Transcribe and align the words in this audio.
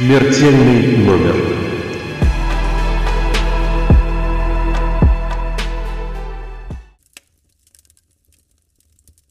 Смертельный 0.00 0.96
номер. 0.96 1.36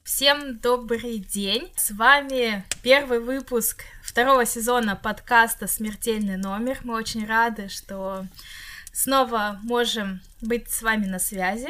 Всем 0.03 0.59
добрый 0.59 1.17
день! 1.17 1.73
С 1.75 1.89
вами 1.89 2.63
первый 2.83 3.19
выпуск 3.19 3.81
второго 4.03 4.45
сезона 4.45 4.95
подкаста 4.95 5.65
«Смертельный 5.65 6.37
номер». 6.37 6.77
Мы 6.83 6.93
очень 6.93 7.25
рады, 7.25 7.67
что 7.67 8.27
снова 8.93 9.59
можем 9.63 10.21
быть 10.39 10.69
с 10.69 10.83
вами 10.83 11.07
на 11.07 11.17
связи. 11.17 11.69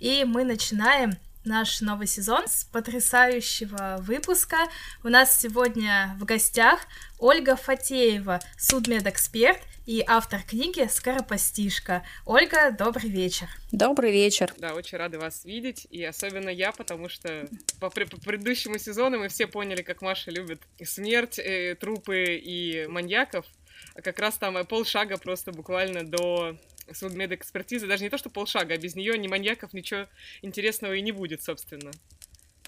И 0.00 0.24
мы 0.24 0.42
начинаем 0.42 1.12
наш 1.44 1.80
новый 1.80 2.06
сезон 2.06 2.46
с 2.46 2.64
потрясающего 2.64 3.96
выпуска. 4.00 4.68
У 5.02 5.08
нас 5.08 5.40
сегодня 5.40 6.16
в 6.18 6.24
гостях 6.24 6.80
Ольга 7.18 7.56
Фатеева, 7.56 8.40
судмедэксперт 8.58 9.60
и 9.86 10.04
автор 10.06 10.42
книги 10.42 10.86
«Скоропостишка». 10.88 12.04
Ольга, 12.26 12.70
добрый 12.70 13.10
вечер. 13.10 13.48
Добрый 13.72 14.12
вечер. 14.12 14.52
Да, 14.58 14.74
очень 14.74 14.98
рады 14.98 15.18
вас 15.18 15.44
видеть, 15.44 15.86
и 15.90 16.04
особенно 16.04 16.50
я, 16.50 16.72
потому 16.72 17.08
что 17.08 17.48
по, 17.80 17.90
по 17.90 18.04
предыдущему 18.04 18.78
сезону 18.78 19.18
мы 19.18 19.28
все 19.28 19.46
поняли, 19.46 19.82
как 19.82 20.02
Маша 20.02 20.30
любит 20.30 20.60
смерть, 20.84 21.38
э, 21.38 21.74
трупы 21.74 22.36
и 22.36 22.86
маньяков, 22.86 23.46
а 23.94 24.02
как 24.02 24.18
раз 24.18 24.36
там 24.36 24.64
полшага 24.66 25.16
просто 25.16 25.52
буквально 25.52 26.04
до 26.04 26.56
судмедэкспертизы, 26.92 27.86
даже 27.86 28.04
не 28.04 28.10
то, 28.10 28.18
что 28.18 28.30
полшага, 28.30 28.74
а 28.74 28.78
без 28.78 28.94
нее 28.94 29.16
ни 29.18 29.28
маньяков, 29.28 29.72
ничего 29.72 30.06
интересного 30.42 30.94
и 30.94 31.00
не 31.00 31.12
будет, 31.12 31.42
собственно. 31.42 31.90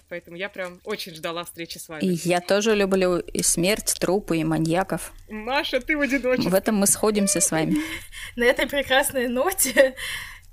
Поэтому 0.09 0.37
я 0.37 0.49
прям 0.49 0.79
очень 0.83 1.15
ждала 1.15 1.43
встречи 1.43 1.77
с 1.77 1.89
вами. 1.89 2.03
И 2.03 2.19
я 2.27 2.39
тоже 2.39 2.75
люблю 2.75 3.17
и 3.17 3.41
смерть, 3.41 3.95
трупы, 3.99 4.37
и 4.37 4.43
маньяков. 4.43 5.11
Маша, 5.29 5.79
ты 5.79 5.97
в 5.97 6.01
одиночестве. 6.01 6.51
В 6.51 6.53
этом 6.53 6.75
мы 6.75 6.87
сходимся 6.87 7.41
с 7.41 7.49
вами. 7.49 7.77
На 8.35 8.43
этой 8.43 8.67
прекрасной 8.67 9.27
ноте 9.27 9.95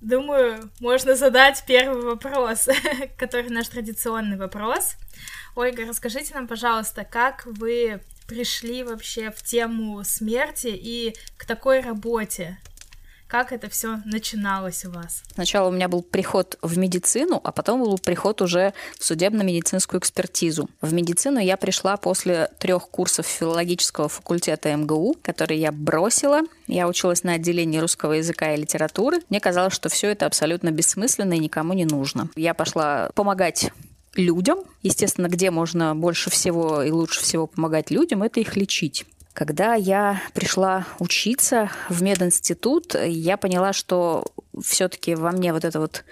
Думаю, 0.01 0.71
можно 0.81 1.15
задать 1.15 1.63
первый 1.67 2.03
вопрос, 2.03 2.69
который 3.19 3.51
наш 3.51 3.69
традиционный 3.69 4.39
вопрос. 4.39 4.95
Ольга, 5.55 5.85
расскажите 5.85 6.33
нам, 6.35 6.49
пожалуйста, 6.49 7.05
как 7.05 7.45
вы 7.45 8.01
пришли 8.27 8.83
вообще 8.83 9.31
в 9.31 9.43
тему 9.43 10.03
смерти 10.05 10.69
и 10.69 11.15
к 11.37 11.45
такой 11.45 11.81
работе? 11.81 12.59
Как 13.31 13.53
это 13.53 13.71
все 13.71 14.01
начиналось 14.07 14.85
у 14.85 14.91
вас? 14.91 15.23
Сначала 15.35 15.69
у 15.69 15.71
меня 15.71 15.87
был 15.87 16.03
приход 16.03 16.59
в 16.63 16.77
медицину, 16.77 17.41
а 17.45 17.53
потом 17.53 17.81
был 17.81 17.97
приход 17.97 18.43
уже 18.43 18.75
в 18.99 19.05
судебно-медицинскую 19.05 20.01
экспертизу. 20.01 20.69
В 20.81 20.93
медицину 20.93 21.39
я 21.39 21.57
пришла 21.57 21.97
после 21.97 22.51
трех 22.59 22.89
курсов 22.89 23.27
филологического 23.27 24.09
факультета 24.09 24.75
МГУ, 24.75 25.17
которые 25.23 25.61
я 25.61 25.71
бросила. 25.71 26.41
Я 26.67 26.89
училась 26.89 27.23
на 27.23 27.35
отделении 27.35 27.79
русского 27.79 28.15
языка 28.15 28.53
и 28.53 28.61
литературы. 28.61 29.21
Мне 29.29 29.39
казалось, 29.39 29.75
что 29.75 29.89
все 29.89 30.09
это 30.09 30.27
абсолютно 30.27 30.73
бессмысленно 30.73 31.35
и 31.35 31.39
никому 31.39 31.73
не 31.75 31.85
нужно. 31.85 32.31
Я 32.35 32.53
пошла 32.53 33.11
помогать 33.15 33.71
людям. 34.17 34.59
Естественно, 34.83 35.29
где 35.29 35.53
можно 35.53 35.95
больше 35.95 36.31
всего 36.31 36.83
и 36.83 36.91
лучше 36.91 37.21
всего 37.21 37.47
помогать 37.47 37.93
людям, 37.93 38.25
это 38.25 38.41
их 38.41 38.57
лечить. 38.57 39.07
Когда 39.33 39.75
я 39.75 40.21
пришла 40.35 40.87
учиться 40.99 41.71
в 41.89 42.03
мединститут, 42.03 42.95
я 42.95 43.37
поняла, 43.37 43.73
что 43.73 44.25
все-таки 44.61 45.15
во 45.15 45.31
мне 45.31 45.53
вот 45.53 45.65
это 45.65 45.79
вот 45.79 46.05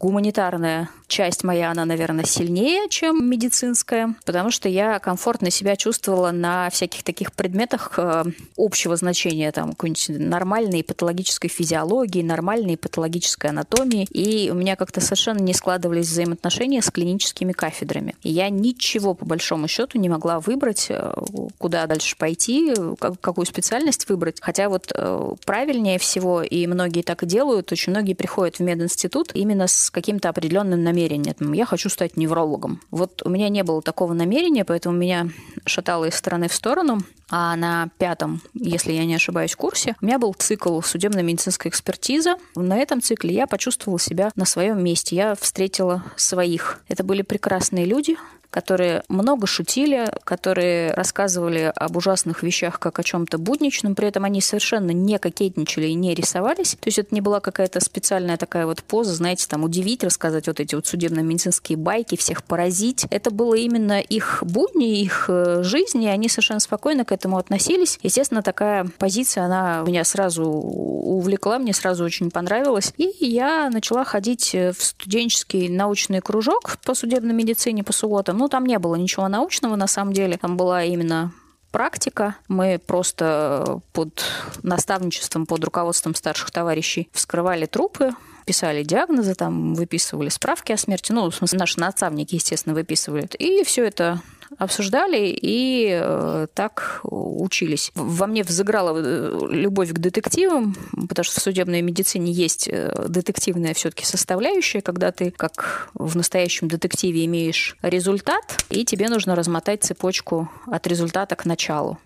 гуманитарная 0.00 0.90
часть 1.06 1.44
моя, 1.44 1.70
она, 1.70 1.84
наверное, 1.84 2.24
сильнее, 2.24 2.88
чем 2.88 3.28
медицинская, 3.28 4.16
потому 4.24 4.50
что 4.50 4.68
я 4.68 4.98
комфортно 4.98 5.50
себя 5.50 5.76
чувствовала 5.76 6.30
на 6.30 6.70
всяких 6.70 7.02
таких 7.02 7.32
предметах 7.32 7.94
э, 7.98 8.24
общего 8.56 8.96
значения, 8.96 9.52
там, 9.52 9.70
какой-нибудь 9.70 10.06
нормальной 10.08 10.82
патологической 10.82 11.48
физиологии, 11.48 12.22
нормальной 12.22 12.76
патологической 12.76 13.50
анатомии, 13.50 14.06
и 14.10 14.50
у 14.50 14.54
меня 14.54 14.76
как-то 14.76 15.00
совершенно 15.00 15.38
не 15.38 15.54
складывались 15.54 16.08
взаимоотношения 16.08 16.82
с 16.82 16.90
клиническими 16.90 17.52
кафедрами. 17.52 18.16
Я 18.22 18.48
ничего, 18.48 19.14
по 19.14 19.24
большому 19.24 19.68
счету, 19.68 19.98
не 19.98 20.08
могла 20.08 20.40
выбрать, 20.40 20.86
э, 20.88 21.14
куда 21.58 21.86
дальше 21.86 22.16
пойти, 22.16 22.74
какую 23.20 23.46
специальность 23.46 24.08
выбрать. 24.08 24.38
Хотя 24.40 24.68
вот 24.68 24.90
э, 24.94 25.30
правильнее 25.46 25.98
всего, 25.98 26.42
и 26.42 26.66
многие 26.66 27.02
так 27.02 27.22
и 27.22 27.26
делают, 27.26 27.70
очень 27.70 27.92
многие 27.92 28.14
приходят 28.14 28.56
в 28.56 28.60
мединститут 28.60 29.30
именно 29.34 29.68
с 29.68 29.83
каким-то 29.90 30.28
определенным 30.28 30.82
намерением. 30.82 31.52
Я 31.52 31.66
хочу 31.66 31.88
стать 31.88 32.16
неврологом. 32.16 32.80
Вот 32.90 33.22
у 33.24 33.28
меня 33.28 33.48
не 33.48 33.62
было 33.62 33.82
такого 33.82 34.12
намерения, 34.12 34.64
поэтому 34.64 34.96
меня 34.96 35.28
шатало 35.66 36.06
из 36.06 36.14
стороны 36.14 36.48
в 36.48 36.54
сторону. 36.54 37.00
А 37.30 37.56
на 37.56 37.88
пятом, 37.98 38.42
если 38.52 38.92
я 38.92 39.04
не 39.04 39.14
ошибаюсь, 39.14 39.56
курсе 39.56 39.96
у 40.00 40.04
меня 40.04 40.18
был 40.18 40.34
цикл 40.34 40.80
судебно-медицинская 40.80 41.70
экспертиза. 41.70 42.36
На 42.54 42.76
этом 42.76 43.00
цикле 43.00 43.34
я 43.34 43.46
почувствовала 43.46 43.98
себя 43.98 44.30
на 44.36 44.44
своем 44.44 44.82
месте. 44.84 45.16
Я 45.16 45.34
встретила 45.34 46.04
своих. 46.16 46.82
Это 46.88 47.02
были 47.02 47.22
прекрасные 47.22 47.86
люди, 47.86 48.16
которые 48.54 49.02
много 49.08 49.48
шутили, 49.48 50.08
которые 50.22 50.92
рассказывали 50.92 51.72
об 51.74 51.96
ужасных 51.96 52.44
вещах 52.44 52.78
как 52.78 53.00
о 53.00 53.02
чем-то 53.02 53.36
будничном, 53.36 53.96
при 53.96 54.06
этом 54.06 54.22
они 54.22 54.40
совершенно 54.40 54.92
не 54.92 55.18
кокетничали 55.18 55.88
и 55.88 55.94
не 55.94 56.14
рисовались. 56.14 56.76
То 56.78 56.86
есть 56.86 57.00
это 57.00 57.12
не 57.12 57.20
была 57.20 57.40
какая-то 57.40 57.80
специальная 57.80 58.36
такая 58.36 58.66
вот 58.66 58.84
поза, 58.84 59.12
знаете, 59.12 59.48
там 59.48 59.64
удивить, 59.64 60.04
рассказать 60.04 60.46
вот 60.46 60.60
эти 60.60 60.76
вот 60.76 60.86
судебно-медицинские 60.86 61.76
байки, 61.76 62.14
всех 62.16 62.44
поразить. 62.44 63.06
Это 63.10 63.32
было 63.32 63.54
именно 63.54 64.00
их 64.00 64.44
будни, 64.46 65.00
их 65.00 65.24
э, 65.26 65.64
жизни, 65.64 66.04
и 66.04 66.08
они 66.08 66.28
совершенно 66.28 66.60
спокойно 66.60 67.04
к 67.04 67.10
этому 67.10 67.38
относились. 67.38 67.98
Естественно, 68.04 68.42
такая 68.42 68.86
позиция, 68.98 69.46
она 69.46 69.82
меня 69.84 70.04
сразу 70.04 70.44
увлекла, 70.44 71.58
мне 71.58 71.74
сразу 71.74 72.04
очень 72.04 72.30
понравилась. 72.30 72.94
И 72.98 73.10
я 73.18 73.68
начала 73.68 74.04
ходить 74.04 74.54
в 74.54 74.76
студенческий 74.78 75.68
научный 75.68 76.20
кружок 76.20 76.78
по 76.84 76.94
судебной 76.94 77.34
медицине 77.34 77.82
по 77.82 77.92
субботам. 77.92 78.43
Ну, 78.44 78.48
там 78.50 78.66
не 78.66 78.78
было 78.78 78.96
ничего 78.96 79.26
научного 79.26 79.74
на 79.74 79.86
самом 79.86 80.12
деле. 80.12 80.36
Там 80.36 80.58
была 80.58 80.84
именно 80.84 81.32
практика. 81.70 82.36
Мы 82.46 82.78
просто 82.78 83.80
под 83.94 84.22
наставничеством, 84.62 85.46
под 85.46 85.64
руководством 85.64 86.14
старших 86.14 86.50
товарищей 86.50 87.08
вскрывали 87.14 87.64
трупы, 87.64 88.10
писали 88.44 88.82
диагнозы, 88.82 89.34
там 89.34 89.72
выписывали 89.72 90.28
справки 90.28 90.72
о 90.72 90.76
смерти. 90.76 91.10
Ну, 91.12 91.30
в 91.30 91.34
смысле, 91.34 91.58
наши 91.58 91.80
наставники, 91.80 92.34
естественно, 92.34 92.74
выписывали. 92.74 93.26
И 93.38 93.64
все 93.64 93.86
это 93.86 94.20
обсуждали 94.58 95.36
и 95.40 95.88
э, 95.90 96.46
так 96.54 97.00
учились. 97.04 97.90
Во 97.94 98.26
мне 98.26 98.42
взыграла 98.42 98.96
э, 98.96 99.38
любовь 99.50 99.90
к 99.90 99.98
детективам, 99.98 100.76
потому 101.08 101.24
что 101.24 101.40
в 101.40 101.42
судебной 101.42 101.82
медицине 101.82 102.32
есть 102.32 102.68
э, 102.68 102.94
детективная 103.08 103.74
все-таки 103.74 104.04
составляющая, 104.04 104.80
когда 104.80 105.12
ты, 105.12 105.30
как 105.30 105.90
в 105.94 106.16
настоящем 106.16 106.68
детективе, 106.68 107.24
имеешь 107.24 107.76
результат, 107.82 108.64
и 108.70 108.84
тебе 108.84 109.08
нужно 109.08 109.34
размотать 109.34 109.84
цепочку 109.84 110.50
от 110.66 110.86
результата 110.86 111.36
к 111.36 111.44
началу 111.44 111.98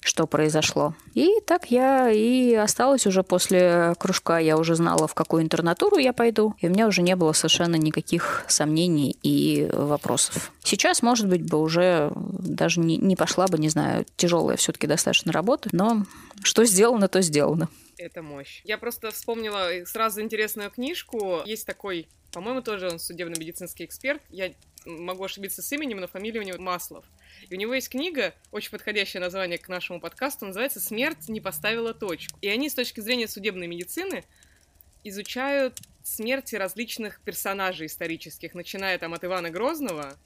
что 0.00 0.26
произошло. 0.26 0.94
И 1.14 1.40
так 1.46 1.70
я 1.70 2.10
и 2.10 2.54
осталась 2.54 3.06
уже 3.06 3.22
после 3.22 3.94
кружка. 3.98 4.38
Я 4.38 4.58
уже 4.58 4.74
знала, 4.74 5.08
в 5.08 5.14
какую 5.14 5.42
интернатуру 5.42 5.98
я 5.98 6.12
пойду, 6.12 6.54
и 6.60 6.66
у 6.68 6.70
меня 6.70 6.86
уже 6.86 7.02
не 7.02 7.16
было 7.16 7.32
совершенно 7.32 7.76
никаких 7.76 8.44
сомнений 8.48 9.16
и 9.22 9.68
вопросов. 9.72 10.52
Сейчас, 10.62 11.02
может 11.02 11.28
быть, 11.28 11.48
бы 11.48 11.60
уже 11.60 12.12
даже 12.14 12.80
не, 12.80 12.96
не 12.96 13.16
пошла 13.16 13.46
бы, 13.46 13.58
не 13.58 13.68
знаю, 13.68 14.04
тяжелая 14.16 14.56
все-таки 14.56 14.86
достаточно 14.86 15.32
работа, 15.32 15.70
но 15.72 16.04
что 16.42 16.64
сделано, 16.64 17.08
то 17.08 17.22
сделано. 17.22 17.68
Это 17.98 18.22
мощь. 18.22 18.60
Я 18.64 18.78
просто 18.78 19.10
вспомнила 19.10 19.84
сразу 19.84 20.20
интересную 20.20 20.70
книжку. 20.70 21.42
Есть 21.46 21.66
такой, 21.66 22.08
по-моему, 22.32 22.62
тоже 22.62 22.90
он 22.90 22.98
судебно-медицинский 22.98 23.84
эксперт. 23.84 24.22
Я 24.30 24.52
могу 24.84 25.24
ошибиться 25.24 25.62
с 25.62 25.72
именем, 25.72 26.00
но 26.00 26.06
фамилия 26.06 26.40
у 26.40 26.44
него 26.44 26.58
Маслов. 26.60 27.04
И 27.48 27.54
у 27.54 27.58
него 27.58 27.74
есть 27.74 27.88
книга, 27.88 28.34
очень 28.50 28.70
подходящее 28.70 29.20
название 29.20 29.58
к 29.58 29.68
нашему 29.68 30.00
подкасту, 30.00 30.46
называется 30.46 30.80
«Смерть 30.80 31.28
не 31.28 31.40
поставила 31.40 31.94
точку». 31.94 32.38
И 32.40 32.48
они 32.48 32.68
с 32.68 32.74
точки 32.74 33.00
зрения 33.00 33.28
судебной 33.28 33.66
медицины 33.66 34.24
изучают 35.02 35.78
смерти 36.02 36.56
различных 36.56 37.20
персонажей 37.20 37.86
исторических, 37.86 38.54
начиная 38.54 38.98
там 38.98 39.14
от 39.14 39.24
Ивана 39.24 39.50
Грозного 39.50 40.18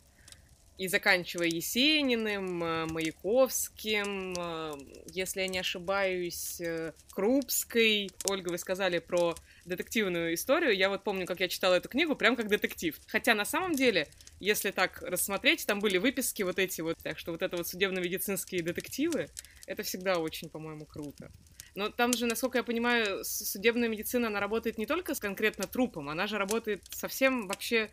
и 0.78 0.86
заканчивая 0.86 1.48
Есениным, 1.48 2.62
э, 2.62 2.86
Маяковским, 2.86 4.34
э, 4.38 4.74
если 5.06 5.40
я 5.40 5.48
не 5.48 5.58
ошибаюсь, 5.58 6.60
э, 6.60 6.92
Крупской. 7.10 8.10
Ольга, 8.28 8.50
вы 8.50 8.58
сказали 8.58 9.00
про 9.00 9.34
детективную 9.64 10.34
историю. 10.34 10.74
Я 10.76 10.88
вот 10.88 11.02
помню, 11.02 11.26
как 11.26 11.40
я 11.40 11.48
читала 11.48 11.74
эту 11.74 11.88
книгу, 11.88 12.14
прям 12.14 12.36
как 12.36 12.48
детектив. 12.48 12.96
Хотя 13.08 13.34
на 13.34 13.44
самом 13.44 13.74
деле, 13.74 14.08
если 14.38 14.70
так 14.70 15.02
рассмотреть, 15.02 15.66
там 15.66 15.80
были 15.80 15.98
выписки 15.98 16.44
вот 16.44 16.60
эти 16.60 16.80
вот, 16.80 16.96
так 17.02 17.18
что 17.18 17.32
вот 17.32 17.42
это 17.42 17.56
вот 17.56 17.66
судебно-медицинские 17.66 18.62
детективы, 18.62 19.28
это 19.66 19.82
всегда 19.82 20.18
очень, 20.18 20.48
по-моему, 20.48 20.86
круто. 20.86 21.32
Но 21.74 21.90
там 21.90 22.12
же, 22.12 22.26
насколько 22.26 22.58
я 22.58 22.64
понимаю, 22.64 23.24
судебная 23.24 23.88
медицина, 23.88 24.28
она 24.28 24.40
работает 24.40 24.78
не 24.78 24.86
только 24.86 25.14
с 25.14 25.20
конкретно 25.20 25.66
трупом, 25.66 26.08
она 26.08 26.26
же 26.26 26.38
работает 26.38 26.82
совсем 26.90 27.46
вообще 27.48 27.90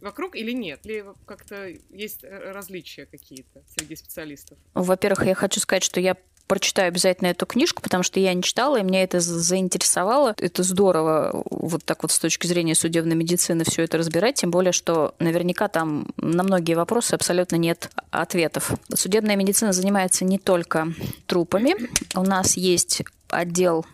вокруг 0.00 0.36
или 0.36 0.52
нет? 0.52 0.80
Или 0.84 1.04
как-то 1.26 1.68
есть 1.90 2.24
различия 2.24 3.06
какие-то 3.06 3.62
среди 3.76 3.96
специалистов? 3.96 4.58
Во-первых, 4.74 5.26
я 5.26 5.34
хочу 5.34 5.60
сказать, 5.60 5.82
что 5.82 6.00
я 6.00 6.16
прочитаю 6.48 6.88
обязательно 6.88 7.28
эту 7.28 7.46
книжку, 7.46 7.82
потому 7.82 8.02
что 8.02 8.18
я 8.18 8.32
не 8.34 8.42
читала, 8.42 8.78
и 8.78 8.82
меня 8.82 9.02
это 9.02 9.20
заинтересовало. 9.20 10.34
Это 10.38 10.62
здорово 10.62 11.44
вот 11.50 11.84
так 11.84 12.02
вот 12.02 12.10
с 12.10 12.18
точки 12.18 12.46
зрения 12.46 12.74
судебной 12.74 13.14
медицины 13.14 13.64
все 13.64 13.82
это 13.82 13.98
разбирать, 13.98 14.36
тем 14.36 14.50
более, 14.50 14.72
что 14.72 15.14
наверняка 15.18 15.68
там 15.68 16.08
на 16.16 16.42
многие 16.42 16.74
вопросы 16.74 17.14
абсолютно 17.14 17.56
нет 17.56 17.90
ответов. 18.10 18.72
Судебная 18.94 19.36
медицина 19.36 19.72
занимается 19.72 20.24
не 20.24 20.38
только 20.38 20.88
трупами. 21.26 21.74
У 22.16 22.22
нас 22.22 22.56
есть 22.56 23.02
отдел 23.28 23.84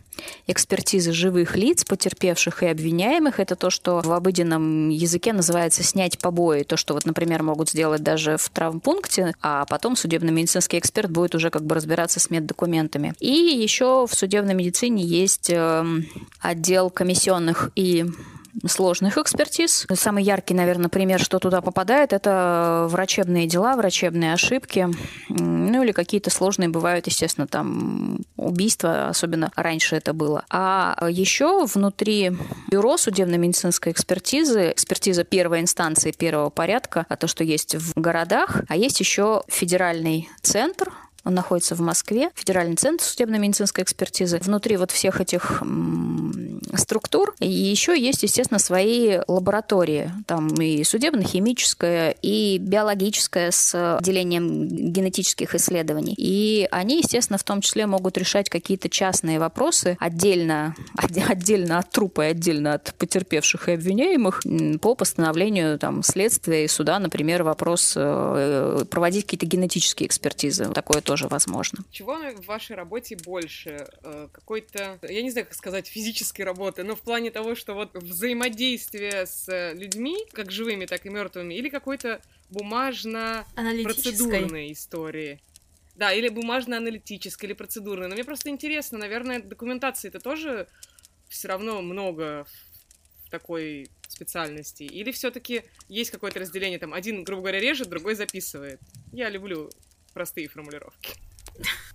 экспертизы 0.47 1.13
живых 1.13 1.57
лиц, 1.57 1.85
потерпевших 1.85 2.63
и 2.63 2.67
обвиняемых. 2.67 3.41
Это 3.41 3.57
то, 3.57 3.71
что 3.71 4.01
в 4.01 4.13
обыденном 4.13 4.89
языке 4.89 5.33
называется 5.33 5.83
снять 5.83 6.19
побои. 6.19 6.63
То, 6.63 6.77
что 6.77 6.95
вот, 6.95 7.05
например, 7.05 7.43
могут 7.43 7.71
сделать 7.71 8.03
даже 8.03 8.37
в 8.37 8.49
травмпункте, 8.51 9.35
а 9.43 9.65
потом 9.67 9.97
судебно-медицинский 9.97 10.79
эксперт 10.79 11.11
будет 11.11 11.35
уже 11.35 11.51
как 11.51 11.65
бы 11.65 11.75
разбираться 11.75 12.21
с 12.21 12.31
меддокументами. 12.31 13.15
И 13.21 13.33
еще 13.33 14.07
в 14.07 14.15
судебной 14.15 14.55
медицине 14.55 15.05
есть 15.05 15.51
эм, 15.51 16.07
отдел 16.41 16.91
комиссионных 16.91 17.71
и 17.75 18.07
сложных 18.67 19.19
экспертиз. 19.19 19.87
Самый 19.95 20.25
яркий, 20.25 20.55
наверное, 20.55 20.89
пример, 20.89 21.21
что 21.21 21.39
туда 21.39 21.61
попадает, 21.61 22.13
это 22.13 22.87
врачебные 22.91 23.47
дела, 23.47 23.77
врачебные 23.77 24.33
ошибки, 24.33 24.89
ну 25.29 25.83
или 25.83 25.93
какие-то 25.93 26.31
сложные 26.31 26.69
бывают, 26.69 27.07
естественно, 27.07 27.47
там 27.47 28.21
убийства, 28.37 29.09
особенно 29.09 29.51
раньше 29.57 29.97
это 29.97 30.13
было. 30.13 30.45
А 30.51 30.97
еще 31.09 31.67
внутри 31.67 32.33
бюро 32.71 32.97
судебно-медицинской 32.97 33.93
экспертизы, 33.93 34.73
экспертиза 34.73 35.25
первой 35.25 35.61
инстанции, 35.61 36.13
первого 36.13 36.51
порядка, 36.51 37.07
а 37.09 37.17
то, 37.17 37.27
что 37.27 37.45
есть 37.45 37.75
в 37.75 37.95
городах, 38.01 38.63
а 38.69 38.77
есть 38.77 39.01
еще 39.01 39.43
федеральный 39.49 40.29
центр 40.43 40.93
он 41.25 41.35
находится 41.35 41.75
в 41.75 41.81
Москве, 41.81 42.31
Федеральный 42.35 42.77
центр 42.77 43.05
судебно-медицинской 43.05 43.85
экспертизы. 43.85 44.39
Внутри 44.39 44.77
вот 44.77 44.91
всех 44.91 45.21
этих 45.21 45.63
структур 46.75 47.35
и 47.41 47.49
еще 47.49 47.99
есть, 47.99 48.23
естественно, 48.23 48.59
свои 48.59 49.19
лаборатории. 49.29 50.11
Там 50.27 50.49
и 50.55 50.83
судебно-химическая, 50.85 52.15
и 52.23 52.59
биологическая 52.59 53.51
с 53.51 53.97
отделением 53.97 54.67
генетических 54.67 55.55
исследований. 55.55 56.15
И 56.17 56.69
они, 56.71 56.99
естественно, 56.99 57.39
в 57.39 57.45
том 57.45 57.61
числе 57.61 57.87
могут 57.87 58.19
решать 58.19 58.49
какие-то 58.51 58.89
частные 58.89 59.39
вопросы 59.39 59.97
отдельно, 60.01 60.75
отдельно 61.29 61.79
от 61.79 61.91
трупа 61.91 62.27
и 62.27 62.31
отдельно 62.31 62.75
от 62.75 62.95
потерпевших 62.99 63.69
и 63.69 63.73
обвиняемых 63.73 64.43
по 64.81 64.95
постановлению 64.95 65.79
там, 65.79 66.03
следствия 66.03 66.65
и 66.65 66.69
суда, 66.69 66.99
например, 66.99 67.43
вопрос 67.43 67.95
э, 67.97 68.85
проводить 68.91 69.25
какие-то 69.25 69.47
генетические 69.47 70.09
экспертизы. 70.09 70.67
Такое 70.67 71.01
тоже 71.01 71.14
тоже 71.15 71.29
возможно. 71.29 71.85
Чего 71.93 72.17
в 72.17 72.47
вашей 72.47 72.75
работе 72.75 73.15
больше? 73.15 73.87
Э, 74.03 74.27
какой-то, 74.33 74.99
я 75.03 75.23
не 75.23 75.31
знаю, 75.31 75.47
как 75.47 75.55
сказать, 75.55 75.87
физической 75.87 76.43
работы, 76.43 76.83
но 76.83 76.97
в 76.97 77.03
плане 77.03 77.31
того, 77.31 77.55
что 77.55 77.75
вот 77.75 77.95
взаимодействие 77.95 79.25
с 79.25 79.73
людьми, 79.75 80.17
как 80.33 80.51
живыми, 80.51 80.87
так 80.87 81.07
и 81.07 81.11
мертвыми, 81.11 81.55
или 81.55 81.69
какой-то 81.69 82.21
бумажно-процедурной 82.51 84.73
истории? 84.73 85.41
Да, 85.95 86.13
или 86.13 86.29
бумажно-аналитической, 86.29 87.45
или 87.45 87.53
процедурной. 87.53 88.09
Но 88.09 88.15
мне 88.15 88.25
просто 88.25 88.51
интересно, 88.51 88.99
наверное, 88.99 89.41
документации 89.41 90.09
это 90.09 90.19
тоже 90.19 90.67
все 91.29 91.47
равно 91.47 91.81
много 91.81 92.45
в 93.25 93.31
такой 93.31 93.89
специальности? 94.09 94.83
Или 94.83 95.13
все-таки 95.13 95.63
есть 95.89 96.11
какое-то 96.11 96.41
разделение, 96.41 96.81
там, 96.81 96.93
один, 96.93 97.23
грубо 97.23 97.43
говоря, 97.43 97.61
режет, 97.61 97.89
другой 97.89 98.17
записывает? 98.17 98.81
Я 99.13 99.31
люблю 99.31 99.71
простые 100.15 100.49
формулировки. 100.49 101.13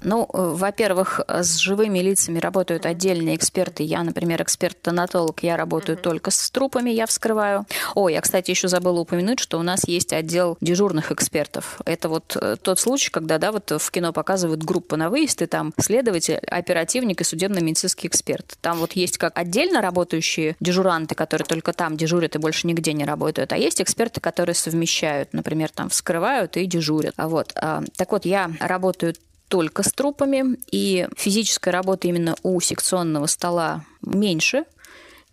Ну, 0.02 0.30
во-первых, 0.32 1.20
с 1.28 1.58
живыми 1.58 2.00
лицами 2.00 2.40
работают 2.40 2.86
отдельные 2.86 3.36
эксперты. 3.36 3.84
Я, 3.84 4.02
например, 4.04 4.42
эксперт-тонатолог, 4.42 5.44
я 5.44 5.58
работаю 5.58 5.98
uh-huh. 5.98 6.02
только 6.02 6.32
с 6.32 6.50
трупами, 6.52 6.90
я 6.90 7.06
вскрываю. 7.06 7.66
О, 7.96 8.08
я, 8.08 8.22
кстати, 8.22 8.50
еще 8.52 8.70
забыла 8.70 9.00
упомянуть, 9.02 9.40
что 9.40 9.60
у 9.60 9.62
нас 9.62 9.86
есть 9.88 10.14
отдел 10.14 10.58
дежурных 10.62 11.12
экспертов. 11.12 11.82
Это 11.84 12.08
вот 12.08 12.38
э, 12.40 12.56
тот 12.62 12.80
случай, 12.80 13.12
когда, 13.12 13.38
да, 13.38 13.52
вот 13.52 13.72
в 13.72 13.92
кино 13.92 14.14
показывают 14.14 14.64
группу 14.64 14.96
на 14.96 15.10
выезд, 15.10 15.42
и 15.42 15.48
там 15.48 15.74
следователь, 15.78 16.38
оперативник 16.48 17.20
и 17.20 17.26
судебно-медицинский 17.26 18.08
эксперт. 18.08 18.58
Там 18.62 18.78
вот 18.78 18.94
есть 18.94 19.18
как 19.18 19.38
отдельно 19.38 19.82
работающие 19.82 20.56
дежуранты, 20.62 21.14
которые 21.14 21.46
только 21.46 21.74
там 21.74 21.98
дежурят 21.98 22.36
и 22.36 22.40
больше 22.40 22.68
нигде 22.68 22.94
не 22.94 23.04
работают, 23.04 23.52
а 23.52 23.58
есть 23.58 23.82
эксперты, 23.82 24.22
которые 24.22 24.56
совмещают, 24.56 25.34
например, 25.34 25.70
там 25.72 25.90
вскрывают 25.90 26.56
и 26.56 26.66
дежурят. 26.66 27.16
А 27.18 27.28
вот, 27.28 27.52
а, 27.56 27.84
так 27.98 28.14
вот, 28.14 28.26
я 28.26 28.50
работаю 28.62 29.14
только 29.50 29.84
с 29.84 29.92
трупами, 29.92 30.58
и 30.72 31.08
физическая 31.18 31.74
работа 31.74 32.08
именно 32.08 32.36
у 32.44 32.60
секционного 32.62 33.26
стола 33.26 33.84
меньше, 34.02 34.64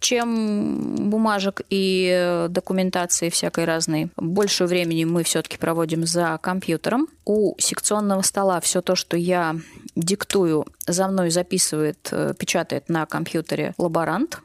чем 0.00 1.10
бумажек 1.10 1.62
и 1.70 2.46
документации 2.48 3.30
всякой 3.30 3.64
разной. 3.64 4.10
Больше 4.16 4.66
времени 4.66 5.04
мы 5.04 5.22
все-таки 5.22 5.58
проводим 5.58 6.06
за 6.06 6.38
компьютером. 6.42 7.08
У 7.24 7.54
секционного 7.58 8.22
стола 8.22 8.60
все 8.60 8.82
то, 8.82 8.94
что 8.94 9.16
я 9.16 9.56
диктую, 9.94 10.66
за 10.86 11.08
мной 11.08 11.30
записывает, 11.30 12.08
э, 12.10 12.34
печатает 12.38 12.88
на 12.88 13.06
компьютере 13.06 13.74
лаборант. 13.78 14.40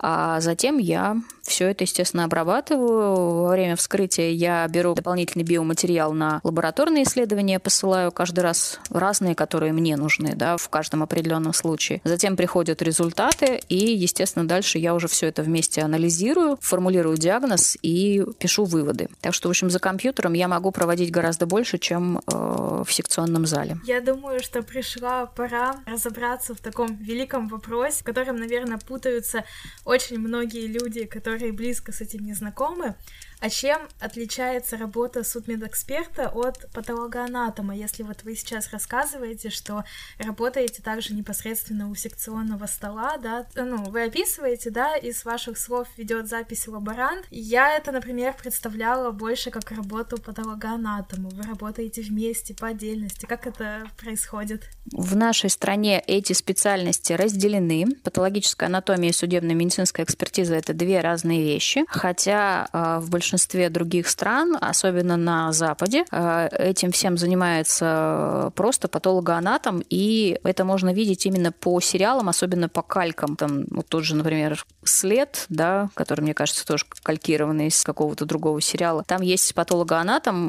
А 0.00 0.40
затем 0.40 0.78
я 0.78 1.16
все 1.42 1.68
это, 1.68 1.84
естественно, 1.84 2.24
обрабатываю. 2.24 3.42
Во 3.42 3.50
время 3.50 3.76
вскрытия 3.76 4.30
я 4.30 4.66
беру 4.68 4.94
дополнительный 4.94 5.44
биоматериал 5.44 6.12
на 6.12 6.40
лабораторные 6.42 7.04
исследования, 7.04 7.58
посылаю 7.58 8.12
каждый 8.12 8.40
раз 8.40 8.80
разные, 8.88 9.34
которые 9.34 9.72
мне 9.72 9.96
нужны, 9.96 10.34
да, 10.34 10.56
в 10.56 10.68
каждом 10.68 11.02
определенном 11.02 11.52
случае. 11.52 12.00
Затем 12.04 12.36
приходят 12.36 12.80
результаты, 12.82 13.60
и, 13.68 13.94
естественно, 13.94 14.46
дальше 14.46 14.78
я 14.78 14.94
уже 14.94 15.08
все 15.08 15.26
это 15.26 15.42
вместе 15.42 15.82
анализирую, 15.82 16.56
формулирую 16.60 17.16
диагноз 17.16 17.76
и 17.82 18.24
пишу 18.38 18.64
выводы. 18.64 19.08
Так 19.20 19.34
что, 19.34 19.48
в 19.48 19.50
общем, 19.50 19.70
за 19.70 19.80
компьютером 19.80 20.32
я 20.34 20.48
могу 20.48 20.70
проводить 20.70 21.10
гораздо 21.10 21.46
больше, 21.46 21.78
чем 21.78 22.18
э, 22.18 22.82
в 22.86 22.92
секционном 22.92 23.46
зале. 23.46 23.78
Я 23.84 24.00
думаю, 24.00 24.40
что 24.42 24.62
пришла 24.62 25.26
пора 25.26 25.76
разобраться 25.86 26.54
в 26.54 26.60
таком 26.60 26.94
великом 26.96 27.48
вопросе, 27.48 28.00
в 28.00 28.04
котором, 28.04 28.36
наверное, 28.36 28.78
путаются 28.78 29.44
очень 29.90 30.20
многие 30.20 30.68
люди, 30.68 31.04
которые 31.04 31.52
близко 31.52 31.90
с 31.90 32.00
этим 32.00 32.24
не 32.24 32.32
знакомы, 32.32 32.94
а 33.40 33.48
чем 33.48 33.88
отличается 33.98 34.76
работа 34.76 35.24
судмедэксперта 35.24 36.28
от 36.28 36.70
патологоанатома, 36.72 37.74
если 37.74 38.02
вот 38.02 38.22
вы 38.22 38.36
сейчас 38.36 38.70
рассказываете, 38.70 39.48
что 39.48 39.84
работаете 40.18 40.82
также 40.82 41.14
непосредственно 41.14 41.90
у 41.90 41.94
секционного 41.94 42.66
стола, 42.66 43.16
да, 43.16 43.46
ну, 43.54 43.84
вы 43.84 44.04
описываете, 44.04 44.70
да, 44.70 44.94
из 44.94 45.24
ваших 45.24 45.56
слов 45.56 45.88
ведет 45.96 46.28
запись 46.28 46.68
лаборант. 46.68 47.24
Я 47.30 47.76
это, 47.76 47.92
например, 47.92 48.34
представляла 48.34 49.10
больше 49.10 49.50
как 49.50 49.70
работу 49.70 50.20
патологоанатома. 50.20 51.30
Вы 51.30 51.42
работаете 51.44 52.02
вместе, 52.02 52.54
по 52.54 52.68
отдельности. 52.68 53.24
Как 53.24 53.46
это 53.46 53.86
происходит? 53.96 54.64
В 54.92 55.16
нашей 55.16 55.48
стране 55.48 56.02
эти 56.06 56.34
специальности 56.34 57.14
разделены. 57.14 57.86
Патологическая 58.04 58.68
анатомия 58.68 59.10
и 59.10 59.14
судебно-медицинская 59.14 60.04
экспертиза— 60.04 60.54
это 60.56 60.74
две 60.74 61.00
разные 61.00 61.42
вещи, 61.42 61.84
хотя 61.88 62.68
э, 62.72 62.98
в 63.00 63.08
большинстве 63.08 63.29
большинстве 63.30 63.70
других 63.70 64.08
стран, 64.08 64.56
особенно 64.60 65.16
на 65.16 65.52
Западе, 65.52 66.04
э, 66.10 66.48
этим 66.58 66.90
всем 66.90 67.16
занимается 67.16 68.50
просто 68.56 68.88
патологоанатом, 68.88 69.82
и 69.88 70.40
это 70.42 70.64
можно 70.64 70.92
видеть 70.92 71.26
именно 71.26 71.52
по 71.52 71.80
сериалам, 71.80 72.28
особенно 72.28 72.68
по 72.68 72.82
калькам. 72.82 73.36
Там 73.36 73.66
вот 73.70 73.86
тот 73.86 74.02
же, 74.02 74.16
например, 74.16 74.64
«След», 74.82 75.46
да, 75.48 75.90
который, 75.94 76.22
мне 76.22 76.34
кажется, 76.34 76.66
тоже 76.66 76.86
калькированный 77.04 77.68
из 77.68 77.84
какого-то 77.84 78.24
другого 78.24 78.60
сериала. 78.60 79.04
Там 79.06 79.22
есть 79.22 79.54
патологоанатом, 79.54 80.48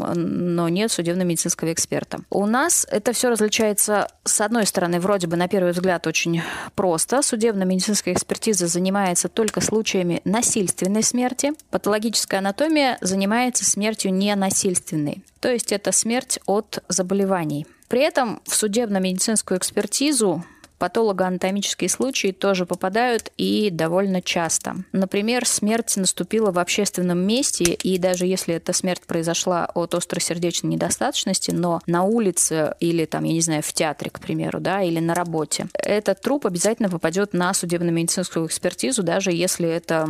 но 0.55 0.67
нет 0.69 0.91
судебно-медицинского 0.91 1.71
эксперта. 1.73 2.21
У 2.31 2.47
нас 2.47 2.87
это 2.89 3.13
все 3.13 3.29
различается, 3.29 4.07
с 4.23 4.41
одной 4.41 4.65
стороны, 4.65 4.99
вроде 4.99 5.27
бы 5.27 5.35
на 5.37 5.47
первый 5.47 5.73
взгляд 5.73 6.07
очень 6.07 6.41
просто. 6.73 7.21
Судебно-медицинская 7.21 8.15
экспертиза 8.15 8.65
занимается 8.65 9.27
только 9.27 9.61
случаями 9.61 10.21
насильственной 10.25 11.03
смерти. 11.03 11.51
Патологическая 11.69 12.39
анатомия 12.39 12.70
Анатомия 12.71 12.97
занимается 13.01 13.65
смертью 13.65 14.13
ненасильственной, 14.13 15.25
то 15.41 15.51
есть 15.51 15.73
это 15.73 15.91
смерть 15.91 16.39
от 16.45 16.81
заболеваний. 16.87 17.67
При 17.89 17.99
этом 17.99 18.41
в 18.45 18.55
судебно-медицинскую 18.55 19.57
экспертизу 19.57 20.45
патологоанатомические 20.79 21.89
случаи 21.89 22.31
тоже 22.31 22.65
попадают 22.65 23.29
и 23.35 23.69
довольно 23.71 24.21
часто. 24.21 24.77
Например, 24.93 25.45
смерть 25.45 25.97
наступила 25.97 26.51
в 26.51 26.59
общественном 26.59 27.19
месте, 27.19 27.73
и 27.73 27.97
даже 27.97 28.25
если 28.25 28.55
эта 28.55 28.71
смерть 28.71 29.01
произошла 29.05 29.65
от 29.65 29.93
остросердечной 29.93 30.71
недостаточности, 30.71 31.51
но 31.51 31.81
на 31.87 32.03
улице 32.03 32.73
или 32.79 33.03
там, 33.03 33.25
я 33.25 33.33
не 33.33 33.41
знаю, 33.41 33.63
в 33.63 33.73
театре, 33.73 34.09
к 34.09 34.21
примеру, 34.21 34.61
да, 34.61 34.81
или 34.81 34.99
на 34.99 35.13
работе, 35.13 35.67
этот 35.73 36.21
труп 36.21 36.45
обязательно 36.45 36.89
попадет 36.89 37.33
на 37.33 37.53
судебно-медицинскую 37.53 38.47
экспертизу, 38.47 39.03
даже 39.03 39.33
если 39.33 39.67
это 39.67 40.07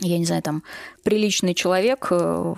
я 0.00 0.18
не 0.18 0.24
знаю, 0.24 0.42
там, 0.42 0.62
приличный 1.02 1.54
человек 1.54 2.08
э, 2.10 2.54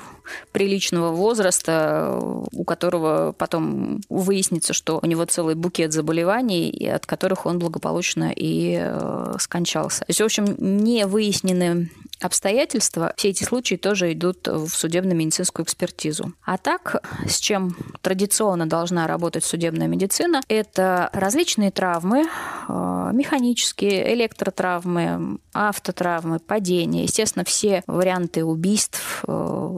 приличного 0.53 1.11
возраста, 1.13 2.19
у 2.53 2.65
которого 2.65 3.33
потом 3.33 4.01
выяснится, 4.09 4.73
что 4.73 4.99
у 5.03 5.07
него 5.07 5.25
целый 5.25 5.55
букет 5.55 5.93
заболеваний, 5.93 6.89
от 6.89 7.07
которых 7.07 7.47
он 7.47 7.59
благополучно 7.59 8.33
и 8.35 8.79
э, 8.81 9.35
скончался. 9.39 10.01
То 10.01 10.07
есть, 10.09 10.21
в 10.21 10.25
общем, 10.25 10.55
не 10.59 11.07
выяснены 11.07 11.91
обстоятельства, 12.21 13.13
все 13.17 13.29
эти 13.29 13.45
случаи 13.45 13.77
тоже 13.77 14.13
идут 14.13 14.47
в 14.49 14.69
судебно-медицинскую 14.69 15.65
экспертизу. 15.65 16.33
А 16.45 16.59
так, 16.59 17.03
с 17.27 17.39
чем 17.39 17.77
традиционно 18.01 18.67
должна 18.67 19.07
работать 19.07 19.45
судебная 19.45 19.87
медицина, 19.87 20.41
это 20.49 21.11
различные 21.13 21.71
травмы, 21.71 22.27
э, 22.69 23.11
механические, 23.13 24.15
электротравмы, 24.15 25.39
автотравмы, 25.53 26.39
падения, 26.39 27.05
естественно, 27.05 27.45
все 27.45 27.83
варианты 27.87 28.45
убийств, 28.45 29.25
э, 29.27 29.77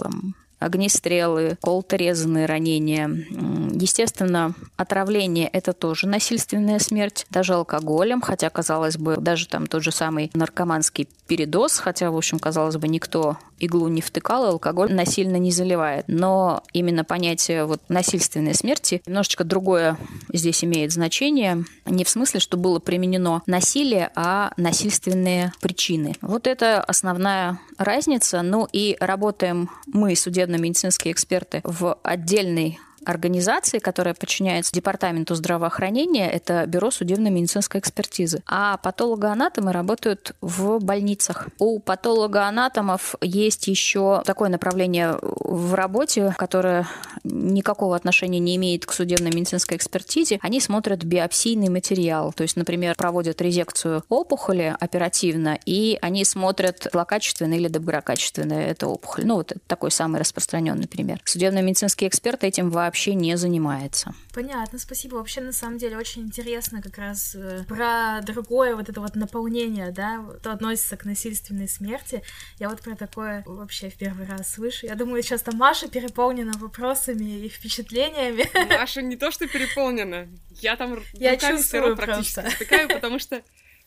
огнестрелы, 0.61 1.59
колторезанные 1.61 2.47
ранения. 2.47 3.09
Естественно, 3.09 4.55
отравление– 4.77 5.49
это 5.53 5.73
тоже 5.73 6.07
насильственная 6.07 6.79
смерть, 6.79 7.27
даже 7.31 7.55
алкоголем, 7.55 8.21
хотя, 8.21 8.51
казалось 8.51 8.97
бы, 8.97 9.17
даже 9.17 9.49
там 9.49 9.67
тот 9.67 9.83
же 9.83 9.91
самый 9.91 10.31
наркоманский 10.35 11.09
передоз, 11.27 11.79
хотя, 11.79 12.11
в 12.11 12.17
общем, 12.17 12.39
казалось 12.39 12.77
бы, 12.77 12.87
никто 12.89 13.39
иглу 13.61 13.89
не 13.89 14.01
втыкал, 14.01 14.47
алкоголь 14.47 14.93
насильно 14.93 15.37
не 15.37 15.53
заливает. 15.53 16.05
Но 16.09 16.63
именно 16.73 17.05
понятие 17.05 17.65
вот 17.65 17.81
насильственной 17.89 18.55
смерти 18.55 19.03
немножечко 19.07 19.45
другое 19.45 19.97
здесь 20.33 20.65
имеет 20.65 20.93
значение. 20.93 21.65
Не 21.87 22.05
в 22.05 22.09
смысле, 22.09 22.41
что 22.41 22.57
было 22.57 22.79
применено 22.79 23.43
насилие, 23.47 24.11
а 24.15 24.53
насильственные 24.57 25.53
причины. 25.61 26.17
Вот 26.21 26.47
это 26.47 26.83
основная 26.83 27.61
разница. 27.79 28.43
Ну 28.43 28.69
и 28.73 28.97
работаем 29.01 29.71
мы, 29.87 30.17
судебно-медицинские 30.17 31.13
эксперты, 31.13 31.61
в 31.65 31.99
отдельной 32.03 32.79
организации, 33.11 33.79
которая 33.79 34.15
подчиняется 34.15 34.73
Департаменту 34.73 35.35
здравоохранения, 35.35 36.31
это 36.31 36.67
Бюро 36.67 36.91
судебно-медицинской 36.91 37.81
экспертизы. 37.81 38.43
А 38.47 38.77
патологоанатомы 38.79 39.73
работают 39.73 40.35
в 40.41 40.79
больницах. 40.79 41.49
У 41.59 41.81
патологоанатомов 41.81 43.15
есть 43.21 43.67
еще 43.69 44.23
такое 44.25 44.49
направление 44.49 45.19
в 45.21 45.75
работе, 45.75 46.35
которое 46.39 46.87
никакого 47.25 47.97
отношения 47.97 48.39
не 48.39 48.57
имеет 48.57 48.87
к 48.87 48.93
судебно-медицинской 48.93 49.77
экспертизе. 49.77 50.39
Они 50.43 50.61
смотрят 50.61 51.05
биопсийный 51.05 51.69
материал. 51.69 52.33
То 52.33 52.43
есть, 52.43 52.57
например, 52.57 52.95
проводят 52.97 53.41
резекцию 53.41 54.05
опухоли 54.09 54.77
оперативно, 54.79 55.59
и 55.67 55.99
они 56.01 56.25
смотрят 56.25 56.87
злокачественная 56.93 57.59
или 57.59 57.69
доброкачественная 57.69 58.67
эта 58.67 58.87
опухоль. 58.87 59.27
Ну, 59.27 59.37
вот 59.37 59.53
это 59.53 59.61
такой 59.67 59.91
самый 59.91 60.21
распространенный 60.21 60.89
пример. 60.89 61.21
Судебно-медицинские 61.25 62.09
эксперты 62.09 62.47
этим 62.47 62.71
вообще 62.71 63.00
вообще 63.01 63.15
не 63.15 63.35
занимается. 63.39 64.15
Понятно, 64.35 64.79
спасибо. 64.79 65.17
Вообще, 65.17 65.41
на 65.41 65.53
самом 65.53 65.79
деле, 65.79 65.97
очень 65.97 66.23
интересно 66.23 66.83
как 66.83 66.99
раз 66.99 67.35
э, 67.35 67.65
про 67.67 68.21
другое 68.21 68.77
вот 68.77 68.91
это 68.91 69.01
вот 69.01 69.17
наполнение, 69.17 69.91
да, 69.91 70.23
что 70.41 70.53
относится 70.53 70.99
к 70.99 71.07
насильственной 71.07 71.67
смерти. 71.67 72.23
Я 72.59 72.69
вот 72.69 72.83
про 72.83 72.97
такое 72.97 73.43
вообще 73.47 73.89
в 73.89 73.95
первый 73.95 74.27
раз 74.27 74.53
слышу. 74.53 74.85
Я 74.85 74.97
думаю, 74.97 75.23
сейчас 75.23 75.41
там 75.41 75.57
Маша 75.57 75.89
переполнена 75.89 76.53
вопросами 76.59 77.47
и 77.47 77.49
впечатлениями. 77.49 78.47
Маша 78.69 79.01
не 79.01 79.17
то, 79.17 79.31
что 79.31 79.49
переполнена. 79.49 80.29
Я 80.61 80.77
там 80.77 80.99
я 81.15 81.39
чувствую 81.39 81.97
практически 81.97 82.51
втыкаю, 82.51 82.87
потому 82.89 83.19
что 83.19 83.43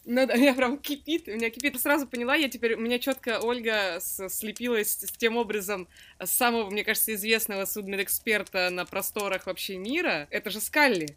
ну 0.05 0.25
да, 0.25 0.33
я 0.35 0.53
прям 0.53 0.77
кипит, 0.77 1.27
у 1.27 1.31
меня 1.31 1.49
кипит. 1.49 1.79
Сразу 1.79 2.07
поняла, 2.07 2.35
я 2.35 2.49
теперь, 2.49 2.75
у 2.75 2.79
меня 2.79 2.99
четко 2.99 3.39
Ольга 3.39 3.99
слепилась 3.99 4.93
с 4.93 5.11
тем 5.11 5.37
образом 5.37 5.87
самого, 6.23 6.69
мне 6.69 6.83
кажется, 6.83 7.13
известного 7.13 7.65
судмедэксперта 7.65 8.69
на 8.69 8.85
просторах 8.85 9.45
вообще 9.45 9.77
мира. 9.77 10.27
Это 10.29 10.49
же 10.49 10.59
Скалли. 10.59 11.15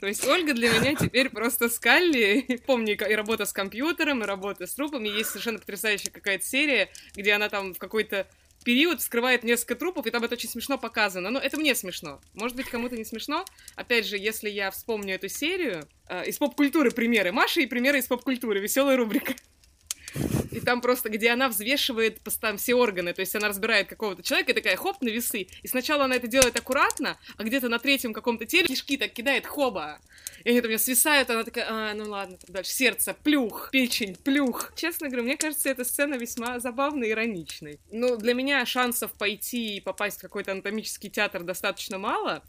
То 0.00 0.06
есть 0.06 0.26
Ольга 0.26 0.52
для 0.52 0.70
меня 0.70 0.94
теперь 0.98 1.30
просто 1.30 1.68
Скалли. 1.68 2.60
Помню 2.66 2.94
и 2.94 3.14
работа 3.14 3.46
с 3.46 3.52
компьютером, 3.52 4.22
и 4.22 4.26
работа 4.26 4.66
с 4.66 4.74
трупами. 4.74 5.08
Есть 5.08 5.30
совершенно 5.30 5.58
потрясающая 5.58 6.10
какая-то 6.10 6.44
серия, 6.44 6.88
где 7.14 7.32
она 7.32 7.48
там 7.48 7.74
в 7.74 7.78
какой-то 7.78 8.26
период 8.64 9.00
вскрывает 9.00 9.44
несколько 9.44 9.76
трупов, 9.76 10.06
и 10.06 10.10
там 10.10 10.24
это 10.24 10.34
очень 10.34 10.48
смешно 10.48 10.78
показано. 10.78 11.30
Но 11.30 11.38
это 11.38 11.56
мне 11.56 11.74
смешно. 11.74 12.20
Может 12.32 12.56
быть, 12.56 12.66
кому-то 12.66 12.96
не 12.96 13.04
смешно. 13.04 13.44
Опять 13.76 14.06
же, 14.06 14.16
если 14.16 14.50
я 14.50 14.70
вспомню 14.70 15.14
эту 15.14 15.28
серию, 15.28 15.88
э, 16.08 16.26
из 16.26 16.38
поп-культуры 16.38 16.90
примеры 16.90 17.30
Маши 17.30 17.62
и 17.62 17.66
примеры 17.66 17.98
из 17.98 18.06
поп-культуры. 18.06 18.60
Веселая 18.60 18.96
рубрика. 18.96 19.34
И 20.50 20.60
там 20.60 20.80
просто, 20.80 21.08
где 21.08 21.30
она 21.30 21.48
взвешивает 21.48 22.20
там 22.40 22.56
все 22.56 22.74
органы, 22.74 23.12
то 23.12 23.20
есть 23.20 23.34
она 23.34 23.48
разбирает 23.48 23.88
какого-то 23.88 24.22
человека 24.22 24.52
и 24.52 24.54
такая, 24.54 24.76
хоп, 24.76 25.00
на 25.02 25.08
весы. 25.08 25.48
И 25.62 25.68
сначала 25.68 26.04
она 26.04 26.16
это 26.16 26.26
делает 26.26 26.56
аккуратно, 26.56 27.18
а 27.36 27.44
где-то 27.44 27.68
на 27.68 27.78
третьем 27.78 28.12
каком-то 28.12 28.44
теле 28.44 28.68
кишки 28.68 28.96
так 28.96 29.12
кидает, 29.12 29.46
хоба. 29.46 29.98
И 30.44 30.50
они 30.50 30.60
там 30.60 30.68
меня 30.68 30.78
свисают, 30.78 31.30
она 31.30 31.42
такая, 31.42 31.66
а, 31.68 31.94
ну 31.94 32.10
ладно, 32.10 32.36
так 32.36 32.50
дальше. 32.50 32.70
Сердце, 32.70 33.14
плюх, 33.14 33.70
печень, 33.72 34.16
плюх. 34.16 34.72
Честно 34.76 35.08
говоря, 35.08 35.24
мне 35.24 35.36
кажется, 35.36 35.68
эта 35.68 35.84
сцена 35.84 36.14
весьма 36.14 36.60
забавной 36.60 37.08
и 37.08 37.10
ироничной. 37.12 37.80
Ну, 37.90 38.16
для 38.16 38.34
меня 38.34 38.64
шансов 38.66 39.12
пойти 39.12 39.76
и 39.76 39.80
попасть 39.80 40.18
в 40.18 40.22
какой-то 40.22 40.52
анатомический 40.52 41.10
театр 41.10 41.42
достаточно 41.42 41.98
мало, 41.98 42.42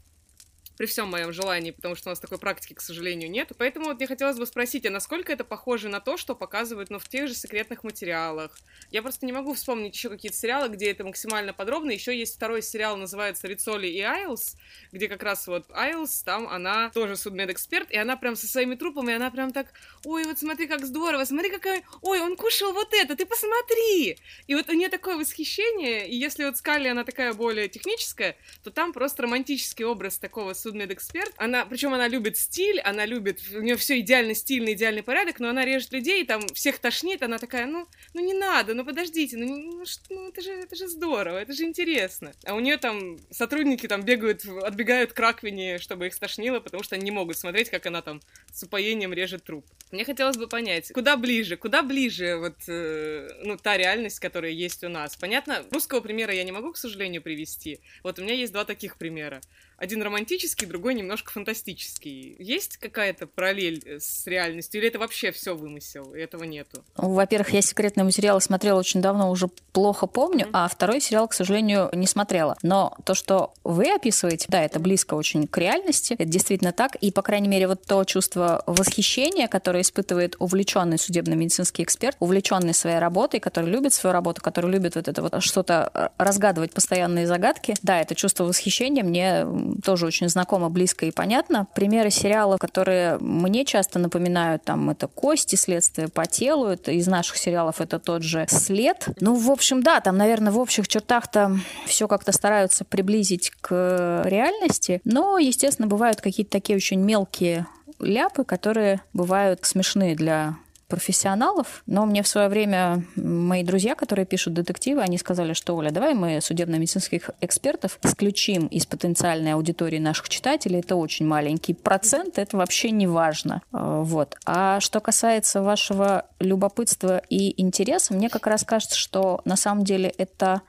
при 0.76 0.86
всем 0.86 1.08
моем 1.08 1.32
желании, 1.32 1.70
потому 1.70 1.94
что 1.94 2.08
у 2.08 2.12
нас 2.12 2.20
такой 2.20 2.38
практики, 2.38 2.74
к 2.74 2.80
сожалению, 2.80 3.30
нет. 3.30 3.52
Поэтому 3.58 3.86
вот 3.86 3.96
мне 3.96 4.06
хотелось 4.06 4.38
бы 4.38 4.46
спросить, 4.46 4.86
а 4.86 4.90
насколько 4.90 5.32
это 5.32 5.44
похоже 5.44 5.88
на 5.88 6.00
то, 6.00 6.16
что 6.16 6.34
показывают, 6.34 6.90
ну, 6.90 6.98
в 6.98 7.08
тех 7.08 7.28
же 7.28 7.34
секретных 7.34 7.84
материалах? 7.84 8.58
Я 8.90 9.02
просто 9.02 9.26
не 9.26 9.32
могу 9.32 9.54
вспомнить 9.54 9.94
еще 9.94 10.08
какие-то 10.08 10.36
сериалы, 10.36 10.68
где 10.68 10.90
это 10.90 11.04
максимально 11.04 11.52
подробно. 11.52 11.90
Еще 11.90 12.16
есть 12.16 12.36
второй 12.36 12.62
сериал, 12.62 12.96
называется 12.96 13.46
«Рицоли 13.48 13.86
и 13.86 14.00
Айлс», 14.00 14.56
где 14.92 15.08
как 15.08 15.22
раз 15.22 15.46
вот 15.46 15.66
Айлс, 15.72 16.22
там 16.22 16.48
она 16.48 16.90
тоже 16.90 17.16
судмедэксперт, 17.16 17.90
и 17.90 17.96
она 17.96 18.16
прям 18.16 18.36
со 18.36 18.46
своими 18.46 18.74
трупами, 18.74 19.14
она 19.14 19.30
прям 19.30 19.52
так, 19.52 19.68
ой, 20.04 20.24
вот 20.24 20.38
смотри, 20.38 20.66
как 20.66 20.84
здорово, 20.84 21.24
смотри, 21.24 21.50
какой, 21.50 21.84
ой, 22.02 22.20
он 22.20 22.36
кушал 22.36 22.72
вот 22.72 22.92
это, 22.92 23.16
ты 23.16 23.26
посмотри! 23.26 24.18
И 24.46 24.54
вот 24.54 24.68
у 24.68 24.72
нее 24.72 24.88
такое 24.88 25.16
восхищение, 25.16 26.08
и 26.08 26.16
если 26.16 26.44
вот 26.44 26.56
Скалли, 26.56 26.88
она 26.88 27.04
такая 27.04 27.32
более 27.32 27.68
техническая, 27.68 28.36
то 28.62 28.70
там 28.70 28.92
просто 28.92 29.22
романтический 29.22 29.84
образ 29.84 30.18
такого 30.18 30.52
судмедэксперт. 30.66 31.32
Она, 31.36 31.64
причем 31.64 31.94
она 31.94 32.08
любит 32.08 32.36
стиль, 32.36 32.80
она 32.80 33.06
любит, 33.06 33.40
у 33.54 33.60
нее 33.60 33.76
все 33.76 34.00
идеально 34.00 34.34
стильный, 34.34 34.72
идеальный 34.72 35.04
порядок, 35.04 35.38
но 35.38 35.48
она 35.48 35.64
режет 35.64 35.92
людей, 35.92 36.26
там 36.26 36.46
всех 36.48 36.80
тошнит, 36.80 37.22
она 37.22 37.38
такая, 37.38 37.66
ну, 37.66 37.86
ну 38.14 38.20
не 38.20 38.34
надо, 38.34 38.74
ну 38.74 38.84
подождите, 38.84 39.36
ну, 39.36 39.46
ну, 39.46 39.84
ну 40.10 40.28
это 40.28 40.42
же, 40.42 40.50
это 40.50 40.74
же 40.74 40.88
здорово, 40.88 41.38
это 41.38 41.52
же 41.52 41.62
интересно. 41.62 42.32
А 42.44 42.54
у 42.54 42.60
нее 42.60 42.78
там 42.78 43.16
сотрудники 43.30 43.86
там 43.86 44.02
бегают, 44.02 44.44
отбегают 44.44 45.12
к 45.12 45.20
раковине, 45.20 45.78
чтобы 45.78 46.08
их 46.08 46.14
стошнило, 46.14 46.58
потому 46.58 46.82
что 46.82 46.96
они 46.96 47.04
не 47.04 47.10
могут 47.12 47.38
смотреть, 47.38 47.70
как 47.70 47.86
она 47.86 48.02
там 48.02 48.20
с 48.52 48.64
упоением 48.64 49.12
режет 49.12 49.44
труп. 49.44 49.64
Мне 49.92 50.04
хотелось 50.04 50.36
бы 50.36 50.48
понять, 50.48 50.90
куда 50.92 51.16
ближе, 51.16 51.56
куда 51.56 51.82
ближе 51.82 52.36
вот, 52.38 52.56
э, 52.66 53.28
ну, 53.44 53.56
та 53.56 53.76
реальность, 53.76 54.18
которая 54.18 54.50
есть 54.50 54.82
у 54.82 54.88
нас. 54.88 55.14
Понятно, 55.16 55.64
русского 55.70 56.00
примера 56.00 56.34
я 56.34 56.42
не 56.42 56.50
могу, 56.50 56.72
к 56.72 56.76
сожалению, 56.76 57.22
привести. 57.22 57.78
Вот 58.02 58.18
у 58.18 58.22
меня 58.22 58.34
есть 58.34 58.52
два 58.52 58.64
таких 58.64 58.96
примера. 58.96 59.40
Один 59.78 60.02
романтический, 60.02 60.66
другой 60.66 60.94
немножко 60.94 61.32
фантастический. 61.32 62.34
Есть 62.38 62.78
какая-то 62.78 63.26
параллель 63.26 63.82
э, 63.84 64.00
с 64.00 64.26
реальностью, 64.26 64.80
или 64.80 64.88
это 64.88 64.98
вообще 64.98 65.32
все 65.32 65.54
вымысел, 65.54 66.14
и 66.14 66.20
этого 66.20 66.44
нету? 66.44 66.82
Во-первых, 66.96 67.50
я 67.50 67.60
секретные 67.60 68.04
материалы 68.04 68.40
смотрела 68.40 68.78
очень 68.78 69.02
давно, 69.02 69.30
уже 69.30 69.48
плохо 69.72 70.06
помню, 70.06 70.46
mm-hmm. 70.46 70.50
а 70.54 70.68
второй 70.68 71.00
сериал, 71.00 71.28
к 71.28 71.34
сожалению, 71.34 71.90
не 71.92 72.06
смотрела. 72.06 72.56
Но 72.62 72.96
то, 73.04 73.14
что 73.14 73.52
вы 73.64 73.92
описываете, 73.94 74.46
да, 74.48 74.62
это 74.64 74.80
близко 74.80 75.14
очень 75.14 75.46
к 75.46 75.58
реальности, 75.58 76.14
это 76.14 76.24
действительно 76.24 76.72
так, 76.72 76.96
и, 76.96 77.12
по 77.12 77.20
крайней 77.20 77.48
мере, 77.48 77.68
вот 77.68 77.82
то 77.82 78.04
чувство 78.04 78.62
восхищения, 78.66 79.46
которое 79.46 79.82
испытывает 79.82 80.36
увлеченный 80.38 80.98
судебно-медицинский 80.98 81.82
эксперт, 81.82 82.16
увлеченный 82.20 82.72
своей 82.72 82.98
работой, 82.98 83.40
который 83.40 83.70
любит 83.70 83.92
свою 83.92 84.14
работу, 84.14 84.40
который 84.40 84.70
любит 84.70 84.94
вот 84.94 85.06
это 85.06 85.20
вот 85.20 85.42
что-то 85.42 85.90
э, 85.92 86.08
разгадывать 86.16 86.72
постоянные 86.72 87.26
загадки, 87.26 87.74
да, 87.82 88.00
это 88.00 88.14
чувство 88.14 88.44
восхищения 88.44 89.04
мне 89.04 89.44
тоже 89.84 90.06
очень 90.06 90.28
знакомо, 90.28 90.68
близко 90.68 91.06
и 91.06 91.10
понятно. 91.10 91.66
Примеры 91.74 92.10
сериалов, 92.10 92.58
которые 92.60 93.18
мне 93.18 93.64
часто 93.64 93.98
напоминают, 93.98 94.64
там, 94.64 94.90
это 94.90 95.06
«Кости», 95.08 95.56
«Следствие 95.56 96.08
по 96.08 96.26
телу», 96.26 96.66
это 96.66 96.92
из 96.92 97.06
наших 97.06 97.36
сериалов 97.36 97.80
это 97.80 97.98
тот 97.98 98.22
же 98.22 98.46
«След». 98.48 99.08
Ну, 99.20 99.34
в 99.34 99.50
общем, 99.50 99.82
да, 99.82 100.00
там, 100.00 100.16
наверное, 100.16 100.52
в 100.52 100.58
общих 100.58 100.88
чертах-то 100.88 101.58
все 101.86 102.08
как-то 102.08 102.32
стараются 102.32 102.84
приблизить 102.84 103.50
к 103.60 104.22
реальности, 104.24 105.00
но, 105.04 105.38
естественно, 105.38 105.88
бывают 105.88 106.20
какие-то 106.20 106.52
такие 106.52 106.76
очень 106.76 107.00
мелкие 107.00 107.66
ляпы, 108.00 108.44
которые 108.44 109.00
бывают 109.12 109.60
смешные 109.64 110.14
для 110.14 110.56
профессионалов, 110.88 111.82
но 111.86 112.06
мне 112.06 112.22
в 112.22 112.28
свое 112.28 112.48
время 112.48 113.04
мои 113.16 113.64
друзья, 113.64 113.94
которые 113.94 114.26
пишут 114.26 114.54
детективы, 114.54 115.02
они 115.02 115.18
сказали, 115.18 115.52
что, 115.52 115.74
Оля, 115.76 115.90
давай 115.90 116.14
мы 116.14 116.40
судебно-медицинских 116.40 117.30
экспертов 117.40 117.98
исключим 118.02 118.66
из 118.66 118.86
потенциальной 118.86 119.54
аудитории 119.54 119.98
наших 119.98 120.28
читателей. 120.28 120.80
Это 120.80 120.96
очень 120.96 121.26
маленький 121.26 121.74
процент, 121.74 122.38
это 122.38 122.56
вообще 122.56 122.90
не 122.90 123.06
важно. 123.06 123.62
А, 123.72 124.02
вот. 124.02 124.36
А 124.44 124.80
что 124.80 125.00
касается 125.00 125.62
вашего 125.62 126.26
любопытства 126.38 127.20
и 127.28 127.60
интереса, 127.60 128.14
мне 128.14 128.28
как 128.28 128.46
раз 128.46 128.64
кажется, 128.64 128.98
что 128.98 129.40
на 129.44 129.56
самом 129.56 129.84
деле 129.84 130.08
это 130.16 130.62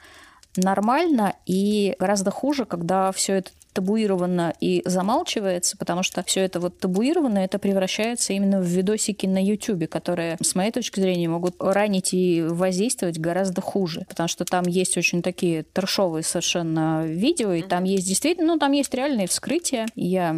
нормально 0.55 1.36
и 1.45 1.95
гораздо 2.00 2.31
хуже, 2.31 2.65
когда 2.65 3.12
все 3.12 3.33
это 3.33 3.51
табуировано 3.77 4.55
и 4.60 4.81
замалчивается, 4.86 5.77
потому 5.77 6.01
что 6.01 6.24
все 6.24 6.39
это 6.39 6.60
вот 6.60 6.79
табуировано, 6.79 7.38
это 7.38 7.60
превращается 7.60 8.34
именно 8.34 8.60
в 8.60 8.65
видосики 8.65 9.27
на 9.27 9.38
YouTube, 9.38 9.88
которые, 9.88 10.38
с 10.41 10.55
моей 10.55 10.72
точки 10.72 11.00
зрения, 11.00 11.29
могут 11.29 11.57
ранить 11.60 12.12
и 12.12 12.41
воздействовать 12.41 13.19
гораздо 13.19 13.62
хуже, 13.62 14.03
потому 14.10 14.27
что 14.27 14.46
там 14.46 14.63
есть 14.65 14.98
очень 14.98 15.22
такие 15.22 15.62
трешовые 15.62 16.24
совершенно 16.24 17.05
видео, 17.05 17.53
и 17.53 17.62
там 17.62 17.84
есть 17.84 18.07
действительно, 18.07 18.53
ну, 18.53 18.57
там 18.57 18.72
есть 18.72 18.91
реальные 18.96 19.27
вскрытия. 19.27 19.86
Я 19.96 20.36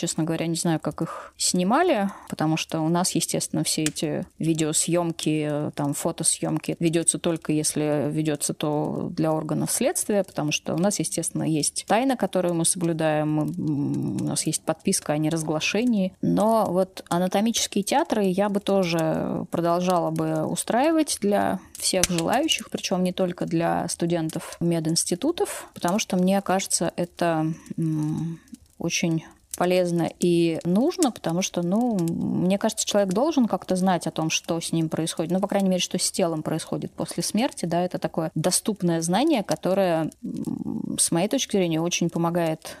честно 0.00 0.24
говоря, 0.24 0.46
не 0.46 0.56
знаю, 0.56 0.80
как 0.80 1.02
их 1.02 1.34
снимали, 1.36 2.08
потому 2.30 2.56
что 2.56 2.80
у 2.80 2.88
нас, 2.88 3.10
естественно, 3.10 3.64
все 3.64 3.82
эти 3.82 4.26
видеосъемки, 4.38 5.70
там, 5.74 5.92
фотосъемки 5.92 6.76
ведется 6.78 7.18
только 7.18 7.52
если 7.52 8.08
ведется 8.10 8.54
то 8.54 9.08
для 9.10 9.30
органов 9.30 9.70
следствия, 9.70 10.24
потому 10.24 10.52
что 10.52 10.74
у 10.74 10.78
нас, 10.78 10.98
естественно, 10.98 11.42
есть 11.42 11.84
тайна, 11.86 12.16
которую 12.16 12.54
мы 12.54 12.64
соблюдаем, 12.64 13.38
у 14.20 14.24
нас 14.24 14.46
есть 14.46 14.62
подписка 14.62 15.12
о 15.12 15.18
неразглашении. 15.18 16.14
Но 16.22 16.66
вот 16.70 17.04
анатомические 17.10 17.84
театры 17.84 18.24
я 18.24 18.48
бы 18.48 18.60
тоже 18.60 19.46
продолжала 19.50 20.10
бы 20.10 20.46
устраивать 20.46 21.18
для 21.20 21.60
всех 21.78 22.04
желающих, 22.08 22.70
причем 22.70 23.04
не 23.04 23.12
только 23.12 23.44
для 23.44 23.86
студентов 23.88 24.56
мединститутов, 24.60 25.68
потому 25.74 25.98
что 25.98 26.16
мне 26.16 26.40
кажется, 26.40 26.92
это 26.96 27.52
очень 28.78 29.24
полезно 29.60 30.10
и 30.18 30.58
нужно, 30.64 31.12
потому 31.12 31.42
что, 31.42 31.60
ну, 31.60 31.98
мне 31.98 32.56
кажется, 32.56 32.86
человек 32.86 33.12
должен 33.12 33.46
как-то 33.46 33.76
знать 33.76 34.06
о 34.06 34.10
том, 34.10 34.30
что 34.30 34.58
с 34.58 34.72
ним 34.72 34.88
происходит. 34.88 35.32
Ну, 35.32 35.38
по 35.38 35.48
крайней 35.48 35.68
мере, 35.68 35.82
что 35.82 35.98
с 35.98 36.10
телом 36.10 36.42
происходит 36.42 36.92
после 36.92 37.22
смерти, 37.22 37.66
да, 37.66 37.82
это 37.82 37.98
такое 37.98 38.30
доступное 38.34 39.02
знание, 39.02 39.42
которое, 39.42 40.12
с 40.96 41.10
моей 41.10 41.28
точки 41.28 41.58
зрения, 41.58 41.78
очень 41.78 42.08
помогает 42.08 42.78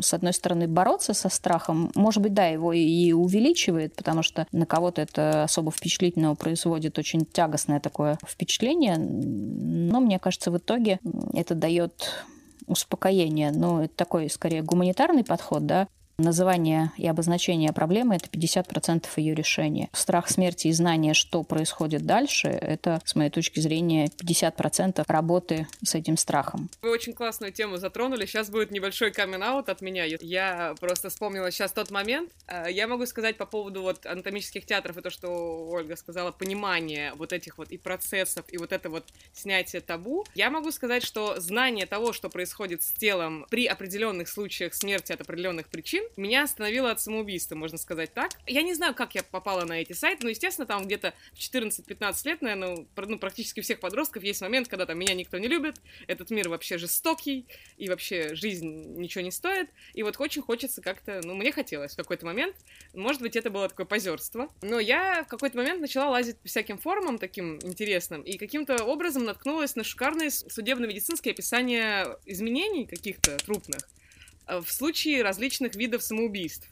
с 0.00 0.14
одной 0.14 0.32
стороны, 0.32 0.68
бороться 0.68 1.14
со 1.14 1.28
страхом, 1.28 1.90
может 1.96 2.22
быть, 2.22 2.32
да, 2.32 2.46
его 2.46 2.72
и 2.72 3.12
увеличивает, 3.12 3.96
потому 3.96 4.22
что 4.22 4.46
на 4.52 4.66
кого-то 4.66 5.02
это 5.02 5.42
особо 5.42 5.72
впечатлительного 5.72 6.36
производит 6.36 6.96
очень 6.96 7.26
тягостное 7.26 7.80
такое 7.80 8.18
впечатление, 8.24 8.96
но 8.96 10.00
мне 10.00 10.20
кажется, 10.20 10.52
в 10.52 10.56
итоге 10.56 11.00
это 11.34 11.54
дает 11.54 12.24
успокоение, 12.68 13.50
но 13.50 13.84
это 13.84 13.94
такой 13.94 14.30
скорее 14.30 14.62
гуманитарный 14.62 15.24
подход, 15.24 15.66
да, 15.66 15.88
Называние 16.20 16.90
и 16.96 17.06
обозначение 17.06 17.72
проблемы– 17.72 18.16
это 18.16 18.28
50% 18.28 19.06
ее 19.18 19.34
решения. 19.36 19.88
Страх 19.92 20.28
смерти 20.28 20.66
и 20.66 20.72
знание, 20.72 21.14
что 21.14 21.44
происходит 21.44 22.06
дальше– 22.06 22.48
это, 22.48 23.00
с 23.04 23.14
моей 23.14 23.30
точки 23.30 23.60
зрения, 23.60 24.06
50% 24.06 25.04
работы 25.06 25.68
с 25.84 25.94
этим 25.94 26.16
страхом. 26.16 26.70
Вы 26.82 26.90
очень 26.90 27.12
классную 27.12 27.52
тему 27.52 27.76
затронули. 27.76 28.26
Сейчас 28.26 28.50
будет 28.50 28.72
небольшой 28.72 29.12
камин 29.12 29.44
от 29.44 29.80
меня. 29.80 30.06
Я 30.06 30.74
просто 30.80 31.08
вспомнила 31.10 31.52
сейчас 31.52 31.70
тот 31.70 31.92
момент. 31.92 32.32
Э, 32.48 32.66
я 32.68 32.88
могу 32.88 33.06
сказать 33.06 33.36
по 33.36 33.46
поводу 33.46 33.82
вот 33.82 34.04
анатомических 34.04 34.66
театров 34.66 34.96
и 34.96 35.02
то, 35.02 35.10
что 35.10 35.68
Ольга 35.68 35.94
сказала, 35.94 36.32
понимание 36.32 37.12
вот 37.14 37.32
этих 37.32 37.58
вот 37.58 37.70
и 37.70 37.78
процессов, 37.78 38.44
и 38.48 38.58
вот 38.58 38.72
это 38.72 38.90
вот 38.90 39.04
снятие 39.32 39.82
табу. 39.82 40.24
Я 40.34 40.50
могу 40.50 40.72
сказать, 40.72 41.04
что 41.04 41.38
знание 41.38 41.86
того, 41.86 42.12
что 42.12 42.28
происходит 42.28 42.82
с 42.82 42.90
телом 42.90 43.46
при 43.50 43.66
определенных 43.66 44.28
случаях 44.28 44.74
смерти 44.74 45.12
от 45.12 45.20
определенных 45.20 45.68
причин, 45.68 46.07
меня 46.16 46.44
остановило 46.44 46.90
от 46.90 47.00
самоубийства, 47.00 47.54
можно 47.54 47.78
сказать 47.78 48.12
так. 48.14 48.30
Я 48.46 48.62
не 48.62 48.74
знаю, 48.74 48.94
как 48.94 49.14
я 49.14 49.22
попала 49.22 49.64
на 49.64 49.80
эти 49.80 49.92
сайты, 49.92 50.24
но, 50.24 50.30
естественно, 50.30 50.66
там 50.66 50.84
где-то 50.84 51.14
в 51.32 51.38
14-15 51.38 52.28
лет, 52.28 52.42
наверное, 52.42 52.86
ну, 52.96 53.18
практически 53.18 53.60
всех 53.60 53.80
подростков 53.80 54.22
есть 54.22 54.40
момент, 54.40 54.68
когда 54.68 54.86
там 54.86 54.98
меня 54.98 55.14
никто 55.14 55.38
не 55.38 55.48
любит, 55.48 55.76
этот 56.06 56.30
мир 56.30 56.48
вообще 56.48 56.78
жестокий, 56.78 57.46
и 57.76 57.88
вообще 57.88 58.34
жизнь 58.34 58.66
ничего 58.96 59.22
не 59.22 59.30
стоит, 59.30 59.70
и 59.94 60.02
вот 60.02 60.18
очень 60.20 60.42
хочется 60.42 60.82
как-то, 60.82 61.20
ну, 61.24 61.34
мне 61.34 61.52
хотелось 61.52 61.92
в 61.92 61.96
какой-то 61.96 62.26
момент, 62.26 62.56
может 62.94 63.22
быть, 63.22 63.36
это 63.36 63.50
было 63.50 63.68
такое 63.68 63.86
позерство, 63.86 64.52
но 64.62 64.80
я 64.80 65.24
в 65.24 65.28
какой-то 65.28 65.56
момент 65.56 65.80
начала 65.80 66.10
лазить 66.10 66.38
по 66.38 66.48
всяким 66.48 66.78
форумам 66.78 67.18
таким 67.18 67.58
интересным, 67.62 68.22
и 68.22 68.38
каким-то 68.38 68.84
образом 68.84 69.24
наткнулась 69.24 69.76
на 69.76 69.84
шикарные 69.84 70.30
судебно-медицинские 70.30 71.32
описания 71.32 72.18
изменений 72.26 72.86
каких-то 72.86 73.36
крупных, 73.44 73.88
Э, 73.88 74.07
в 74.48 74.66
случае 74.70 75.22
различных 75.22 75.74
видов 75.74 76.02
самоубийств. 76.02 76.68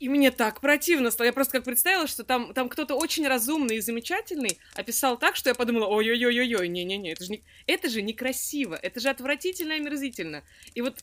И 0.00 0.08
мне 0.08 0.30
так 0.30 0.60
противно 0.60 1.10
стало. 1.10 1.26
Я 1.26 1.32
просто 1.32 1.52
как 1.52 1.64
представила, 1.64 2.06
что 2.06 2.24
там, 2.24 2.52
там 2.52 2.68
кто-то 2.68 2.94
очень 2.94 3.26
разумный 3.26 3.76
и 3.76 3.80
замечательный 3.80 4.58
описал 4.74 5.16
так, 5.16 5.36
что 5.36 5.50
я 5.50 5.54
подумала, 5.54 5.86
ой-ой-ой-ой, 5.86 6.68
не-не-не, 6.68 7.12
это 7.12 7.24
же, 7.24 7.30
не... 7.30 7.42
это 7.66 7.88
же 7.88 8.02
некрасиво, 8.02 8.74
это 8.74 9.00
же 9.00 9.08
отвратительно 9.08 9.72
и 9.72 9.76
омерзительно. 9.76 10.42
И 10.74 10.82
вот 10.82 10.98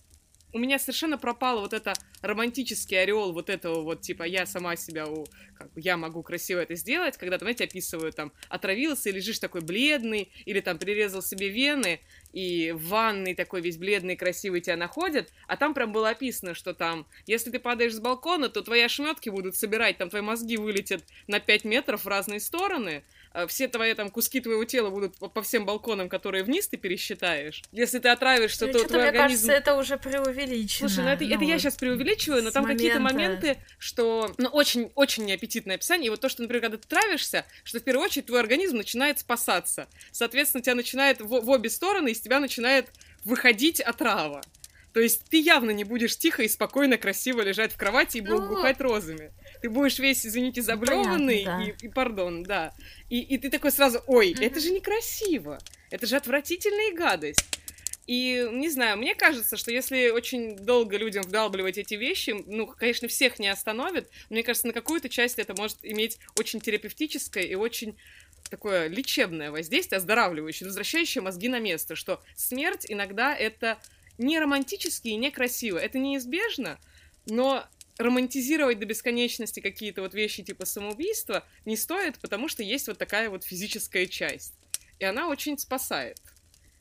у 0.54 0.60
меня 0.60 0.80
совершенно 0.80 1.18
пропал 1.18 1.62
вот 1.62 1.74
это 1.74 1.94
романтический 2.22 3.02
ореол 3.02 3.34
вот 3.34 3.50
этого 3.50 3.82
вот, 3.82 4.02
типа, 4.02 4.24
я 4.24 4.46
сама 4.46 4.76
себя, 4.76 5.08
у, 5.08 5.26
как 5.58 5.70
я 5.76 5.98
могу 5.98 6.24
красиво 6.24 6.60
это 6.60 6.76
сделать, 6.76 7.18
когда, 7.18 7.38
там, 7.38 7.46
знаете, 7.46 7.64
описывают, 7.66 8.16
там, 8.16 8.32
отравился 8.50 9.10
и 9.10 9.14
лежишь 9.14 9.40
такой 9.40 9.62
бледный, 9.62 10.32
или 10.46 10.60
там 10.60 10.78
прирезал 10.78 11.22
себе 11.22 11.50
вены, 11.50 12.02
и 12.34 12.72
в 12.72 12.88
ванной 12.90 13.36
такой 13.36 13.62
весь 13.62 13.78
бледный, 13.78 14.16
красивый 14.16 14.62
тебя 14.62 14.78
находят, 14.78 15.32
а 15.48 15.58
там 15.58 15.74
прям 15.74 15.92
было 15.92 16.10
описано, 16.10 16.54
что 16.54 16.74
там, 16.74 17.08
если 17.26 17.52
ты 17.52 17.60
падаешь 17.60 17.96
с 17.96 18.00
балкона, 18.00 18.50
то 18.50 18.62
твои 18.62 18.82
ошметки 18.82 19.30
будут 19.30 19.56
собирать, 19.56 19.98
там 19.98 20.10
твои 20.10 20.22
мозги 20.22 20.58
вылетят 20.58 21.04
на 21.28 21.40
5 21.40 21.66
метров 21.66 22.06
в 22.06 22.08
разные 22.08 22.40
стороны, 22.40 23.04
все 23.48 23.67
твои 23.67 23.94
там 23.94 24.10
куски 24.10 24.41
твоего 24.41 24.65
тела 24.65 24.89
будут 24.89 25.15
по 25.17 25.41
всем 25.41 25.65
балконам, 25.65 26.10
которые 26.10 26.44
вниз 26.44 26.67
ты 26.67 26.78
пересчитаешь. 26.78 27.63
Если 27.72 28.00
ты 28.00 28.10
отравишься, 28.10 28.67
ну, 28.67 28.74
то 28.74 28.88
твой 28.88 29.00
мне 29.00 29.10
организм... 29.10 29.48
кажется, 29.48 29.52
это 29.52 29.80
уже 29.80 29.98
преувеличено. 29.98 30.89
Слушай, 30.89 31.06
ну 31.06 31.10
это, 31.12 31.24
ну, 31.24 31.36
это 31.36 31.44
я 31.44 31.60
сейчас 31.60 31.76
преувеличиваю, 31.76 32.44
но 32.44 32.52
там 32.52 32.65
какие-то 32.65 33.00
моменты, 33.00 33.58
что... 33.78 34.34
Ну, 34.38 34.50
очень-очень 34.50 35.26
неаппетитное 35.26 35.76
описание. 35.76 36.08
И 36.08 36.10
вот 36.10 36.20
то, 36.20 36.30
что, 36.30 36.41
например, 36.41 36.62
когда 36.62 36.78
ты 36.78 36.88
травишься, 36.88 37.46
что 37.63 37.80
в 37.80 37.84
первую 37.84 38.06
очередь 38.06 38.26
твой 38.26 38.39
организм 38.39 38.78
начинает 38.78 39.20
спасаться. 39.20 39.88
Соответственно, 40.12 40.62
тебя 40.62 40.76
начинает 40.76 41.22
в, 41.22 41.28
в 41.28 41.50
обе 41.50 41.70
стороны, 41.70 42.10
из 42.10 42.20
тебя 42.20 42.39
начинает 42.39 42.89
выходить 43.24 43.80
отрава. 43.80 44.41
То 44.93 44.99
есть 44.99 45.23
ты 45.30 45.39
явно 45.39 45.71
не 45.71 45.84
будешь 45.84 46.17
тихо 46.17 46.43
и 46.43 46.47
спокойно, 46.47 46.97
красиво 46.97 47.41
лежать 47.41 47.73
в 47.73 47.77
кровати 47.77 48.17
и 48.17 48.21
ну... 48.21 48.47
бухать 48.47 48.82
розами 48.82 49.32
ты 49.62 49.69
будешь 49.69 49.99
весь, 49.99 50.25
извините, 50.25 50.62
заблеванный, 50.62 51.43
да. 51.45 51.63
и, 51.63 51.86
и, 51.86 51.88
пардон, 51.88 52.43
да. 52.43 52.73
И, 53.10 53.19
и 53.19 53.38
ты 53.38 53.49
такой 53.49 53.71
сразу, 53.71 54.01
ой, 54.08 54.36
это 54.39 54.60
же 54.60 54.71
некрасиво, 54.71 55.60
это 55.91 56.08
же 56.08 56.15
отвратительная 56.15 56.93
гадость. 56.93 57.45
И, 58.08 58.47
не 58.51 58.69
знаю, 58.69 58.97
мне 58.97 59.13
кажется, 59.13 59.56
что 59.56 59.71
если 59.71 60.10
очень 60.10 60.58
долго 60.58 60.97
людям 60.97 61.23
вдалбливать 61.23 61.77
эти 61.77 61.93
вещи, 61.93 62.36
ну, 62.47 62.65
конечно, 62.65 63.08
всех 63.08 63.38
не 63.38 63.47
остановит, 63.47 64.10
но 64.30 64.36
мне 64.36 64.43
кажется, 64.43 64.67
на 64.67 64.73
какую-то 64.73 65.08
часть 65.08 65.38
это 65.38 65.54
может 65.56 65.77
иметь 65.84 66.17
очень 66.38 66.60
терапевтическое 66.60 67.43
и 67.43 67.54
очень 67.54 67.95
такое 68.49 68.88
лечебное 68.88 69.51
воздействие, 69.51 69.97
оздоравливающее, 69.97 70.67
возвращающее 70.67 71.21
мозги 71.21 71.47
на 71.47 71.60
место, 71.60 71.95
что 71.95 72.21
смерть 72.36 72.86
иногда 72.89 73.36
это 73.36 73.77
не 74.17 74.39
романтически 74.39 75.10
и 75.10 75.15
не 75.15 75.32
красиво, 75.32 75.78
это 75.78 75.97
неизбежно, 75.97 76.80
но 77.26 77.65
романтизировать 77.97 78.80
до 78.80 78.86
бесконечности 78.86 79.60
какие-то 79.60 80.02
вот 80.02 80.13
вещи 80.13 80.43
типа 80.43 80.65
самоубийства 80.65 81.45
не 81.65 81.78
стоит, 81.78 82.19
потому 82.19 82.47
что 82.47 82.63
есть 82.63 82.88
вот 82.88 82.97
такая 82.97 83.30
вот 83.30 83.43
физическая 83.43 84.08
часть. 84.08 84.54
И 85.00 85.06
она 85.06 85.28
очень 85.28 85.58
спасает. 85.58 86.19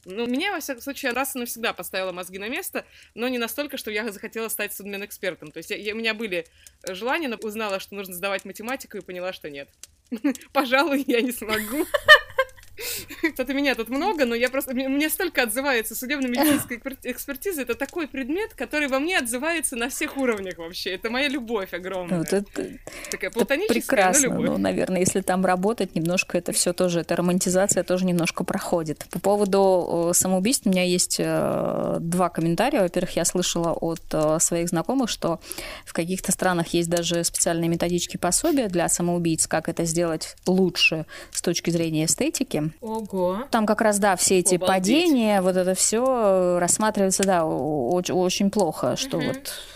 Ну, 0.06 0.26
меня, 0.26 0.52
во 0.52 0.60
всяком 0.60 0.82
случае, 0.82 1.12
раз 1.12 1.36
и 1.36 1.38
навсегда 1.38 1.74
поставила 1.74 2.12
мозги 2.12 2.38
на 2.38 2.48
место, 2.48 2.86
но 3.14 3.28
не 3.28 3.38
настолько, 3.38 3.76
что 3.76 3.90
я 3.90 4.10
захотела 4.10 4.48
стать 4.48 4.72
судмедэкспертом. 4.72 5.50
То 5.50 5.58
есть 5.58 5.70
я, 5.70 5.76
я, 5.76 5.94
у 5.94 5.98
меня 5.98 6.14
были 6.14 6.46
желания, 6.88 7.28
но 7.28 7.36
узнала, 7.36 7.80
что 7.80 7.94
нужно 7.94 8.14
сдавать 8.14 8.46
математику 8.46 8.96
и 8.96 9.02
поняла, 9.02 9.32
что 9.34 9.50
нет. 9.50 9.68
Пожалуй, 10.52 11.04
я 11.06 11.20
не 11.20 11.32
смогу. 11.32 11.86
Кстати, 13.22 13.52
меня 13.52 13.74
тут 13.74 13.88
много, 13.88 14.24
но 14.24 14.34
я 14.34 14.48
просто... 14.48 14.74
Мне 14.74 15.08
столько 15.08 15.42
отзывается 15.42 15.94
судебно-медицинская 15.94 16.80
экспертиза. 17.04 17.62
Это 17.62 17.74
такой 17.74 18.08
предмет, 18.08 18.54
который 18.54 18.88
во 18.88 18.98
мне 18.98 19.18
отзывается 19.18 19.76
на 19.76 19.88
всех 19.88 20.16
уровнях 20.16 20.58
вообще. 20.58 20.90
Это 20.90 21.10
моя 21.10 21.28
любовь 21.28 21.72
огромная. 21.72 22.18
Вот 22.18 22.32
это, 22.32 22.70
Такая 23.10 23.30
платоническая, 23.30 23.80
прекрасно. 23.80 24.26
любовь. 24.26 24.46
Ну, 24.46 24.58
наверное, 24.58 25.00
если 25.00 25.20
там 25.20 25.44
работать, 25.44 25.94
немножко 25.94 26.38
это 26.38 26.52
все 26.52 26.72
тоже, 26.72 27.00
эта 27.00 27.16
романтизация 27.16 27.82
тоже 27.82 28.04
немножко 28.04 28.44
проходит. 28.44 29.06
По 29.10 29.18
поводу 29.18 30.10
самоубийств 30.14 30.66
у 30.66 30.70
меня 30.70 30.84
есть 30.84 31.16
э, 31.18 31.96
два 32.00 32.28
комментария. 32.28 32.82
Во-первых, 32.82 33.16
я 33.16 33.24
слышала 33.24 33.72
от 33.72 34.02
э, 34.12 34.38
своих 34.40 34.68
знакомых, 34.68 35.10
что 35.10 35.40
в 35.84 35.92
каких-то 35.92 36.32
странах 36.32 36.68
есть 36.68 36.88
даже 36.88 37.24
специальные 37.24 37.68
методички 37.68 38.16
пособия 38.16 38.68
для 38.68 38.88
самоубийц, 38.88 39.46
как 39.46 39.68
это 39.68 39.84
сделать 39.84 40.36
лучше 40.46 41.06
с 41.30 41.42
точки 41.42 41.70
зрения 41.70 42.06
эстетики. 42.06 42.69
Ого. 42.80 43.44
Там 43.50 43.66
как 43.66 43.80
раз, 43.80 43.98
да, 43.98 44.16
все 44.16 44.38
эти 44.38 44.56
Обалдеть. 44.56 44.68
падения, 44.68 45.42
вот 45.42 45.56
это 45.56 45.74
все 45.74 46.58
рассматривается, 46.58 47.24
да, 47.24 47.44
очень, 47.44 48.14
очень 48.14 48.50
плохо, 48.50 48.96
что 48.96 49.18
угу. 49.18 49.26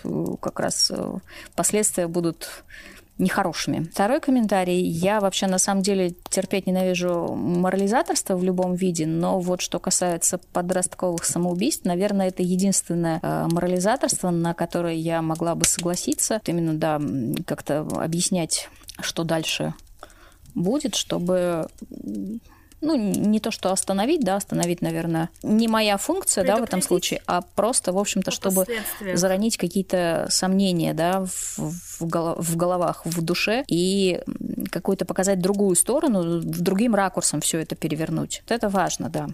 вот 0.02 0.38
как 0.40 0.60
раз 0.60 0.90
э, 0.94 1.18
последствия 1.54 2.06
будут 2.06 2.64
нехорошими. 3.18 3.84
Второй 3.92 4.20
комментарий. 4.20 4.80
Я 4.82 5.20
вообще 5.20 5.46
на 5.46 5.58
самом 5.58 5.82
деле 5.82 6.14
терпеть 6.28 6.66
ненавижу 6.66 7.34
морализаторство 7.34 8.36
в 8.36 8.42
любом 8.42 8.74
виде, 8.74 9.06
но 9.06 9.38
вот 9.38 9.60
что 9.60 9.78
касается 9.78 10.38
подростковых 10.52 11.24
самоубийств, 11.24 11.84
наверное, 11.84 12.28
это 12.28 12.42
единственное 12.42 13.20
э, 13.22 13.46
морализаторство, 13.50 14.30
на 14.30 14.52
которое 14.54 14.94
я 14.94 15.22
могла 15.22 15.54
бы 15.54 15.64
согласиться. 15.64 16.40
Именно, 16.46 16.74
да, 16.74 17.00
как-то 17.46 17.80
объяснять, 17.80 18.68
что 19.00 19.22
дальше 19.22 19.74
будет, 20.54 20.94
чтобы 20.96 21.68
ну, 22.84 22.96
не 22.96 23.40
то, 23.40 23.50
что 23.50 23.72
остановить, 23.72 24.22
да, 24.22 24.36
остановить, 24.36 24.82
наверное, 24.82 25.30
не 25.42 25.68
моя 25.68 25.96
функция, 25.96 26.44
да, 26.44 26.56
в 26.56 26.62
этом 26.62 26.82
случае, 26.82 27.20
а 27.26 27.42
просто, 27.42 27.92
в 27.92 27.98
общем-то, 27.98 28.30
чтобы 28.30 28.66
заронить 29.14 29.56
какие-то 29.56 30.26
сомнения, 30.30 30.94
да, 30.94 31.24
в, 31.24 31.58
в, 31.58 32.06
голов, 32.06 32.38
в 32.38 32.56
головах, 32.56 33.02
в 33.04 33.22
душе 33.22 33.64
и 33.68 34.20
какую-то 34.70 35.04
показать 35.04 35.40
другую 35.40 35.74
сторону, 35.76 36.40
другим 36.40 36.94
ракурсом 36.94 37.40
все 37.40 37.58
это 37.58 37.74
перевернуть. 37.74 38.42
Вот 38.44 38.52
это 38.54 38.68
важно, 38.68 39.08
да 39.08 39.28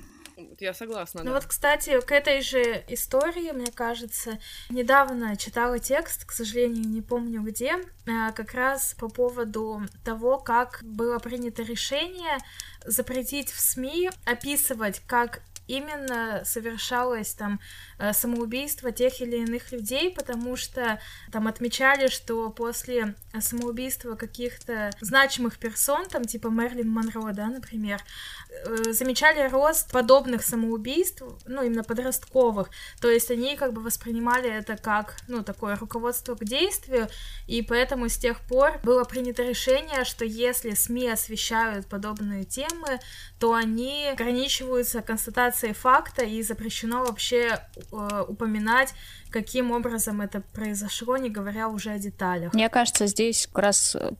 я 0.61 0.75
согласна. 0.75 1.23
Ну 1.23 1.31
да. 1.31 1.35
вот, 1.37 1.47
кстати, 1.47 2.01
к 2.01 2.13
этой 2.13 2.43
же 2.43 2.85
истории, 2.89 3.53
мне 3.53 3.71
кажется, 3.73 4.39
недавно 4.69 5.37
читала 5.37 5.79
текст, 5.79 6.25
к 6.25 6.33
сожалению, 6.33 6.89
не 6.89 7.03
помню 7.03 7.43
где, 7.43 7.77
а, 8.07 8.33
как 8.33 8.55
раз 8.55 8.95
по 8.99 9.09
поводу 9.09 9.83
того, 10.05 10.39
как 10.39 10.81
было 10.83 11.19
принято 11.19 11.63
решение 11.63 12.39
запретить 12.85 13.51
в 13.51 13.61
СМИ 13.61 14.11
описывать, 14.25 15.03
как 15.07 15.43
именно 15.71 16.43
совершалось 16.45 17.33
там 17.35 17.61
э, 17.99 18.13
самоубийство 18.13 18.91
тех 18.91 19.21
или 19.21 19.37
иных 19.37 19.71
людей, 19.73 20.11
потому 20.11 20.57
что 20.57 21.01
там 21.31 21.47
отмечали, 21.47 22.09
что 22.09 22.51
после 22.51 23.15
самоубийства 23.39 24.17
каких-то 24.17 24.91
значимых 25.01 25.59
персон, 25.59 26.07
там 26.09 26.25
типа 26.25 26.49
Мерлин 26.49 26.91
Монро, 26.91 27.33
да, 27.33 27.47
например, 27.47 28.03
э, 28.51 28.93
замечали 28.93 29.49
рост 29.49 29.93
подобных 29.93 30.43
самоубийств, 30.43 31.23
ну, 31.47 31.63
именно 31.63 31.85
подростковых, 31.85 32.71
то 33.01 33.09
есть 33.09 33.31
они 33.31 33.57
как 33.57 33.73
бы 33.73 33.81
воспринимали 33.81 34.51
это 34.51 34.77
как, 34.77 35.17
ну, 35.29 35.45
такое 35.45 35.77
руководство 35.77 36.35
к 36.35 36.45
действию, 36.45 37.09
и 37.47 37.63
поэтому 37.63 38.09
с 38.09 38.17
тех 38.17 38.41
пор 38.41 38.81
было 38.83 39.05
принято 39.05 39.43
решение, 39.43 40.05
что 40.05 40.25
если 40.25 40.75
СМИ 40.75 41.11
освещают 41.11 41.87
подобные 41.87 42.45
темы, 42.45 42.99
то 43.41 43.55
они 43.55 44.07
ограничиваются 44.13 45.01
констатацией 45.01 45.73
факта 45.73 46.25
и 46.25 46.43
запрещено 46.43 47.05
вообще 47.05 47.59
э, 47.91 48.25
упоминать, 48.29 48.93
каким 49.31 49.71
образом 49.71 50.21
это 50.21 50.43
произошло, 50.53 51.17
не 51.17 51.31
говоря 51.31 51.69
уже 51.69 51.91
о 51.91 51.99
деталях. 51.99 52.53
Мне 52.53 52.69
кажется, 52.69 53.07
здесь 53.07 53.47
как 53.47 53.63
раз 53.63 53.97
э, 53.97 54.13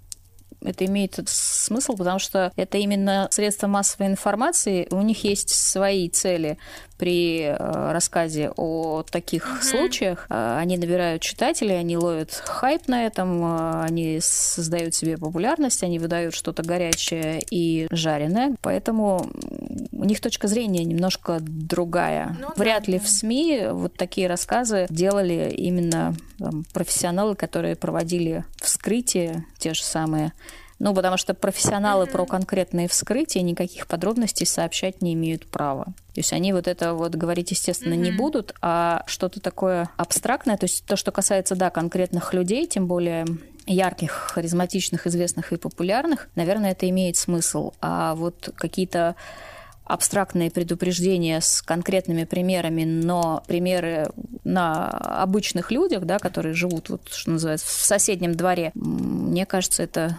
это 0.63 0.85
имеет 0.87 1.19
смысл, 1.27 1.97
потому 1.97 2.19
что 2.19 2.53
это 2.57 2.79
именно 2.79 3.29
средства 3.31 3.67
массовой 3.67 4.09
информации, 4.09 4.87
у 4.91 5.03
них 5.03 5.25
есть 5.25 5.51
свои 5.51 6.09
цели 6.09 6.59
при 7.01 7.45
э, 7.45 7.93
рассказе 7.93 8.53
о 8.57 9.03
таких 9.11 9.47
mm-hmm. 9.47 9.63
случаях. 9.63 10.27
Э, 10.29 10.59
они 10.59 10.77
набирают 10.77 11.23
читателей, 11.23 11.79
они 11.79 11.97
ловят 11.97 12.31
хайп 12.33 12.89
на 12.89 13.07
этом, 13.07 13.43
э, 13.43 13.85
они 13.85 14.19
создают 14.21 14.95
себе 14.95 15.17
популярность, 15.17 15.83
они 15.83 15.99
выдают 15.99 16.35
что-то 16.35 16.63
горячее 16.63 17.41
и 17.51 17.89
жареное. 17.91 18.55
Поэтому 18.61 19.31
у 20.01 20.05
них 20.05 20.21
точка 20.21 20.49
зрения 20.49 20.85
немножко 20.85 21.39
другая. 21.41 22.37
Ну, 22.41 22.49
Вряд 22.57 22.87
да, 22.87 22.93
ли 22.93 22.99
да. 22.99 23.05
в 23.05 23.09
СМИ 23.09 23.69
вот 23.73 23.95
такие 23.95 24.29
рассказы 24.29 24.87
делали 24.89 25.53
именно 25.57 26.15
там, 26.39 26.65
профессионалы, 26.73 27.35
которые 27.35 27.77
проводили 27.77 28.45
вскрытие, 28.61 29.45
те 29.59 29.75
же 29.75 29.83
самые 29.83 30.33
ну, 30.83 30.95
потому 30.95 31.19
что 31.19 31.35
профессионалы 31.35 32.07
mm-hmm. 32.07 32.13
про 32.13 32.25
конкретные 32.25 32.89
вскрытия 32.89 33.43
никаких 33.43 33.87
подробностей 33.87 34.47
сообщать 34.47 35.03
не 35.03 35.13
имеют 35.13 35.47
права. 35.47 35.85
То 35.85 36.21
есть 36.21 36.33
они 36.33 36.55
вот 36.55 36.67
это 36.67 36.95
вот 36.95 37.15
говорить, 37.15 37.51
естественно, 37.51 37.93
mm-hmm. 37.93 37.97
не 37.99 38.11
будут, 38.13 38.55
а 38.63 39.03
что-то 39.07 39.41
такое 39.41 39.91
абстрактное, 39.99 40.57
то 40.57 40.65
есть 40.65 40.87
то, 40.87 40.97
что 40.97 41.13
касается, 41.13 41.55
да, 41.55 41.69
конкретных 41.69 42.33
людей, 42.33 42.67
тем 42.67 42.87
более 42.87 43.27
ярких, 43.67 44.11
харизматичных, 44.11 45.07
известных 45.07 45.53
и 45.53 45.57
популярных, 45.57 46.31
наверное, 46.35 46.73
это 46.73 46.89
имеет 46.89 47.19
смысл. 47.19 47.73
А 47.83 48.15
вот 48.15 48.51
какие-то 48.57 49.17
абстрактные 49.93 50.51
предупреждения 50.51 51.41
с 51.41 51.63
конкретными 51.63 52.25
примерами, 52.25 52.85
но 52.85 53.43
примеры 53.47 54.11
на 54.45 54.89
обычных 54.89 55.71
людях, 55.71 56.05
да, 56.05 56.19
которые 56.19 56.55
живут, 56.55 56.89
вот, 56.89 57.09
что 57.13 57.33
называется, 57.33 57.67
в 57.67 57.71
соседнем 57.71 58.35
дворе, 58.35 58.73
мне 58.75 59.47
кажется, 59.47 59.83
это 59.83 60.19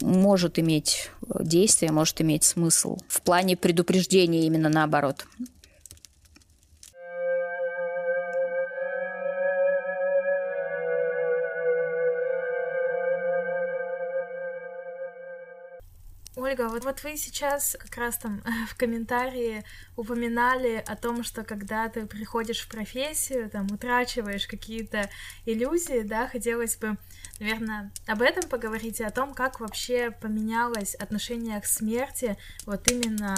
может 0.00 0.58
иметь 0.58 1.10
действие, 1.40 1.92
может 1.92 2.20
иметь 2.20 2.44
смысл 2.44 2.98
в 3.08 3.22
плане 3.22 3.56
предупреждения 3.56 4.46
именно 4.46 4.68
наоборот. 4.68 5.26
Ольга, 16.38 16.68
вот, 16.68 16.84
вот 16.84 17.02
вы 17.02 17.16
сейчас 17.16 17.76
как 17.78 17.96
раз 17.96 18.16
там 18.16 18.42
в 18.68 18.76
комментарии 18.76 19.64
упоминали 19.96 20.82
о 20.86 20.94
том, 20.94 21.24
что 21.24 21.42
когда 21.42 21.88
ты 21.88 22.06
приходишь 22.06 22.60
в 22.60 22.68
профессию, 22.68 23.50
там 23.50 23.66
утрачиваешь 23.72 24.46
какие-то 24.46 25.10
иллюзии, 25.46 26.02
да, 26.02 26.28
хотелось 26.28 26.76
бы, 26.76 26.96
наверное, 27.40 27.90
об 28.06 28.22
этом 28.22 28.48
поговорить 28.48 29.00
и 29.00 29.04
о 29.04 29.10
том, 29.10 29.34
как 29.34 29.58
вообще 29.58 30.12
поменялось 30.12 30.94
отношение 30.94 31.60
к 31.60 31.66
смерти 31.66 32.36
вот 32.66 32.88
именно 32.88 33.36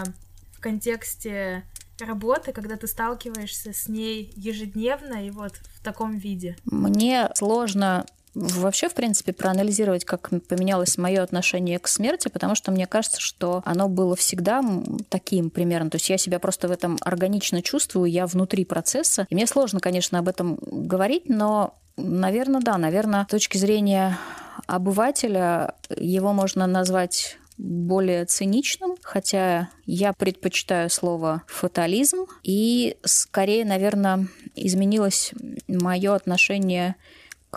в 0.53 0.61
контексте 0.61 1.65
работы, 2.01 2.53
когда 2.53 2.77
ты 2.77 2.87
сталкиваешься 2.87 3.73
с 3.73 3.89
ней 3.89 4.33
ежедневно 4.37 5.27
и 5.27 5.31
вот 5.31 5.57
в 5.75 5.83
таком 5.83 6.19
виде? 6.19 6.57
Мне 6.65 7.31
сложно 7.35 8.05
вообще, 8.35 8.89
в 8.89 8.95
принципе, 8.95 9.33
проанализировать, 9.33 10.05
как 10.05 10.31
поменялось 10.49 10.99
мое 10.99 11.23
отношение 11.23 11.79
к 11.79 11.89
смерти, 11.89 12.29
потому 12.29 12.55
что 12.55 12.71
мне 12.71 12.87
кажется, 12.87 13.21
что 13.21 13.63
оно 13.65 13.89
было 13.89 14.17
всегда 14.17 14.63
таким 15.09 15.51
примерно. 15.51 15.91
То 15.91 15.97
есть 15.97 16.11
я 16.11 16.19
себя 16.19 16.39
просто 16.39 16.69
в 16.69 16.71
этом 16.71 16.97
органично 17.03 17.63
чувствую, 17.63 18.11
я 18.11 18.27
внутри 18.27 18.65
процесса. 18.65 19.27
И 19.31 19.35
мне 19.35 19.47
сложно, 19.47 19.81
конечно, 19.81 20.19
об 20.19 20.29
этом 20.29 20.59
говорить, 20.61 21.29
но, 21.29 21.75
наверное, 21.97 22.61
да, 22.61 22.79
наверное, 22.79 23.25
с 23.25 23.31
точки 23.31 23.59
зрения 23.59 24.19
обывателя 24.67 25.75
его 25.97 26.33
можно 26.33 26.67
назвать 26.67 27.39
более 27.59 28.25
циничным, 28.25 28.97
хотя 29.03 29.69
я 29.85 30.15
предпочитаю 30.15 30.89
слово 30.89 31.43
фатализм, 31.47 32.25
и 32.43 32.97
скорее, 33.05 33.67
наверное, 33.67 34.29
изменилось 34.55 35.33
мое 35.69 36.15
отношение 36.15 36.93
к 36.93 36.97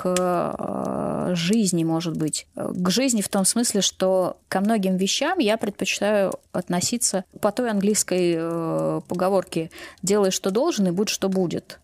э, 0.03 1.32
жизни, 1.36 1.84
может 1.84 2.17
быть. 2.17 2.47
К 2.56 2.89
жизни 2.89 3.21
в 3.21 3.29
том 3.29 3.45
смысле, 3.45 3.82
что 3.82 4.38
ко 4.47 4.60
многим 4.60 4.97
вещам 4.97 5.39
я 5.39 5.58
предпочитаю 5.58 6.34
относиться 6.51 7.25
по 7.41 7.51
той 7.51 7.69
английской 7.69 8.36
э, 8.38 9.01
поговорке 9.08 9.69
«делай, 10.01 10.32
что 10.32 10.51
должен, 10.51 10.88
и 10.88 10.91
будь, 10.91 11.10
что 11.10 11.29
будет». 11.29 11.79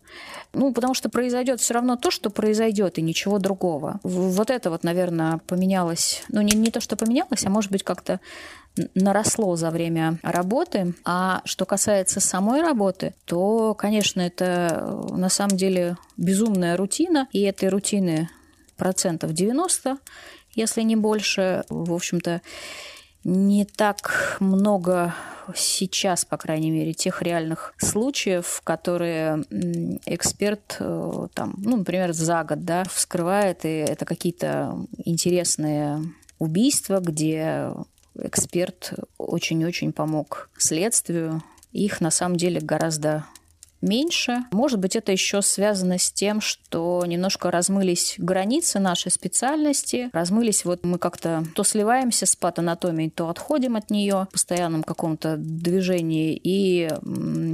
Ну, 0.52 0.72
потому 0.72 0.94
что 0.94 1.08
произойдет 1.08 1.60
все 1.60 1.74
равно 1.74 1.96
то, 1.96 2.10
что 2.10 2.28
произойдет, 2.30 2.98
и 2.98 3.02
ничего 3.02 3.38
другого. 3.38 4.00
Вот 4.02 4.50
это 4.50 4.70
вот, 4.70 4.82
наверное, 4.82 5.38
поменялось. 5.46 6.24
Ну, 6.28 6.40
не, 6.40 6.56
не 6.56 6.72
то, 6.72 6.80
что 6.80 6.96
поменялось, 6.96 7.44
а 7.46 7.50
может 7.50 7.70
быть, 7.70 7.84
как-то 7.84 8.18
наросло 8.94 9.56
за 9.56 9.70
время 9.70 10.18
работы. 10.22 10.94
А 11.04 11.42
что 11.44 11.64
касается 11.64 12.20
самой 12.20 12.62
работы, 12.62 13.14
то, 13.24 13.74
конечно, 13.74 14.20
это 14.20 15.04
на 15.10 15.28
самом 15.28 15.56
деле 15.56 15.96
безумная 16.16 16.76
рутина, 16.76 17.28
и 17.32 17.42
этой 17.42 17.68
рутины 17.68 18.28
процентов 18.76 19.32
90, 19.32 19.98
если 20.54 20.82
не 20.82 20.96
больше. 20.96 21.64
В 21.68 21.92
общем-то, 21.92 22.40
не 23.24 23.64
так 23.64 24.36
много 24.40 25.14
сейчас, 25.54 26.24
по 26.24 26.36
крайней 26.36 26.70
мере, 26.70 26.92
тех 26.92 27.22
реальных 27.22 27.74
случаев, 27.78 28.60
которые 28.64 29.44
эксперт 30.06 30.76
э, 30.78 31.26
там, 31.34 31.54
ну, 31.58 31.76
например, 31.78 32.12
за 32.12 32.44
год, 32.44 32.64
да, 32.64 32.84
вскрывает, 32.84 33.64
и 33.64 33.68
это 33.68 34.04
какие-то 34.04 34.76
интересные 35.04 36.02
убийства, 36.38 37.00
где 37.00 37.72
эксперт 38.14 38.94
очень-очень 39.18 39.92
помог 39.92 40.50
следствию. 40.56 41.42
Их 41.72 42.00
на 42.00 42.10
самом 42.10 42.36
деле 42.36 42.60
гораздо 42.60 43.26
меньше. 43.80 44.44
Может 44.52 44.78
быть, 44.78 44.96
это 44.96 45.12
еще 45.12 45.42
связано 45.42 45.98
с 45.98 46.12
тем, 46.12 46.40
что 46.40 47.04
немножко 47.06 47.50
размылись 47.50 48.14
границы 48.18 48.78
нашей 48.78 49.10
специальности, 49.10 50.10
размылись 50.12 50.64
вот 50.64 50.84
мы 50.84 50.98
как-то 50.98 51.44
то 51.54 51.64
сливаемся 51.64 52.26
с 52.26 52.36
патанатомией, 52.36 53.10
то 53.10 53.28
отходим 53.28 53.76
от 53.76 53.90
нее 53.90 54.26
в 54.28 54.32
постоянном 54.32 54.82
каком-то 54.82 55.36
движении. 55.36 56.38
И, 56.42 56.88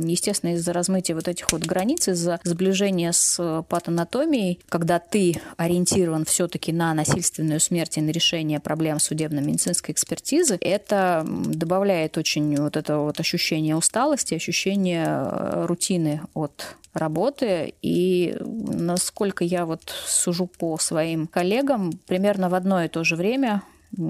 естественно, 0.08 0.54
из-за 0.54 0.72
размытия 0.72 1.14
вот 1.14 1.28
этих 1.28 1.52
вот 1.52 1.62
границ, 1.62 2.08
из-за 2.08 2.40
сближения 2.44 3.12
с 3.12 3.64
патанатомией, 3.68 4.60
когда 4.68 4.98
ты 4.98 5.40
ориентирован 5.56 6.24
все-таки 6.24 6.72
на 6.72 6.94
насильственную 6.94 7.60
смерть 7.60 7.98
и 7.98 8.00
на 8.00 8.10
решение 8.10 8.60
проблем 8.60 8.98
судебно-медицинской 8.98 9.92
экспертизы, 9.92 10.58
это 10.60 11.24
добавляет 11.26 12.18
очень 12.18 12.56
вот 12.56 12.76
это 12.76 12.98
вот 12.98 13.20
ощущение 13.20 13.76
усталости, 13.76 14.34
ощущение 14.34 15.06
э, 15.06 15.66
от 16.34 16.76
работы. 16.94 17.74
И 17.82 18.36
насколько 18.40 19.44
я 19.44 19.66
вот 19.66 19.82
сужу 20.06 20.46
по 20.46 20.78
своим 20.78 21.26
коллегам, 21.26 21.92
примерно 22.06 22.48
в 22.48 22.54
одно 22.54 22.82
и 22.82 22.88
то 22.88 23.04
же 23.04 23.16
время 23.16 23.62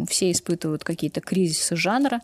все 0.08 0.30
испытывают 0.32 0.84
какие-то 0.84 1.20
кризисы 1.20 1.76
жанра 1.76 2.20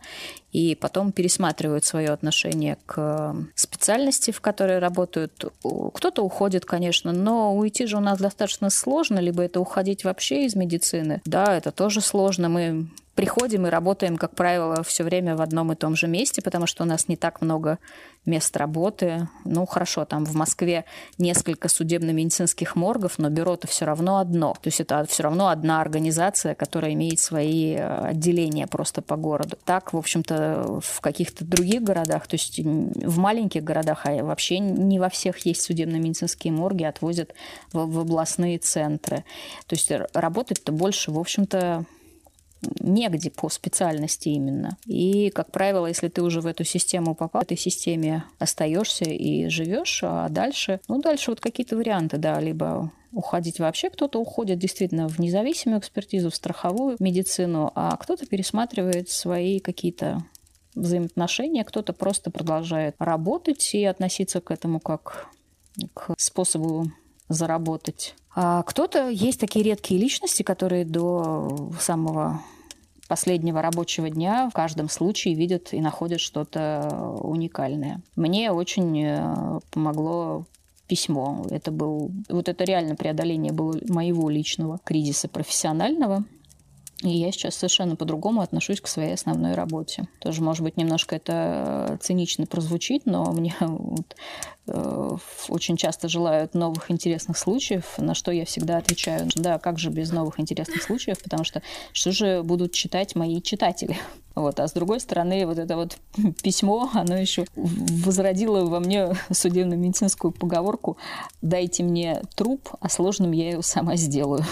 и 0.51 0.75
потом 0.75 1.11
пересматривают 1.11 1.85
свое 1.85 2.09
отношение 2.09 2.77
к 2.85 3.35
специальности, 3.55 4.31
в 4.31 4.41
которой 4.41 4.79
работают. 4.79 5.45
Кто-то 5.93 6.23
уходит, 6.23 6.65
конечно, 6.65 7.11
но 7.11 7.55
уйти 7.55 7.85
же 7.85 7.97
у 7.97 8.01
нас 8.01 8.19
достаточно 8.19 8.69
сложно, 8.69 9.19
либо 9.19 9.43
это 9.43 9.59
уходить 9.59 10.03
вообще 10.03 10.45
из 10.45 10.55
медицины. 10.55 11.21
Да, 11.25 11.55
это 11.55 11.71
тоже 11.71 12.01
сложно. 12.01 12.49
Мы 12.49 12.87
приходим 13.15 13.67
и 13.67 13.69
работаем, 13.69 14.17
как 14.17 14.35
правило, 14.35 14.83
все 14.83 15.03
время 15.03 15.35
в 15.35 15.41
одном 15.41 15.71
и 15.71 15.75
том 15.75 15.95
же 15.95 16.07
месте, 16.07 16.41
потому 16.41 16.65
что 16.65 16.83
у 16.83 16.87
нас 16.87 17.07
не 17.07 17.15
так 17.15 17.41
много 17.41 17.77
мест 18.25 18.55
работы. 18.57 19.27
Ну, 19.43 19.65
хорошо, 19.65 20.05
там 20.05 20.25
в 20.25 20.33
Москве 20.33 20.85
несколько 21.17 21.67
судебно-медицинских 21.67 22.75
моргов, 22.75 23.19
но 23.19 23.29
бюро-то 23.29 23.67
все 23.67 23.85
равно 23.85 24.17
одно. 24.17 24.53
То 24.53 24.67
есть 24.67 24.79
это 24.79 25.05
все 25.07 25.23
равно 25.23 25.49
одна 25.49 25.81
организация, 25.81 26.55
которая 26.55 26.93
имеет 26.93 27.19
свои 27.19 27.75
э, 27.75 28.07
отделения 28.07 28.65
просто 28.65 29.01
по 29.01 29.15
городу. 29.15 29.57
Так, 29.65 29.93
в 29.93 29.97
общем-то, 29.97 30.79
в 30.81 31.01
каких-то 31.01 31.45
других 31.45 31.83
городах, 31.83 32.27
то 32.27 32.35
есть 32.35 32.59
в 32.59 33.17
маленьких 33.17 33.63
городах, 33.63 34.05
а 34.05 34.23
вообще 34.23 34.59
не 34.59 34.99
во 34.99 35.09
всех 35.09 35.45
есть 35.45 35.61
судебно-медицинские 35.61 36.53
морги, 36.53 36.83
отвозят 36.83 37.33
в, 37.73 37.85
в 37.85 37.99
областные 37.99 38.57
центры. 38.57 39.25
То 39.67 39.75
есть 39.75 39.91
работать-то 40.13 40.71
больше, 40.71 41.11
в 41.11 41.19
общем-то, 41.19 41.85
негде 42.79 43.29
по 43.29 43.49
специальности 43.49 44.29
именно. 44.29 44.77
И, 44.85 45.29
как 45.29 45.51
правило, 45.51 45.87
если 45.87 46.07
ты 46.07 46.21
уже 46.21 46.41
в 46.41 46.47
эту 46.47 46.63
систему 46.63 47.15
попал, 47.15 47.41
в 47.41 47.45
этой 47.45 47.57
системе 47.57 48.25
остаешься 48.39 49.05
и 49.05 49.47
живешь, 49.47 50.01
а 50.03 50.29
дальше, 50.29 50.79
ну, 50.87 51.01
дальше 51.01 51.31
вот 51.31 51.39
какие-то 51.39 51.75
варианты, 51.75 52.17
да, 52.17 52.39
либо 52.39 52.91
уходить 53.11 53.59
вообще, 53.59 53.89
кто-то 53.89 54.19
уходит 54.19 54.59
действительно 54.59 55.07
в 55.07 55.19
независимую 55.19 55.79
экспертизу, 55.79 56.31
в 56.31 56.35
страховую 56.35 56.97
медицину, 56.99 57.71
а 57.75 57.95
кто-то 57.97 58.25
пересматривает 58.25 59.09
свои 59.09 59.59
какие-то 59.59 60.23
взаимоотношения, 60.75 61.63
кто-то 61.63 61.93
просто 61.93 62.31
продолжает 62.31 62.95
работать 62.97 63.75
и 63.75 63.85
относиться 63.85 64.41
к 64.41 64.49
этому 64.49 64.79
как 64.79 65.27
к 65.93 66.13
способу 66.17 66.87
заработать. 67.29 68.15
А 68.35 68.63
кто-то 68.63 69.09
есть 69.09 69.39
такие 69.39 69.63
редкие 69.63 69.99
личности, 69.99 70.41
которые 70.43 70.85
до 70.85 71.71
самого 71.79 72.41
последнего 73.13 73.61
рабочего 73.61 74.09
дня 74.09 74.49
в 74.49 74.53
каждом 74.53 74.89
случае 74.89 75.35
видят 75.35 75.71
и 75.71 75.79
находят 75.79 76.19
что-то 76.19 77.15
уникальное. 77.21 78.01
Мне 78.15 78.51
очень 78.51 79.03
э, 79.03 79.59
помогло 79.69 80.47
письмо. 80.87 81.45
Это 81.51 81.69
был, 81.69 82.09
вот 82.27 82.49
это 82.49 82.63
реально 82.63 82.95
преодоление 82.95 83.53
было 83.53 83.77
моего 83.87 84.31
личного 84.31 84.79
кризиса 84.83 85.27
профессионального. 85.27 86.23
И 87.03 87.09
я 87.09 87.31
сейчас 87.31 87.53
совершенно 87.53 87.95
по-другому 87.95 88.41
отношусь 88.41 88.81
к 88.81 88.87
своей 88.87 89.13
основной 89.13 89.53
работе. 89.53 90.07
Тоже, 90.19 90.41
может 90.41 90.63
быть, 90.63 90.75
немножко 90.75 91.15
это 91.15 91.89
э, 91.89 91.97
цинично 92.01 92.47
прозвучит, 92.47 93.05
но 93.05 93.31
мне 93.31 93.53
вот, 93.59 94.15
очень 94.65 95.75
часто 95.75 96.07
желают 96.07 96.53
новых 96.53 96.89
интересных 96.89 97.37
случаев, 97.37 97.97
на 97.97 98.13
что 98.13 98.31
я 98.31 98.45
всегда 98.45 98.77
отвечаю, 98.77 99.27
да, 99.35 99.59
как 99.59 99.77
же 99.77 99.89
без 99.89 100.11
новых 100.11 100.39
интересных 100.39 100.81
случаев, 100.81 101.21
потому 101.21 101.43
что 101.43 101.61
что 101.91 102.11
же 102.11 102.43
будут 102.43 102.71
читать 102.71 103.15
мои 103.15 103.41
читатели? 103.41 103.97
Вот. 104.35 104.59
А 104.59 104.67
с 104.67 104.73
другой 104.73 104.99
стороны, 104.99 105.45
вот 105.45 105.59
это 105.59 105.75
вот 105.75 105.99
письмо, 106.41 106.89
оно 106.95 107.15
еще 107.15 107.45
возродило 107.55 108.65
во 108.65 108.79
мне 108.79 109.15
судебно-медицинскую 109.31 110.31
поговорку 110.31 110.97
«дайте 111.43 111.83
мне 111.83 112.23
труп, 112.35 112.69
а 112.79 112.89
сложным 112.89 113.31
я 113.31 113.51
его 113.51 113.61
сама 113.61 113.95
сделаю». 113.95 114.43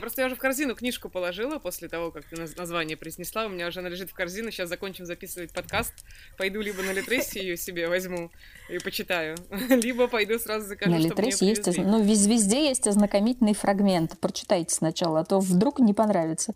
Просто 0.00 0.22
я 0.22 0.26
уже 0.26 0.36
в 0.36 0.38
корзину 0.38 0.74
книжку 0.74 1.08
положила 1.08 1.58
после 1.58 1.88
того, 1.88 2.10
как 2.10 2.24
ты 2.24 2.36
название 2.36 2.96
произнесла. 2.96 3.46
У 3.46 3.50
меня 3.50 3.68
уже 3.68 3.80
она 3.80 3.88
лежит 3.88 4.10
в 4.10 4.14
корзину. 4.14 4.50
Сейчас 4.50 4.68
закончим 4.68 5.06
записывать 5.06 5.52
подкаст. 5.52 5.92
Пойду 6.36 6.60
либо 6.60 6.82
на 6.82 6.92
Литресе 6.92 7.40
ее 7.40 7.56
себе 7.56 7.88
возьму 7.88 8.30
и 8.68 8.78
почитаю, 8.78 9.36
либо 9.68 10.08
пойду 10.08 10.38
сразу 10.38 10.66
закажу, 10.66 10.90
На 10.90 10.98
Литресе 10.98 11.46
есть, 11.46 11.78
ну, 11.78 12.02
везде 12.02 12.68
есть 12.68 12.86
ознакомительный 12.86 13.54
фрагмент. 13.54 14.18
Прочитайте 14.18 14.74
сначала, 14.74 15.20
а 15.20 15.24
то 15.24 15.38
вдруг 15.38 15.78
не 15.78 15.94
понравится. 15.94 16.54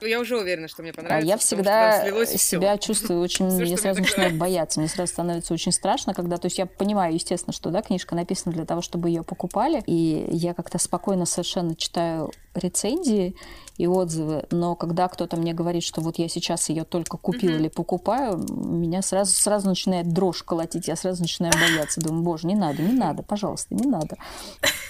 Я 0.00 0.20
уже 0.20 0.38
уверена, 0.38 0.68
что 0.68 0.82
мне 0.82 0.92
понравится. 0.92 1.26
А 1.26 1.28
я 1.28 1.36
всегда 1.36 2.04
себя 2.24 2.78
чувствую 2.78 3.20
очень... 3.20 3.50
Все, 3.50 3.64
я 3.64 3.76
сразу 3.76 4.00
начинаю 4.00 4.36
бояться. 4.36 4.80
Мне 4.80 4.88
сразу 4.88 5.12
становится 5.12 5.54
очень 5.54 5.72
страшно, 5.72 6.14
когда... 6.14 6.36
То 6.36 6.46
есть 6.46 6.58
я 6.58 6.66
понимаю, 6.66 7.14
естественно, 7.14 7.52
что 7.52 7.70
да, 7.70 7.82
книжка 7.82 8.14
написана 8.14 8.54
для 8.54 8.64
того, 8.64 8.82
чтобы 8.82 9.08
ее 9.08 9.22
покупали. 9.22 9.82
И 9.86 10.26
я 10.30 10.54
как-то 10.54 10.78
спокойно 10.78 11.26
совершенно 11.26 11.74
читаю 11.74 12.32
рецензии 12.54 13.36
и 13.76 13.86
отзывы, 13.86 14.46
но 14.50 14.74
когда 14.74 15.08
кто-то 15.08 15.36
мне 15.36 15.52
говорит, 15.52 15.82
что 15.82 16.00
вот 16.00 16.18
я 16.18 16.28
сейчас 16.28 16.68
ее 16.70 16.84
только 16.84 17.18
купил 17.18 17.50
mm-hmm. 17.50 17.56
или 17.56 17.68
покупаю, 17.68 18.38
меня 18.48 19.02
сразу 19.02 19.34
сразу 19.34 19.68
начинает 19.68 20.08
дрожь 20.12 20.42
колотить, 20.42 20.88
я 20.88 20.96
сразу 20.96 21.22
начинаю 21.22 21.52
бояться, 21.52 22.00
думаю, 22.00 22.22
боже, 22.22 22.46
не 22.46 22.54
надо, 22.54 22.82
не 22.82 22.94
надо, 22.94 23.22
пожалуйста, 23.22 23.74
не 23.74 23.86
надо. 23.86 24.16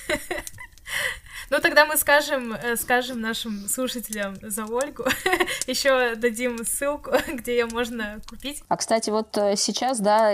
Ну, 1.51 1.61
тогда 1.61 1.85
мы 1.87 1.97
скажем, 1.97 2.53
э, 2.53 2.77
скажем 2.77 3.21
нашим 3.21 3.69
слушателям 3.69 4.37
за 4.43 4.65
Ольгу. 4.65 5.05
Еще 5.67 6.15
дадим 6.17 6.65
ссылку, 6.65 7.13
где 7.33 7.59
ее 7.59 7.67
можно 7.67 8.21
купить. 8.29 8.63
А, 8.69 8.77
кстати, 8.77 9.11
вот 9.11 9.37
э, 9.39 9.57
сейчас, 9.57 10.01
да, 10.01 10.33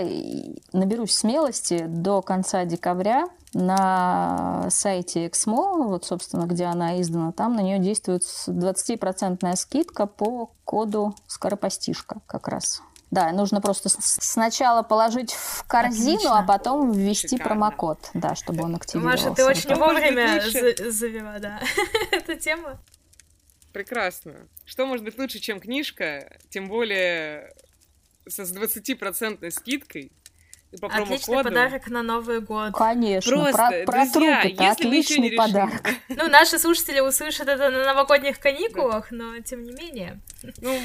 наберусь 0.71 1.13
смелости 1.13 1.85
до 1.87 2.21
конца 2.21 2.65
декабря 2.65 3.27
на 3.53 4.67
сайте 4.69 5.27
Exmo, 5.27 5.83
вот, 5.83 6.05
собственно, 6.05 6.45
где 6.45 6.65
она 6.65 6.99
издана, 7.01 7.31
там 7.31 7.55
на 7.55 7.61
нее 7.61 7.77
действует 7.77 8.23
20% 8.23 9.55
скидка 9.55 10.07
по 10.07 10.51
коду 10.65 11.15
скоропостишка 11.27 12.21
как 12.25 12.47
раз. 12.47 12.81
Да, 13.13 13.31
нужно 13.31 13.61
просто 13.61 13.89
сначала 13.89 14.81
положить 14.81 15.33
в 15.33 15.65
корзину, 15.67 16.15
Отлично. 16.15 16.39
а 16.39 16.43
потом 16.43 16.91
ввести 16.91 17.37
Шикарно. 17.37 17.43
промокод, 17.43 18.09
да, 18.15 18.33
чтобы 18.33 18.63
он 18.63 18.75
активировался. 18.75 19.29
Маша, 19.29 19.35
ты 19.35 19.45
очень 19.45 19.75
вовремя 19.75 20.41
завела, 20.89 21.37
да, 21.37 21.61
эту 22.11 22.33
тему. 22.39 22.79
Прекрасно. 23.71 24.47
Что 24.65 24.87
может 24.87 25.05
быть 25.05 25.19
лучше, 25.19 25.37
чем 25.37 25.59
книжка, 25.59 26.39
тем 26.49 26.67
более 26.67 27.53
со 28.27 28.41
20% 28.43 29.51
скидкой, 29.51 30.11
и 30.71 30.77
по 30.77 30.87
Отличный 30.87 31.43
подарок 31.43 31.87
на 31.89 32.01
Новый 32.01 32.41
год. 32.41 32.73
Конечно, 32.73 33.31
Просто, 33.31 33.83
про, 33.85 33.85
про 33.85 34.05
друзья, 34.11 34.41
трупы 34.41 34.55
это 34.55 34.71
отличный 34.71 35.31
подарок. 35.33 35.83
Ну, 36.09 36.27
наши 36.29 36.57
слушатели 36.57 36.99
услышат 36.99 37.47
это 37.47 37.69
на 37.69 37.85
новогодних 37.85 38.39
каникулах, 38.39 39.11
но 39.11 39.39
тем 39.41 39.63
не 39.63 39.71
менее. 39.73 40.19
Ну, 40.61 40.79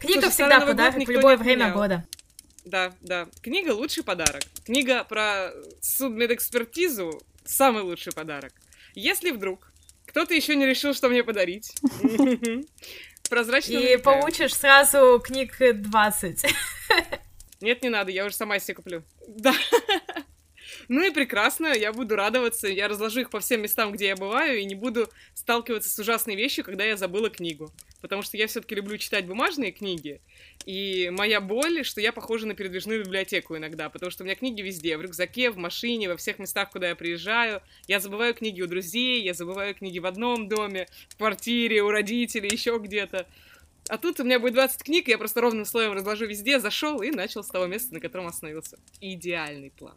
Книга 0.00 0.22
Слушай, 0.22 0.30
всегда 0.30 0.60
подарок 0.60 1.06
в 1.06 1.10
любое 1.10 1.36
время 1.36 1.72
года. 1.72 2.06
Да, 2.64 2.92
да. 3.00 3.28
Книга 3.42 3.70
лучший 3.70 4.02
подарок. 4.02 4.42
Книга 4.64 5.04
про 5.04 5.52
судмедэкспертизу 5.80 7.22
самый 7.44 7.82
лучший 7.82 8.12
подарок. 8.12 8.52
Если 8.94 9.30
вдруг 9.30 9.72
кто-то 10.06 10.34
еще 10.34 10.56
не 10.56 10.66
решил, 10.66 10.94
что 10.94 11.08
мне 11.08 11.22
подарить, 11.22 11.74
прозрачно 13.30 13.74
И 13.74 13.96
получишь 13.98 14.54
сразу 14.54 15.20
книг 15.24 15.56
20. 15.58 16.44
Нет, 17.60 17.82
не 17.82 17.88
надо, 17.88 18.10
я 18.10 18.24
уже 18.24 18.34
сама 18.34 18.58
себе 18.58 18.74
куплю. 18.74 19.04
Да. 19.28 19.54
Ну 20.88 21.04
и 21.04 21.10
прекрасно, 21.10 21.66
я 21.74 21.92
буду 21.92 22.14
радоваться, 22.14 22.68
я 22.68 22.86
разложу 22.88 23.20
их 23.20 23.30
по 23.30 23.40
всем 23.40 23.62
местам, 23.62 23.92
где 23.92 24.06
я 24.08 24.16
бываю, 24.16 24.60
и 24.60 24.64
не 24.64 24.74
буду 24.74 25.08
сталкиваться 25.34 25.90
с 25.90 25.98
ужасной 25.98 26.36
вещью, 26.36 26.64
когда 26.64 26.84
я 26.84 26.96
забыла 26.96 27.28
книгу. 27.28 27.72
Потому 28.00 28.22
что 28.22 28.36
я 28.36 28.46
все-таки 28.46 28.74
люблю 28.74 28.96
читать 28.98 29.26
бумажные 29.26 29.72
книги, 29.72 30.20
и 30.64 31.10
моя 31.10 31.40
боль, 31.40 31.84
что 31.84 32.00
я 32.00 32.12
похожа 32.12 32.46
на 32.46 32.54
передвижную 32.54 33.04
библиотеку 33.04 33.56
иногда, 33.56 33.88
потому 33.88 34.10
что 34.10 34.22
у 34.22 34.26
меня 34.26 34.36
книги 34.36 34.62
везде, 34.62 34.96
в 34.96 35.02
рюкзаке, 35.02 35.50
в 35.50 35.56
машине, 35.56 36.08
во 36.08 36.16
всех 36.16 36.38
местах, 36.38 36.70
куда 36.70 36.88
я 36.90 36.94
приезжаю. 36.94 37.62
Я 37.88 37.98
забываю 37.98 38.34
книги 38.34 38.62
у 38.62 38.66
друзей, 38.66 39.22
я 39.22 39.34
забываю 39.34 39.74
книги 39.74 39.98
в 39.98 40.06
одном 40.06 40.48
доме, 40.48 40.86
в 41.08 41.16
квартире, 41.16 41.82
у 41.82 41.90
родителей, 41.90 42.50
еще 42.50 42.78
где-то. 42.78 43.26
А 43.88 43.98
тут 43.98 44.18
у 44.20 44.24
меня 44.24 44.40
будет 44.40 44.54
20 44.54 44.82
книг, 44.82 45.08
я 45.08 45.18
просто 45.18 45.40
ровным 45.40 45.64
слоем 45.64 45.92
разложу 45.92 46.26
везде, 46.26 46.58
зашел 46.58 47.02
и 47.02 47.10
начал 47.10 47.44
с 47.44 47.48
того 47.48 47.66
места, 47.66 47.94
на 47.94 48.00
котором 48.00 48.26
остановился. 48.26 48.78
Идеальный 49.00 49.70
план. 49.70 49.96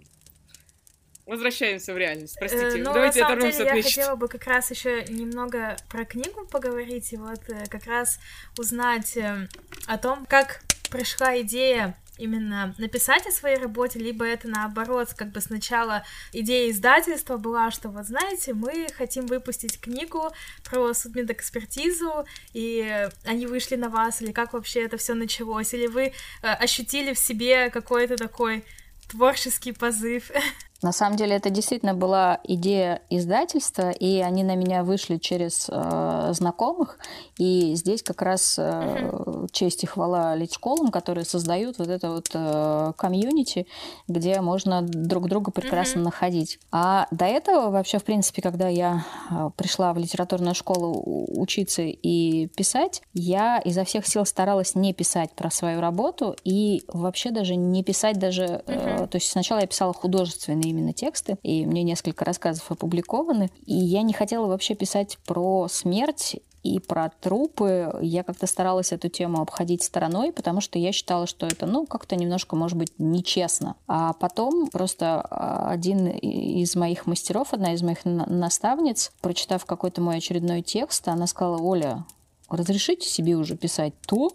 Возвращаемся 1.30 1.94
в 1.94 1.98
реальность. 1.98 2.36
Простите, 2.40 2.80
э, 2.80 2.84
ну, 2.84 2.92
давайте 2.92 3.20
на 3.20 3.28
самом 3.28 3.38
оторвемся 3.38 3.58
деле, 3.60 3.70
от 3.70 3.76
я 3.76 3.84
мечт. 3.84 3.96
хотела 3.96 4.16
бы 4.16 4.28
как 4.28 4.48
раз 4.48 4.72
еще 4.72 5.04
немного 5.06 5.78
про 5.88 6.04
книгу 6.04 6.48
поговорить 6.48 7.14
и 7.14 7.18
вот 7.18 7.42
э, 7.50 7.66
как 7.70 7.86
раз 7.86 8.20
узнать 8.58 9.16
э, 9.16 9.48
о 9.86 9.98
том, 10.00 10.26
как 10.26 10.62
пришла 10.90 11.40
идея 11.42 11.96
именно 12.18 12.74
написать 12.80 13.28
о 13.28 13.32
своей 13.32 13.58
работе, 13.58 14.00
либо 14.00 14.26
это 14.26 14.48
наоборот, 14.48 15.14
как 15.16 15.32
бы 15.32 15.40
сначала 15.40 16.04
идея 16.34 16.72
издательства 16.72 17.38
была, 17.38 17.70
что 17.70 17.90
вот 17.90 18.06
знаете, 18.08 18.56
мы 18.56 18.88
хотим 18.98 19.28
выпустить 19.28 19.80
книгу 19.80 20.32
про 20.64 20.96
судмедэкспертизу, 20.96 22.26
и 22.54 23.08
они 23.24 23.46
вышли 23.46 23.76
на 23.76 23.90
вас, 23.90 24.24
или 24.24 24.32
как 24.32 24.54
вообще 24.54 24.84
это 24.84 24.98
все 24.98 25.14
началось, 25.14 25.76
или 25.76 25.86
вы 25.86 26.12
ощутили 26.42 27.14
в 27.14 27.20
себе 27.20 27.70
какой-то 27.70 28.18
такой 28.18 28.66
творческий 29.10 29.74
позыв. 29.74 30.32
На 30.82 30.94
самом 30.94 31.18
деле 31.18 31.36
это 31.36 31.50
действительно 31.50 31.94
была 31.94 32.40
идея 32.46 33.02
издательства, 33.10 33.92
и 33.92 34.20
они 34.20 34.44
на 34.44 34.56
меня 34.56 34.84
вышли 34.84 35.18
через 35.18 35.68
э, 35.70 36.30
знакомых. 36.32 36.98
И 37.38 37.76
здесь 37.76 38.02
как 38.02 38.22
раз 38.22 38.58
э, 38.58 38.62
uh-huh. 38.62 39.50
честь 39.52 39.84
и 39.84 39.88
хвала 39.88 40.36
лид-школам, 40.36 40.90
которые 40.90 41.26
создают 41.26 41.80
вот 41.80 41.90
это 41.90 42.12
вот 42.12 42.30
э, 42.34 42.94
комьюнити, 42.98 43.68
где 44.08 44.40
можно 44.40 44.82
друг 44.82 45.28
друга 45.28 45.52
прекрасно 45.52 46.00
uh-huh. 46.00 46.04
находить. 46.04 46.60
А 46.72 47.08
до 47.12 47.26
этого 47.26 47.72
вообще, 47.72 48.00
в 48.00 48.06
принципе, 48.06 48.42
когда 48.42 48.70
я 48.70 49.06
э, 49.30 49.50
пришла 49.58 49.92
в 49.92 49.98
литературную 49.98 50.56
школу 50.56 51.04
учиться 51.38 51.82
и 51.82 52.48
писать, 52.56 53.02
я 53.14 53.60
изо 53.60 53.84
всех 53.84 54.08
сил 54.08 54.26
старалась 54.26 54.76
не 54.76 54.94
писать 54.94 55.32
про 55.32 55.50
свою 55.50 55.82
работу 55.82 56.38
и 56.46 56.84
вообще 56.88 57.32
даже 57.32 57.56
не 57.56 57.84
писать 57.84 58.18
даже... 58.18 58.44
Uh-huh. 58.44 59.04
Э, 59.04 59.08
то 59.08 59.18
есть 59.18 59.30
сначала 59.30 59.60
я 59.60 59.68
писала 59.68 59.94
художественные 59.94 60.69
именно 60.70 60.94
тексты, 60.94 61.38
и 61.44 61.66
мне 61.66 61.84
несколько 61.84 62.26
рассказов 62.26 62.72
опубликованы. 62.72 63.50
И 63.66 63.76
я 63.76 64.02
не 64.02 64.14
хотела 64.14 64.48
вообще 64.48 64.76
писать 64.76 65.18
про 65.26 65.68
смерть 65.70 66.38
и 66.64 66.80
про 66.80 67.10
трупы 67.22 67.92
я 68.02 68.24
как-то 68.24 68.46
старалась 68.48 68.92
эту 68.92 69.10
тему 69.10 69.42
обходить 69.42 69.84
стороной, 69.84 70.32
потому 70.32 70.62
что 70.62 70.78
я 70.78 70.92
считала, 70.92 71.26
что 71.26 71.46
это, 71.46 71.66
ну, 71.66 71.86
как-то 71.86 72.16
немножко, 72.16 72.56
может 72.56 72.78
быть, 72.78 72.92
нечестно. 72.98 73.76
А 73.88 74.14
потом 74.14 74.68
просто 74.68 75.22
а, 75.22 75.70
один 75.70 76.08
из 76.08 76.76
моих 76.76 77.06
мастеров, 77.06 77.54
одна 77.54 77.74
из 77.74 77.82
моих 77.82 78.04
наставниц, 78.04 79.12
прочитав 79.22 79.66
какой-то 79.66 80.02
мой 80.02 80.18
очередной 80.18 80.62
текст, 80.62 81.08
она 81.08 81.28
сказала, 81.28 81.62
Оля, 81.62 82.06
разрешите 82.50 83.08
себе 83.08 83.36
уже 83.36 83.56
писать 83.56 83.94
то, 84.06 84.32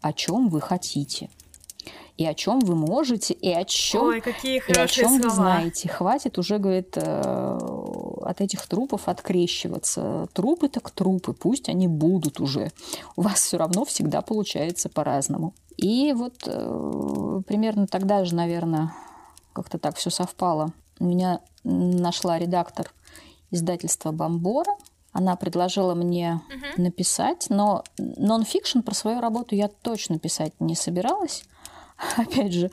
о 0.00 0.12
чем 0.12 0.48
вы 0.48 0.60
хотите 0.60 1.30
и 2.16 2.24
о 2.24 2.34
чем 2.34 2.60
вы 2.60 2.74
можете, 2.74 3.34
и 3.34 3.52
о 3.52 3.64
чем, 3.64 4.04
Ой, 4.04 4.20
какие 4.20 4.62
и 4.66 4.72
о 4.72 4.86
чем 4.86 5.08
слова. 5.08 5.22
вы 5.22 5.30
знаете. 5.30 5.88
Хватит 5.88 6.38
уже, 6.38 6.58
говорит, 6.58 6.96
э, 6.96 7.58
от 8.22 8.40
этих 8.40 8.66
трупов 8.66 9.08
открещиваться. 9.08 10.26
Трупы 10.32 10.68
так 10.68 10.90
трупы, 10.90 11.34
пусть 11.34 11.68
они 11.68 11.88
будут 11.88 12.40
уже. 12.40 12.72
У 13.16 13.22
вас 13.22 13.40
все 13.40 13.58
равно 13.58 13.84
всегда 13.84 14.22
получается 14.22 14.88
по-разному. 14.88 15.54
И 15.76 16.14
вот 16.14 16.34
э, 16.46 17.42
примерно 17.46 17.86
тогда 17.86 18.24
же, 18.24 18.34
наверное, 18.34 18.94
как-то 19.52 19.78
так 19.78 19.96
все 19.96 20.08
совпало. 20.08 20.72
Меня 20.98 21.40
нашла 21.64 22.38
редактор 22.38 22.90
издательства 23.50 24.10
Бомбора. 24.10 24.74
Она 25.12 25.36
предложила 25.36 25.94
мне 25.94 26.40
uh-huh. 26.50 26.80
написать, 26.82 27.46
но 27.48 27.84
нон-фикшн 27.98 28.80
про 28.80 28.94
свою 28.94 29.20
работу 29.20 29.54
я 29.54 29.68
точно 29.68 30.18
писать 30.18 30.52
не 30.60 30.74
собиралась. 30.74 31.44
опять 32.16 32.52
же. 32.52 32.70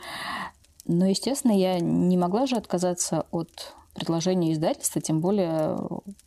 Но, 0.86 1.06
естественно, 1.06 1.54
я 1.54 1.80
не 1.80 2.18
могла 2.18 2.46
же 2.46 2.56
отказаться 2.56 3.26
от 3.32 3.74
предложения 3.94 4.54
издательства, 4.54 5.02
тем 5.02 5.22
более 5.22 5.78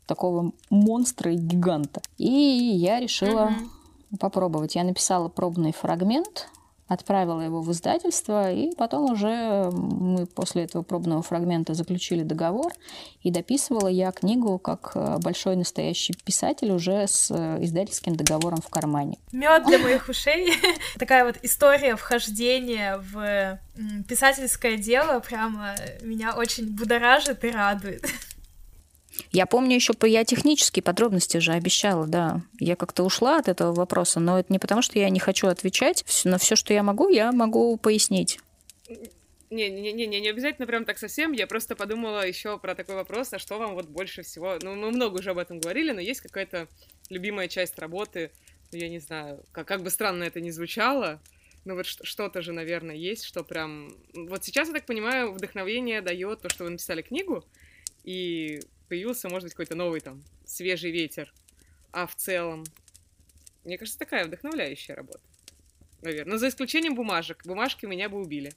такого 0.06 0.52
монстра 0.70 1.32
и 1.32 1.36
гиганта. 1.36 2.00
И 2.16 2.30
я 2.30 3.00
решила 3.00 3.50
mm-hmm. 3.50 4.18
попробовать. 4.18 4.74
Я 4.76 4.84
написала 4.84 5.28
пробный 5.28 5.72
фрагмент 5.72 6.48
отправила 6.88 7.40
его 7.40 7.62
в 7.62 7.72
издательство, 7.72 8.52
и 8.52 8.74
потом 8.76 9.10
уже 9.10 9.70
мы 9.72 10.26
после 10.26 10.64
этого 10.64 10.82
пробного 10.82 11.22
фрагмента 11.22 11.74
заключили 11.74 12.22
договор, 12.22 12.72
и 13.22 13.30
дописывала 13.30 13.88
я 13.88 14.12
книгу 14.12 14.58
как 14.58 14.92
э, 14.94 15.18
большой 15.18 15.56
настоящий 15.56 16.14
писатель 16.24 16.70
уже 16.70 17.06
с 17.08 17.30
э, 17.30 17.64
издательским 17.64 18.14
договором 18.14 18.60
в 18.60 18.68
кармане. 18.68 19.18
Мед 19.32 19.66
для 19.66 19.78
моих 19.78 20.08
ушей. 20.08 20.52
Такая 20.98 21.24
вот 21.24 21.36
история 21.42 21.96
вхождения 21.96 22.98
в 22.98 23.58
писательское 24.08 24.76
дело 24.76 25.20
прямо 25.20 25.74
меня 26.02 26.34
очень 26.36 26.74
будоражит 26.74 27.44
и 27.44 27.50
радует. 27.50 28.06
Я 29.32 29.46
помню 29.46 29.74
еще, 29.74 29.92
я 30.02 30.24
технические 30.24 30.82
подробности 30.82 31.38
же 31.38 31.52
обещала, 31.52 32.06
да. 32.06 32.42
Я 32.58 32.76
как-то 32.76 33.02
ушла 33.02 33.38
от 33.38 33.48
этого 33.48 33.72
вопроса, 33.74 34.20
но 34.20 34.38
это 34.38 34.52
не 34.52 34.58
потому, 34.58 34.82
что 34.82 34.98
я 34.98 35.10
не 35.10 35.20
хочу 35.20 35.46
отвечать. 35.48 36.04
На 36.24 36.38
все, 36.38 36.56
что 36.56 36.72
я 36.72 36.82
могу, 36.82 37.08
я 37.08 37.32
могу 37.32 37.76
пояснить. 37.76 38.38
Не-не-не, 39.50 40.06
не 40.06 40.28
обязательно 40.28 40.66
прям 40.66 40.84
так 40.84 40.98
совсем. 40.98 41.32
Я 41.32 41.46
просто 41.46 41.76
подумала 41.76 42.26
еще 42.26 42.58
про 42.58 42.74
такой 42.74 42.96
вопрос, 42.96 43.32
а 43.32 43.38
что 43.38 43.58
вам 43.58 43.74
вот 43.74 43.86
больше 43.86 44.22
всего... 44.22 44.58
Ну, 44.60 44.74
мы 44.74 44.90
много 44.90 45.18
уже 45.18 45.30
об 45.30 45.38
этом 45.38 45.60
говорили, 45.60 45.92
но 45.92 46.00
есть 46.00 46.20
какая-то 46.20 46.66
любимая 47.10 47.48
часть 47.48 47.78
работы, 47.78 48.32
ну, 48.72 48.78
я 48.78 48.88
не 48.88 48.98
знаю, 48.98 49.44
как, 49.52 49.68
как 49.68 49.82
бы 49.82 49.90
странно 49.90 50.24
это 50.24 50.40
ни 50.40 50.50
звучало, 50.50 51.20
но 51.64 51.74
вот 51.74 51.86
что-то 51.86 52.42
же, 52.42 52.52
наверное, 52.52 52.96
есть, 52.96 53.24
что 53.24 53.44
прям... 53.44 53.94
Вот 54.14 54.44
сейчас, 54.44 54.68
я 54.68 54.74
так 54.74 54.86
понимаю, 54.86 55.32
вдохновение 55.32 56.00
дает 56.00 56.40
то, 56.40 56.48
что 56.48 56.64
вы 56.64 56.70
написали 56.70 57.02
книгу, 57.02 57.44
и 58.02 58.60
появился, 58.88 59.28
может 59.28 59.44
быть, 59.44 59.52
какой-то 59.52 59.74
новый 59.74 60.00
там 60.00 60.22
свежий 60.44 60.90
ветер. 60.90 61.32
А 61.92 62.06
в 62.06 62.14
целом, 62.14 62.64
мне 63.64 63.78
кажется, 63.78 63.98
такая 63.98 64.26
вдохновляющая 64.26 64.94
работа. 64.94 65.20
Наверное. 66.02 66.32
Но 66.32 66.38
за 66.38 66.48
исключением 66.48 66.94
бумажек. 66.94 67.42
Бумажки 67.44 67.86
меня 67.86 68.08
бы 68.08 68.20
убили. 68.20 68.52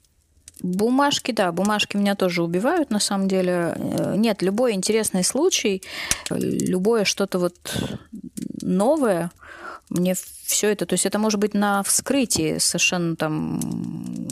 Бумажки, 0.62 1.32
да, 1.32 1.52
бумажки 1.52 1.96
меня 1.96 2.14
тоже 2.14 2.42
убивают, 2.42 2.90
на 2.90 3.00
самом 3.00 3.28
деле. 3.28 3.74
Э, 3.76 4.14
нет, 4.16 4.42
любой 4.42 4.72
интересный 4.72 5.24
случай, 5.24 5.82
любое 6.28 7.04
что-то 7.04 7.38
вот 7.38 7.56
новое, 8.60 9.30
мне 9.90 10.14
все 10.44 10.72
это, 10.72 10.86
то 10.86 10.94
есть 10.94 11.06
это 11.06 11.18
может 11.18 11.38
быть 11.38 11.54
на 11.54 11.82
вскрытии 11.82 12.58
совершенно 12.58 13.14
там 13.14 13.60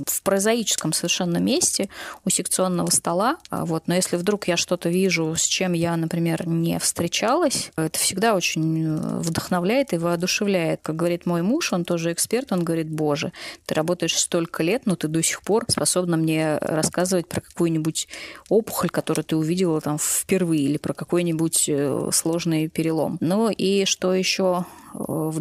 в 0.07 0.23
прозаическом 0.23 0.93
совершенно 0.93 1.39
месте 1.39 1.89
у 2.25 2.31
секционного 2.31 2.91
стола, 2.91 3.37
а 3.51 3.65
вот, 3.65 3.87
но 3.87 3.95
если 3.95 4.17
вдруг 4.17 4.49
я 4.49 4.57
что-то 4.57 4.89
вижу, 4.89 5.35
с 5.37 5.43
чем 5.43 5.73
я, 5.75 5.97
например, 5.97 6.47
не 6.47 6.79
встречалась, 6.79 7.71
это 7.77 7.99
всегда 7.99 8.35
очень 8.35 8.85
э, 8.85 9.19
вдохновляет 9.21 9.93
и 9.93 9.99
воодушевляет. 9.99 10.81
Как 10.83 10.97
говорит 10.97 11.27
мой 11.27 11.43
муж, 11.43 11.73
он 11.73 11.85
тоже 11.85 12.13
эксперт, 12.13 12.53
он 12.53 12.65
говорит, 12.65 12.89
боже, 12.89 13.33
ты 13.67 13.75
работаешь 13.75 14.17
столько 14.17 14.63
лет, 14.63 14.83
но 14.87 14.97
ты 14.97 15.09
до 15.09 15.23
сих 15.23 15.43
пор 15.43 15.65
способна 15.69 16.17
мне 16.17 16.59
рассказывать 16.59 17.29
про 17.29 17.41
какую-нибудь 17.41 18.09
опухоль, 18.49 18.91
которую 18.91 19.25
ты 19.25 19.37
увидела 19.37 19.81
там 19.81 19.99
впервые, 19.99 20.63
или 20.63 20.79
про 20.79 20.95
какой-нибудь 20.95 21.69
э, 21.69 22.11
сложный 22.13 22.69
перелом. 22.69 23.19
Ну 23.21 23.51
и 23.51 23.85
что 23.85 24.15
еще 24.15 24.65
э, 24.95 24.97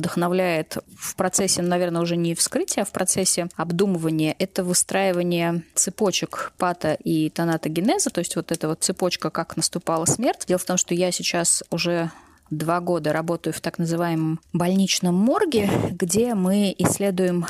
вдохновляет 0.08 0.78
в 0.98 1.16
процессе, 1.16 1.62
наверное, 1.62 2.02
уже 2.02 2.16
не 2.16 2.34
вскрытия, 2.34 2.84
а 2.84 2.86
в 2.86 2.92
процессе 2.92 3.50
обдумывания, 3.58 4.34
это 4.40 4.64
выстраивание 4.64 5.64
цепочек 5.76 6.54
пата 6.58 6.94
и 6.94 7.30
тонатогенеза, 7.30 8.10
то 8.10 8.20
есть 8.20 8.38
вот 8.38 8.54
эта 8.54 8.70
вот 8.70 8.84
цепочка, 8.84 9.30
как 9.30 9.58
наступала 9.58 10.06
смерть. 10.06 10.46
Дело 10.48 10.60
в 10.60 10.64
том, 10.64 10.78
что 10.78 10.94
я 10.94 11.12
сейчас 11.12 11.62
уже 11.72 12.10
два 12.50 12.80
года 12.80 13.12
работаю 13.12 13.54
в 13.54 13.60
так 13.60 13.78
называемом 13.78 14.40
больничном 14.54 15.14
морге, 15.14 15.70
где 15.92 16.34
мы 16.34 16.74
исследуем 16.78 17.46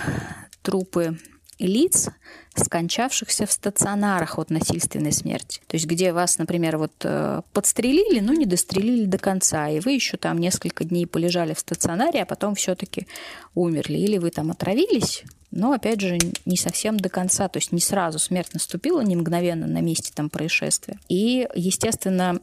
трупы 0.63 1.19
лиц, 1.59 2.09
скончавшихся 2.59 3.45
в 3.45 3.51
стационарах 3.51 4.39
от 4.39 4.49
насильственной 4.49 5.11
смерти. 5.11 5.61
То 5.67 5.75
есть 5.75 5.85
где 5.85 6.13
вас, 6.13 6.37
например, 6.37 6.77
вот 6.77 6.93
э, 7.03 7.41
подстрелили, 7.53 8.19
но 8.19 8.33
не 8.33 8.45
дострелили 8.45 9.05
до 9.05 9.17
конца, 9.17 9.69
и 9.69 9.79
вы 9.79 9.91
еще 9.91 10.17
там 10.17 10.37
несколько 10.37 10.83
дней 10.83 11.05
полежали 11.05 11.53
в 11.53 11.59
стационаре, 11.59 12.21
а 12.21 12.25
потом 12.25 12.55
все-таки 12.55 13.07
умерли. 13.55 13.97
Или 13.97 14.17
вы 14.17 14.31
там 14.31 14.51
отравились, 14.51 15.23
но, 15.51 15.71
опять 15.73 16.01
же, 16.01 16.17
не 16.45 16.57
совсем 16.57 16.97
до 16.97 17.09
конца, 17.09 17.47
то 17.47 17.57
есть 17.57 17.71
не 17.71 17.79
сразу 17.79 18.19
смерть 18.19 18.53
наступила, 18.53 19.01
не 19.01 19.15
мгновенно 19.15 19.65
на 19.65 19.81
месте 19.81 20.11
там 20.13 20.29
происшествия. 20.29 20.99
И, 21.07 21.47
естественно, 21.55 22.39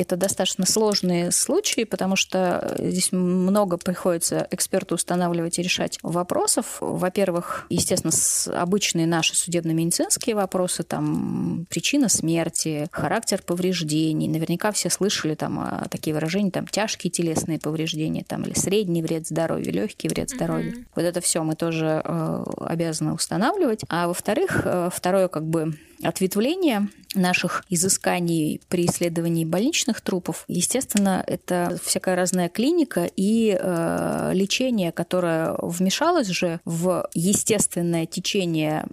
это 0.00 0.16
достаточно 0.16 0.66
сложные 0.66 1.30
случаи, 1.30 1.84
потому 1.84 2.16
что 2.16 2.74
здесь 2.78 3.12
много 3.12 3.76
приходится 3.76 4.46
эксперту 4.50 4.94
устанавливать 4.94 5.58
и 5.58 5.62
решать 5.62 5.98
вопросов. 6.02 6.78
Во-первых, 6.80 7.66
естественно, 7.68 8.12
обычные 8.60 9.06
наши 9.06 9.36
судебно-медицинские 9.36 10.34
вопросы, 10.34 10.82
там, 10.82 11.66
причина 11.68 12.08
смерти, 12.08 12.88
характер 12.90 13.42
повреждений. 13.44 14.28
Наверняка 14.28 14.72
все 14.72 14.88
слышали 14.88 15.34
там 15.34 15.60
а, 15.60 15.86
такие 15.90 16.14
выражения, 16.14 16.50
там, 16.50 16.66
тяжкие 16.66 17.10
телесные 17.10 17.58
повреждения, 17.58 18.24
там, 18.26 18.42
или 18.44 18.54
средний 18.54 19.02
вред 19.02 19.26
здоровью, 19.26 19.72
легкий 19.72 20.08
вред 20.08 20.30
здоровью. 20.30 20.72
Mm-hmm. 20.72 20.84
Вот 20.94 21.04
это 21.04 21.20
все 21.20 21.42
мы 21.42 21.54
тоже 21.54 22.00
э, 22.02 22.44
обязаны 22.60 23.12
устанавливать. 23.12 23.82
А 23.88 24.08
во-вторых, 24.08 24.62
э, 24.64 24.88
второе, 24.92 25.28
как 25.28 25.44
бы, 25.44 25.74
ответвление 26.02 26.88
наших 27.14 27.64
изысканий 27.68 28.60
при 28.68 28.86
исследовании 28.86 29.44
больничных 29.44 30.00
трупов, 30.00 30.44
естественно, 30.48 31.22
это 31.26 31.78
всякая 31.82 32.14
разная 32.14 32.48
клиника 32.48 33.10
и 33.16 33.58
э, 33.58 34.30
лечение, 34.32 34.92
которое 34.92 35.56
вмешалось 35.60 36.28
же 36.28 36.60
в 36.64 37.08
естественное 37.14 38.06
течение 38.06 38.86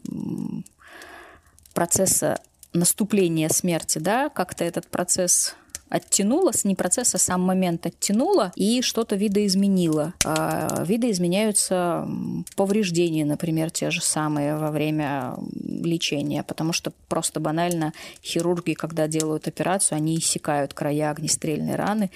процесса 1.73 2.39
наступления 2.73 3.49
смерти, 3.49 3.99
да, 3.99 4.29
как-то 4.29 4.63
этот 4.63 4.87
процесс 4.87 5.55
оттянула, 5.89 6.51
не 6.63 6.75
процесс, 6.75 7.15
а 7.15 7.17
сам 7.17 7.41
момент 7.41 7.85
оттянула 7.85 8.51
и 8.55 8.81
что-то 8.81 9.15
видоизменила. 9.15 10.13
А 10.25 10.83
видоизменяются 10.85 12.07
повреждения, 12.55 13.25
например, 13.25 13.71
те 13.71 13.91
же 13.91 14.01
самые 14.01 14.57
во 14.57 14.71
время 14.71 15.35
лечения, 15.63 16.43
потому 16.43 16.73
что 16.73 16.91
просто 17.07 17.39
банально 17.39 17.93
хирурги, 18.23 18.73
когда 18.73 19.07
делают 19.07 19.47
операцию, 19.47 19.97
они 19.97 20.17
иссякают 20.17 20.73
края 20.73 21.11
огнестрельной 21.11 21.75
раны, 21.75 22.11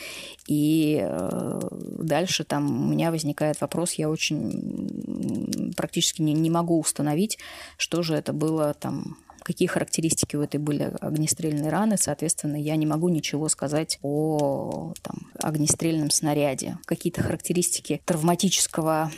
и 0.47 0.99
э, 1.01 1.59
дальше 1.99 2.43
там 2.43 2.87
у 2.87 2.91
меня 2.91 3.11
возникает 3.11 3.61
вопрос, 3.61 3.93
я 3.93 4.09
очень 4.09 5.73
практически 5.77 6.21
не, 6.21 6.33
не 6.33 6.49
могу 6.49 6.79
установить, 6.79 7.37
что 7.77 8.01
же 8.01 8.15
это 8.15 8.33
было 8.33 8.73
там 8.73 9.17
какие 9.43 9.67
характеристики 9.67 10.35
у 10.35 10.41
этой 10.41 10.59
были 10.59 10.91
огнестрельной 11.01 11.69
раны, 11.69 11.97
соответственно, 11.97 12.55
я 12.55 12.75
не 12.75 12.85
могу 12.85 13.09
ничего 13.09 13.49
сказать 13.49 13.99
о 14.01 14.93
там, 15.01 15.31
огнестрельном 15.39 16.09
снаряде. 16.09 16.77
Какие-то 16.85 17.21
характеристики 17.21 18.01
травматического 18.05 19.11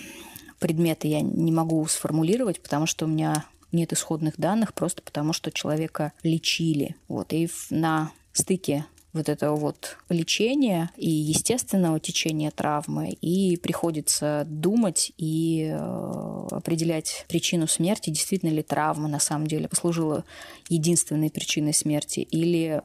предмета 0.59 1.07
я 1.07 1.21
не 1.21 1.51
могу 1.51 1.85
сформулировать, 1.87 2.61
потому 2.61 2.85
что 2.85 3.05
у 3.05 3.07
меня 3.07 3.45
нет 3.71 3.91
исходных 3.91 4.35
данных, 4.37 4.73
просто 4.73 5.01
потому 5.01 5.33
что 5.33 5.51
человека 5.51 6.13
лечили. 6.23 6.95
Вот, 7.07 7.33
и 7.33 7.49
на 7.69 8.11
стыке 8.31 8.85
вот 9.13 9.29
этого 9.29 9.55
вот 9.55 9.97
лечения 10.09 10.89
и 10.97 11.09
естественного 11.09 11.99
течения 11.99 12.51
травмы, 12.51 13.11
и 13.21 13.57
приходится 13.57 14.45
думать 14.47 15.11
и 15.17 15.71
э, 15.71 16.47
определять 16.51 17.25
причину 17.27 17.67
смерти, 17.67 18.09
действительно 18.09 18.49
ли 18.49 18.63
травма 18.63 19.07
на 19.07 19.19
самом 19.19 19.47
деле 19.47 19.67
послужила 19.67 20.25
единственной 20.69 21.29
причиной 21.29 21.73
смерти, 21.73 22.21
или 22.21 22.81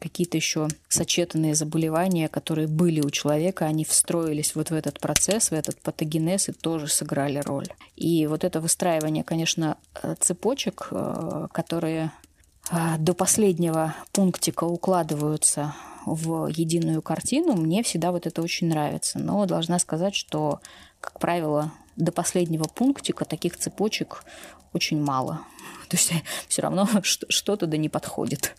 какие-то 0.00 0.36
еще 0.36 0.68
сочетанные 0.88 1.54
заболевания, 1.54 2.28
которые 2.28 2.66
были 2.66 3.00
у 3.00 3.10
человека, 3.10 3.66
они 3.66 3.84
встроились 3.84 4.54
вот 4.54 4.70
в 4.70 4.74
этот 4.74 4.98
процесс, 5.00 5.50
в 5.50 5.54
этот 5.54 5.80
патогенез 5.80 6.48
и 6.48 6.52
тоже 6.52 6.88
сыграли 6.88 7.38
роль. 7.38 7.68
И 7.96 8.26
вот 8.26 8.44
это 8.44 8.60
выстраивание, 8.60 9.24
конечно, 9.24 9.76
э, 10.02 10.14
цепочек, 10.20 10.88
э, 10.90 11.46
которые 11.52 12.12
до 12.98 13.14
последнего 13.14 13.94
пунктика 14.12 14.64
укладываются 14.64 15.74
в 16.04 16.48
единую 16.48 17.02
картину, 17.02 17.54
мне 17.54 17.82
всегда 17.82 18.12
вот 18.12 18.26
это 18.26 18.42
очень 18.42 18.68
нравится. 18.68 19.18
Но 19.18 19.46
должна 19.46 19.78
сказать, 19.78 20.14
что, 20.14 20.60
как 21.00 21.18
правило, 21.18 21.72
до 21.96 22.12
последнего 22.12 22.64
пунктика 22.64 23.24
таких 23.24 23.56
цепочек 23.56 24.24
очень 24.72 25.02
мало. 25.02 25.40
То 25.88 25.96
есть 25.96 26.12
все 26.48 26.62
равно 26.62 26.88
что-то 27.02 27.66
да 27.66 27.76
не 27.76 27.88
подходит. 27.88 28.54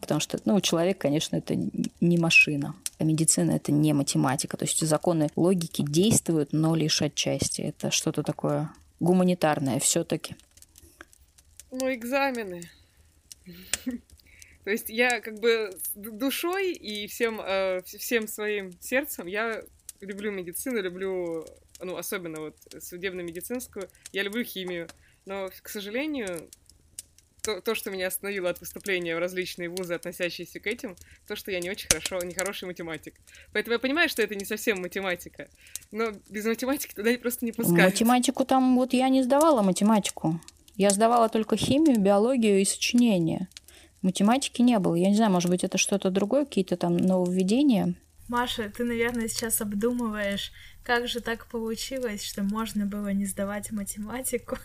Потому 0.00 0.20
что, 0.20 0.38
ну, 0.46 0.60
человек, 0.60 0.98
конечно, 0.98 1.36
это 1.36 1.54
не 2.00 2.18
машина. 2.18 2.74
А 2.98 3.04
медицина— 3.04 3.50
это 3.52 3.70
не 3.70 3.92
математика. 3.92 4.56
То 4.56 4.64
есть 4.64 4.80
законы 4.86 5.28
логики 5.36 5.82
действуют, 5.82 6.52
но 6.52 6.74
лишь 6.74 7.02
отчасти. 7.02 7.60
Это 7.60 7.90
что-то 7.90 8.22
такое 8.22 8.70
гуманитарное 9.00 9.78
все 9.78 10.04
таки 10.04 10.36
Ну, 11.70 11.92
экзамены. 11.92 12.70
То 14.64 14.70
есть 14.70 14.88
я 14.88 15.20
как 15.20 15.40
бы 15.40 15.70
душой 15.94 16.72
и 16.72 17.06
всем, 17.08 17.40
э, 17.40 17.82
всем 17.84 18.28
своим 18.28 18.72
сердцем 18.80 19.26
я 19.26 19.64
люблю 20.00 20.30
медицину, 20.30 20.80
люблю, 20.80 21.44
ну, 21.80 21.96
особенно 21.96 22.40
вот 22.40 22.56
судебно-медицинскую, 22.80 23.88
я 24.12 24.22
люблю 24.22 24.44
химию, 24.44 24.88
но, 25.26 25.50
к 25.62 25.68
сожалению, 25.68 26.48
то, 27.42 27.60
то, 27.60 27.74
что 27.74 27.90
меня 27.90 28.06
остановило 28.06 28.50
от 28.50 28.60
выступления 28.60 29.16
в 29.16 29.18
различные 29.18 29.68
вузы, 29.68 29.94
относящиеся 29.94 30.60
к 30.60 30.66
этим, 30.66 30.96
то, 31.26 31.34
что 31.34 31.50
я 31.50 31.60
не 31.60 31.70
очень 31.70 31.88
хорошо, 31.88 32.18
не 32.24 32.34
хороший 32.34 32.66
математик. 32.66 33.14
Поэтому 33.52 33.74
я 33.74 33.78
понимаю, 33.80 34.08
что 34.08 34.22
это 34.22 34.36
не 34.36 34.44
совсем 34.44 34.80
математика, 34.80 35.48
но 35.90 36.12
без 36.30 36.44
математики 36.44 36.94
туда 36.94 37.12
просто 37.18 37.44
не 37.44 37.52
пускают. 37.52 37.94
Математику 37.94 38.44
там, 38.44 38.76
вот 38.76 38.92
я 38.92 39.08
не 39.08 39.22
сдавала 39.22 39.62
математику. 39.62 40.40
Я 40.76 40.90
сдавала 40.90 41.28
только 41.28 41.56
химию, 41.56 42.00
биологию 42.00 42.60
и 42.60 42.64
сочинение. 42.64 43.48
Математики 44.00 44.62
не 44.62 44.78
было. 44.78 44.94
Я 44.94 45.08
не 45.08 45.16
знаю, 45.16 45.30
может 45.30 45.50
быть, 45.50 45.64
это 45.64 45.78
что-то 45.78 46.10
другое, 46.10 46.44
какие-то 46.44 46.76
там 46.76 46.96
нововведения. 46.96 47.94
Маша, 48.28 48.70
ты, 48.70 48.84
наверное, 48.84 49.28
сейчас 49.28 49.60
обдумываешь, 49.60 50.52
как 50.82 51.06
же 51.06 51.20
так 51.20 51.46
получилось, 51.46 52.24
что 52.24 52.42
можно 52.42 52.86
было 52.86 53.12
не 53.12 53.26
сдавать 53.26 53.70
математику. 53.70 54.56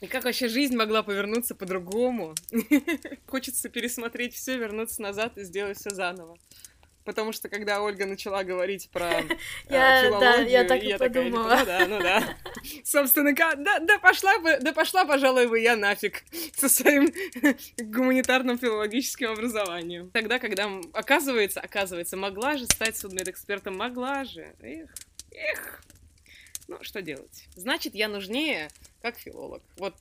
И 0.00 0.06
как 0.06 0.24
вообще 0.24 0.48
жизнь 0.48 0.74
могла 0.76 1.02
повернуться 1.02 1.54
по-другому? 1.54 2.34
Хочется 3.26 3.68
пересмотреть 3.68 4.34
все, 4.34 4.58
вернуться 4.58 5.00
назад 5.00 5.38
и 5.38 5.44
сделать 5.44 5.78
все 5.78 5.90
заново. 5.90 6.36
Потому 7.04 7.32
что 7.32 7.48
когда 7.48 7.82
Ольга 7.82 8.06
начала 8.06 8.44
говорить 8.44 8.88
про 8.90 9.10
э, 9.20 9.24
я, 9.68 10.04
филологию, 10.04 10.20
да, 10.20 10.42
я 10.42 10.64
так 10.64 10.82
и 10.82 10.86
я 10.86 10.98
подумала. 10.98 11.56
Такая, 11.58 11.86
ну 11.86 11.98
да, 11.98 12.20
ну 12.20 12.24
да. 12.24 12.36
Собственно, 12.84 13.34
да, 13.34 13.78
да, 13.80 13.98
пошла 13.98 14.38
бы, 14.38 14.58
да 14.60 14.72
пошла, 14.72 15.04
пожалуй, 15.04 15.48
бы 15.48 15.58
я 15.58 15.76
нафиг 15.76 16.22
со 16.56 16.68
своим 16.68 17.12
гуманитарным 17.78 18.58
филологическим 18.58 19.32
образованием. 19.32 20.10
Тогда, 20.10 20.38
когда, 20.38 20.70
оказывается, 20.92 21.60
оказывается, 21.60 22.16
могла 22.16 22.56
же 22.56 22.66
стать 22.66 22.96
судмедэкспертом, 22.96 23.76
могла 23.76 24.24
же. 24.24 24.54
Эх, 24.60 24.90
эх. 25.32 25.82
Ну, 26.68 26.78
что 26.82 27.02
делать? 27.02 27.48
Значит, 27.56 27.94
я 27.94 28.08
нужнее 28.08 28.68
как 29.02 29.18
филолог. 29.18 29.62
Вот 29.76 29.94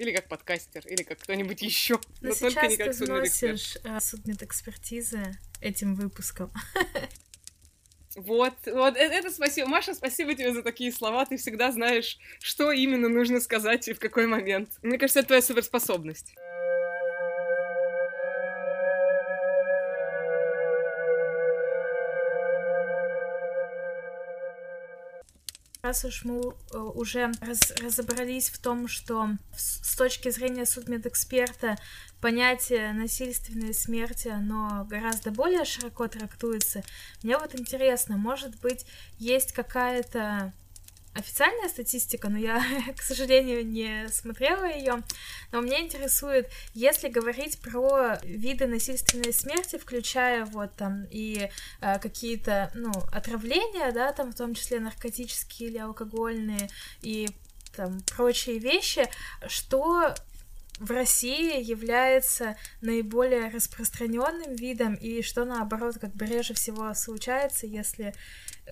или 0.00 0.12
как 0.12 0.28
подкастер, 0.28 0.82
или 0.86 1.02
как 1.02 1.18
кто-нибудь 1.18 1.60
еще. 1.60 2.00
Но, 2.22 2.30
но 2.30 2.34
только 2.34 2.66
не 2.68 2.76
как 2.78 2.94
судмедэксперт. 2.94 3.84
Э, 3.84 4.00
судмедэкспертизы 4.00 5.38
этим 5.60 5.94
выпуском. 5.94 6.52
Вот, 8.16 8.54
вот, 8.66 8.96
это, 8.96 9.14
это 9.14 9.30
спасибо. 9.30 9.68
Маша, 9.68 9.94
спасибо 9.94 10.34
тебе 10.34 10.52
за 10.52 10.64
такие 10.64 10.90
слова. 10.90 11.24
Ты 11.26 11.36
всегда 11.36 11.70
знаешь, 11.70 12.18
что 12.40 12.72
именно 12.72 13.08
нужно 13.08 13.40
сказать 13.40 13.86
и 13.86 13.92
в 13.92 14.00
какой 14.00 14.26
момент. 14.26 14.70
Мне 14.82 14.98
кажется, 14.98 15.20
это 15.20 15.28
твоя 15.28 15.42
суперспособность. 15.42 16.34
Раз 25.90 26.04
уж 26.04 26.22
мы 26.22 26.40
э, 26.72 26.78
уже 26.78 27.32
раз, 27.40 27.72
разобрались 27.82 28.48
в 28.48 28.58
том, 28.58 28.86
что 28.86 29.30
с 29.56 29.96
точки 29.96 30.30
зрения 30.30 30.64
судмедэксперта 30.64 31.78
понятие 32.20 32.92
насильственной 32.92 33.74
смерти, 33.74 34.28
оно 34.28 34.86
гораздо 34.88 35.32
более 35.32 35.64
широко 35.64 36.06
трактуется, 36.06 36.84
мне 37.24 37.36
вот 37.36 37.58
интересно, 37.58 38.16
может 38.16 38.54
быть, 38.60 38.86
есть 39.18 39.50
какая-то 39.50 40.52
официальная 41.14 41.68
статистика, 41.68 42.28
но 42.28 42.38
я, 42.38 42.62
к 42.96 43.02
сожалению, 43.02 43.66
не 43.66 44.08
смотрела 44.08 44.64
ее. 44.64 45.02
Но 45.52 45.60
меня 45.60 45.80
интересует, 45.80 46.48
если 46.74 47.08
говорить 47.08 47.60
про 47.60 48.18
виды 48.22 48.66
насильственной 48.66 49.32
смерти, 49.32 49.76
включая 49.78 50.44
вот 50.44 50.74
там 50.76 51.06
и 51.10 51.50
э, 51.80 51.98
какие-то, 51.98 52.70
ну, 52.74 52.92
отравления, 53.12 53.92
да, 53.92 54.12
там 54.12 54.32
в 54.32 54.36
том 54.36 54.54
числе 54.54 54.80
наркотические 54.80 55.70
или 55.70 55.78
алкогольные 55.78 56.68
и 57.02 57.28
там 57.74 58.00
прочие 58.16 58.58
вещи, 58.58 59.08
что 59.46 60.14
в 60.80 60.90
России 60.90 61.62
является 61.62 62.56
наиболее 62.80 63.50
распространенным 63.50 64.54
видом 64.54 64.94
и 64.94 65.22
что 65.22 65.44
наоборот 65.44 65.98
как 66.00 66.14
бы 66.14 66.24
реже 66.24 66.54
всего 66.54 66.94
случается, 66.94 67.66
если 67.66 68.14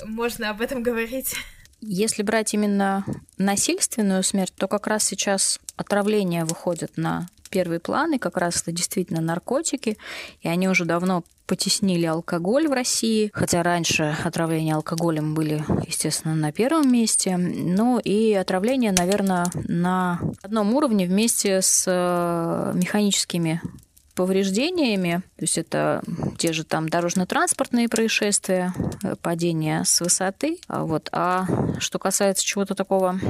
можно 0.04 0.50
об 0.50 0.62
этом 0.62 0.82
говорить. 0.82 1.36
Если 1.80 2.22
брать 2.22 2.54
именно 2.54 3.04
насильственную 3.36 4.22
смерть, 4.22 4.52
то 4.56 4.66
как 4.66 4.86
раз 4.86 5.04
сейчас 5.04 5.60
отравление 5.76 6.44
выходит 6.44 6.96
на 6.96 7.28
первый 7.48 7.80
план, 7.80 8.14
и 8.14 8.18
как 8.18 8.36
раз 8.36 8.62
это 8.62 8.72
действительно 8.72 9.20
наркотики, 9.20 9.96
и 10.40 10.48
они 10.48 10.68
уже 10.68 10.84
давно 10.84 11.24
потеснили 11.46 12.04
алкоголь 12.04 12.68
в 12.68 12.72
России, 12.72 13.30
хотя 13.32 13.62
раньше 13.62 14.14
отравления 14.22 14.74
алкоголем 14.74 15.34
были, 15.34 15.64
естественно, 15.86 16.34
на 16.34 16.52
первом 16.52 16.92
месте. 16.92 17.36
Ну 17.38 17.98
и 17.98 18.34
отравление, 18.34 18.92
наверное, 18.92 19.46
на 19.66 20.20
одном 20.42 20.74
уровне 20.74 21.06
вместе 21.06 21.62
с 21.62 21.84
э, 21.86 22.72
механическими 22.74 23.62
повреждениями, 24.18 25.22
то 25.36 25.44
есть 25.44 25.58
это 25.58 26.02
те 26.38 26.52
же 26.52 26.64
там 26.64 26.88
дорожно-транспортные 26.88 27.88
происшествия, 27.88 28.74
э, 29.04 29.14
падение 29.14 29.84
с 29.84 30.00
высоты. 30.00 30.58
А 30.66 30.82
вот. 30.82 31.08
А 31.12 31.46
что 31.78 32.00
касается 32.00 32.44
чего-то 32.44 32.74
такого 32.74 33.20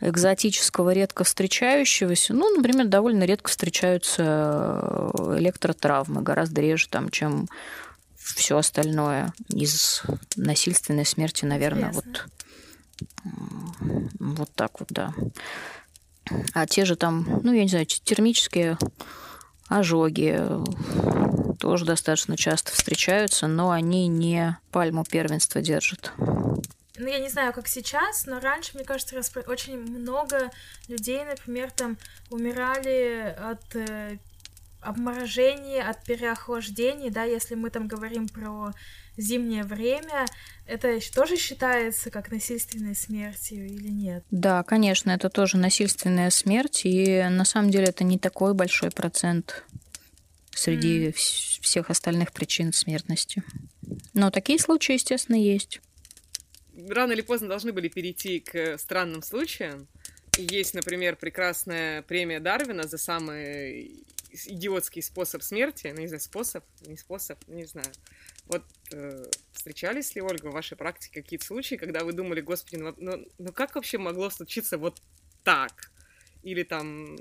экзотического, 0.00 0.90
редко 0.90 1.24
встречающегося, 1.24 2.32
ну, 2.32 2.54
например, 2.54 2.86
довольно 2.86 3.24
редко 3.24 3.50
встречаются 3.50 4.22
э, 5.18 5.38
электротравмы, 5.38 6.22
гораздо 6.22 6.60
реже, 6.60 6.88
там, 6.90 7.08
чем 7.08 7.48
все 8.14 8.56
остальное 8.56 9.32
из 9.48 10.04
насильственной 10.36 11.06
смерти, 11.06 11.44
наверное, 11.44 11.88
Интересно. 11.88 12.22
вот 13.24 13.36
вот 14.20 14.50
так 14.54 14.78
вот, 14.78 14.90
да. 14.90 15.12
А 16.54 16.66
те 16.68 16.84
же 16.84 16.94
там, 16.94 17.40
ну, 17.42 17.52
я 17.52 17.64
не 17.64 17.68
знаю, 17.68 17.86
термические 17.86 18.78
ожоги 19.68 20.40
тоже 21.58 21.84
достаточно 21.84 22.36
часто 22.36 22.72
встречаются, 22.72 23.46
но 23.46 23.70
они 23.70 24.08
не 24.08 24.56
пальму 24.70 25.04
первенства 25.04 25.60
держат. 25.60 26.12
Ну, 26.98 27.08
я 27.08 27.18
не 27.18 27.28
знаю, 27.28 27.52
как 27.52 27.68
сейчас, 27.68 28.26
но 28.26 28.40
раньше, 28.40 28.72
мне 28.74 28.84
кажется, 28.84 29.16
распро- 29.16 29.48
очень 29.50 29.78
много 29.78 30.50
людей, 30.88 31.22
например, 31.24 31.70
там 31.70 31.98
умирали 32.30 33.36
от 33.38 33.76
э, 33.76 34.18
обморожений, 34.80 35.82
от 35.82 36.02
переохлаждений, 36.04 37.10
да, 37.10 37.24
если 37.24 37.54
мы 37.54 37.70
там 37.70 37.86
говорим 37.86 38.28
про 38.28 38.72
зимнее 39.16 39.64
время, 39.64 40.26
это 40.66 40.98
тоже 41.14 41.36
считается 41.36 42.10
как 42.10 42.30
насильственной 42.30 42.94
смертью 42.94 43.66
или 43.66 43.88
нет? 43.88 44.24
Да, 44.30 44.62
конечно, 44.62 45.10
это 45.10 45.30
тоже 45.30 45.56
насильственная 45.56 46.30
смерть, 46.30 46.82
и 46.84 47.22
на 47.22 47.44
самом 47.44 47.70
деле 47.70 47.86
это 47.86 48.04
не 48.04 48.18
такой 48.18 48.54
большой 48.54 48.90
процент 48.90 49.64
среди 50.54 51.08
вс- 51.08 51.60
всех 51.60 51.90
остальных 51.90 52.32
причин 52.32 52.72
смертности. 52.72 53.42
Но 54.14 54.30
такие 54.30 54.58
случаи, 54.58 54.94
естественно, 54.94 55.36
есть. 55.36 55.80
Рано 56.88 57.12
или 57.12 57.22
поздно 57.22 57.48
должны 57.48 57.72
были 57.72 57.88
перейти 57.88 58.40
к 58.40 58.78
странным 58.78 59.22
случаям. 59.22 59.86
Есть, 60.36 60.74
например, 60.74 61.16
прекрасная 61.16 62.02
премия 62.02 62.40
Дарвина 62.40 62.86
за 62.86 62.98
самый 62.98 64.04
идиотский 64.46 65.02
способ 65.02 65.42
смерти. 65.42 65.92
Ну, 65.94 66.00
не 66.02 66.08
знаю, 66.08 66.20
способ, 66.20 66.64
не 66.86 66.96
способ, 66.96 67.38
не 67.48 67.64
знаю. 67.64 67.90
Вот 68.46 68.62
э, 68.92 69.24
встречались 69.52 70.14
ли, 70.14 70.22
Ольга, 70.22 70.46
в 70.48 70.52
вашей 70.52 70.76
практике 70.76 71.22
какие-то 71.22 71.44
случаи, 71.44 71.74
когда 71.74 72.04
вы 72.04 72.12
думали, 72.12 72.40
господи, 72.40 72.76
ну, 72.76 72.94
ну, 72.96 73.26
ну 73.38 73.52
как 73.52 73.74
вообще 73.74 73.98
могло 73.98 74.30
случиться 74.30 74.78
вот 74.78 75.02
так? 75.42 75.90
Или 76.42 76.62
там, 76.62 77.16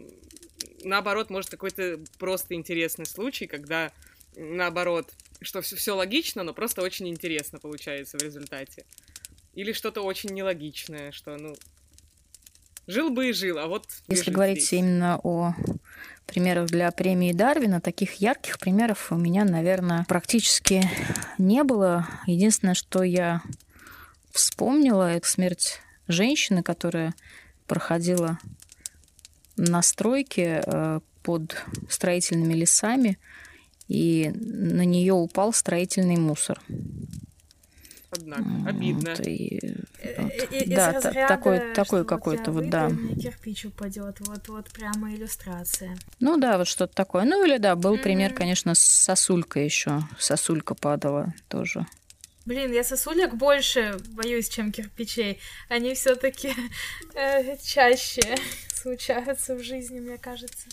наоборот, 0.84 1.30
может, 1.30 1.50
какой-то 1.50 2.00
просто 2.20 2.54
интересный 2.54 3.08
случай, 3.08 3.48
когда, 3.48 3.92
наоборот, 4.36 5.12
что 5.42 5.62
все, 5.62 5.76
все 5.76 5.96
логично, 5.96 6.44
но 6.44 6.54
просто 6.54 6.84
очень 6.84 7.08
интересно 7.08 7.60
получается 7.60 8.18
в 8.20 8.22
результате. 8.22 8.86
Или 9.54 9.72
что-то 9.72 10.02
очень 10.02 10.30
нелогичное, 10.32 11.12
что, 11.12 11.38
ну, 11.38 11.56
жил 12.88 13.10
бы 13.10 13.30
и 13.30 13.34
жил, 13.34 13.58
а 13.58 13.68
вот 13.68 13.88
Если 14.08 14.32
говорить 14.32 14.60
здесь. 14.60 14.80
именно 14.80 15.20
о 15.24 15.54
примерах 16.26 16.68
для 16.68 16.92
премии 16.92 17.34
Дарвина, 17.34 17.82
таких 17.82 18.16
ярких 18.16 18.60
примеров 18.60 19.12
у 19.12 19.16
меня, 19.16 19.46
наверное, 19.46 20.06
практически 20.08 20.90
не 21.38 21.64
было. 21.64 22.08
Единственное, 22.26 22.74
что 22.74 23.04
я 23.04 23.42
вспомнила, 24.32 25.12
это 25.12 25.28
смерть 25.28 25.82
женщины, 26.08 26.64
которая 26.64 27.14
проходила 27.68 28.40
на 29.58 29.82
стройке 29.82 30.62
э, 30.66 31.00
под 31.24 31.64
строительными 31.90 32.54
лесами, 32.54 33.18
и 33.88 34.32
на 34.34 34.84
нее 34.84 35.14
упал 35.14 35.54
строительный 35.54 36.18
мусор. 36.18 36.60
Однако, 38.18 38.44
обидно. 38.70 39.10
вот, 39.12 39.20
и 39.28 39.60
Э, 40.00 40.22
вот. 40.24 40.32
э, 40.32 40.58
из 40.64 40.76
Да, 40.76 40.92
разряда, 40.94 41.28
такой- 41.28 41.74
такой 41.74 42.00
вот 42.02 42.10
какой-то 42.10 42.52
вот, 42.52 42.70
да. 42.70 42.92
кирпич 43.22 43.66
упадет, 43.66 44.18
вот, 44.20 44.48
вот 44.48 44.70
прямо 44.72 45.14
иллюстрация. 45.14 45.98
Ну 46.20 46.38
да, 46.38 46.58
вот 46.58 46.68
что-то 46.68 46.94
такое. 46.94 47.24
Ну 47.26 47.46
или 47.46 47.58
да, 47.58 47.76
был 47.76 47.98
пример, 47.98 48.30
Мгм. 48.32 48.38
конечно, 48.38 48.76
с 48.76 48.80
сосулькой 48.82 49.66
еще. 49.66 50.02
Сосулька 50.20 50.76
падала 50.76 51.34
тоже. 51.48 51.86
Блин, 52.46 52.72
я 52.72 52.84
сосулек 52.84 53.34
больше 53.34 53.98
боюсь, 54.10 54.50
чем 54.50 54.72
кирпичей. 54.72 55.40
Они 55.68 55.96
все-таки 55.96 56.54
чаще 57.64 58.22
случаются 58.74 59.56
в 59.56 59.64
жизни, 59.64 60.00
мне 60.00 60.18
кажется. 60.18 60.68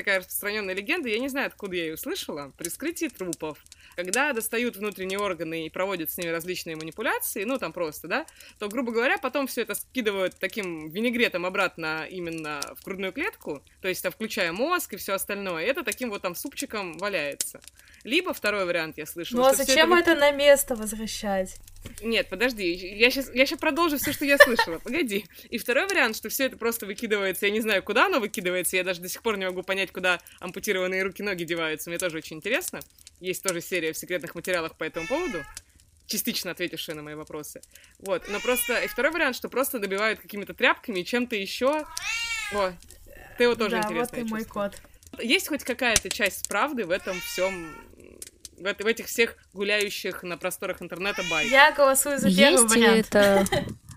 Такая 0.00 0.20
распространенная 0.20 0.74
легенда, 0.74 1.10
я 1.10 1.18
не 1.18 1.28
знаю, 1.28 1.48
откуда 1.48 1.76
я 1.76 1.84
ее 1.84 1.94
услышала, 1.94 2.52
при 2.56 2.70
вскрытии 2.70 3.08
трупов, 3.08 3.58
когда 4.02 4.32
достают 4.32 4.76
внутренние 4.76 5.18
органы 5.18 5.66
и 5.66 5.70
проводят 5.70 6.10
с 6.10 6.16
ними 6.16 6.30
различные 6.30 6.76
манипуляции, 6.76 7.44
ну 7.44 7.58
там 7.58 7.72
просто, 7.72 8.08
да, 8.08 8.26
то, 8.58 8.68
грубо 8.68 8.92
говоря, 8.92 9.18
потом 9.18 9.46
все 9.46 9.62
это 9.62 9.74
скидывают 9.74 10.38
таким 10.38 10.88
винегретом 10.88 11.44
обратно 11.44 12.06
именно 12.08 12.60
в 12.78 12.84
грудную 12.84 13.12
клетку, 13.12 13.62
то 13.82 13.88
есть 13.88 14.02
там, 14.02 14.10
включая 14.10 14.52
мозг 14.52 14.94
и 14.94 14.96
все 14.96 15.12
остальное, 15.12 15.64
и 15.64 15.66
это 15.66 15.82
таким 15.82 16.08
вот 16.08 16.22
там 16.22 16.34
супчиком 16.34 16.96
валяется. 16.98 17.60
Либо 18.02 18.32
второй 18.32 18.64
вариант 18.64 18.96
я 18.96 19.04
слышала. 19.04 19.40
Ну 19.40 19.46
а 19.46 19.54
зачем 19.54 19.90
вы- 19.90 19.98
это 19.98 20.14
на 20.14 20.30
место 20.30 20.74
возвращать? 20.74 21.58
нет, 22.02 22.28
подожди, 22.28 22.72
я 22.72 23.10
сейчас, 23.10 23.30
я 23.34 23.46
сейчас 23.46 23.58
продолжу 23.58 23.98
все, 23.98 24.12
что 24.12 24.24
я 24.24 24.38
слышала. 24.38 24.78
Погоди. 24.78 25.26
И 25.48 25.58
второй 25.58 25.86
вариант, 25.86 26.16
что 26.16 26.28
все 26.28 26.44
это 26.46 26.56
просто 26.56 26.86
выкидывается. 26.86 27.46
Я 27.46 27.52
не 27.52 27.60
знаю, 27.60 27.82
куда 27.82 28.06
оно 28.06 28.20
выкидывается. 28.20 28.76
Я 28.76 28.84
даже 28.84 29.00
до 29.00 29.08
сих 29.08 29.22
пор 29.22 29.38
не 29.38 29.46
могу 29.46 29.62
понять, 29.62 29.90
куда 29.90 30.20
ампутированные 30.40 31.02
руки-ноги 31.02 31.44
деваются. 31.44 31.90
Мне 31.90 31.98
тоже 31.98 32.18
очень 32.18 32.36
интересно. 32.36 32.80
Есть 33.20 33.42
тоже 33.42 33.60
серия 33.60 33.92
в 33.92 33.98
секретных 33.98 34.34
материалах 34.34 34.76
по 34.76 34.84
этому 34.84 35.06
поводу 35.06 35.44
частично 36.10 36.50
ответившая 36.50 36.96
на 36.96 37.02
мои 37.02 37.14
вопросы. 37.14 37.62
Вот, 37.98 38.28
но 38.28 38.40
просто... 38.40 38.80
И 38.80 38.88
второй 38.88 39.12
вариант, 39.12 39.36
что 39.36 39.48
просто 39.48 39.78
добивают 39.78 40.20
какими-то 40.20 40.52
тряпками 40.54 41.00
и 41.00 41.04
чем-то 41.04 41.36
еще. 41.36 41.84
О, 42.52 42.72
ты 43.38 43.44
его 43.44 43.54
тоже 43.54 43.76
да, 43.76 43.82
интересно. 43.82 44.18
вот 44.18 44.26
и 44.26 44.28
мой 44.28 44.44
кот. 44.44 44.74
Есть 45.18 45.48
хоть 45.48 45.64
какая-то 45.64 46.10
часть 46.10 46.48
правды 46.48 46.84
в 46.84 46.90
этом 46.90 47.18
всем, 47.20 47.74
в, 48.56 48.62
в 48.62 48.86
этих 48.86 49.06
всех 49.06 49.36
гуляющих 49.52 50.22
на 50.22 50.36
просторах 50.36 50.82
интернета 50.82 51.22
байках? 51.30 51.52
Я 51.52 51.72
голосую 51.72 52.18
за 52.18 52.28
первый 52.28 52.62
Есть 52.62 52.74
вариант. 52.74 53.06
это... 53.06 53.46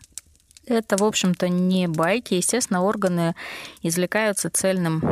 Это, 0.66 0.98
в 0.98 1.04
общем-то, 1.04 1.50
не 1.50 1.88
байки. 1.88 2.36
Естественно, 2.36 2.84
органы 2.84 3.36
извлекаются 3.82 4.50
цельным 4.50 5.04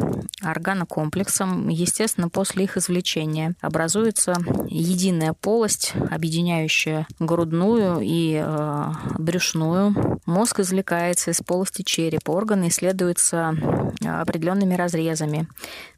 органокомплексом. 0.41 1.67
Естественно, 1.67 2.29
после 2.29 2.63
их 2.63 2.77
извлечения 2.77 3.55
образуется 3.61 4.35
единая 4.67 5.33
полость, 5.33 5.93
объединяющая 6.09 7.05
грудную 7.19 7.99
и 8.01 8.41
э, 8.43 8.91
брюшную. 9.19 10.19
Мозг 10.25 10.61
извлекается 10.61 11.31
из 11.31 11.41
полости 11.41 11.81
черепа. 11.81 12.31
Органы 12.31 12.69
исследуются 12.69 13.55
э, 14.01 14.07
определенными 14.07 14.75
разрезами 14.75 15.47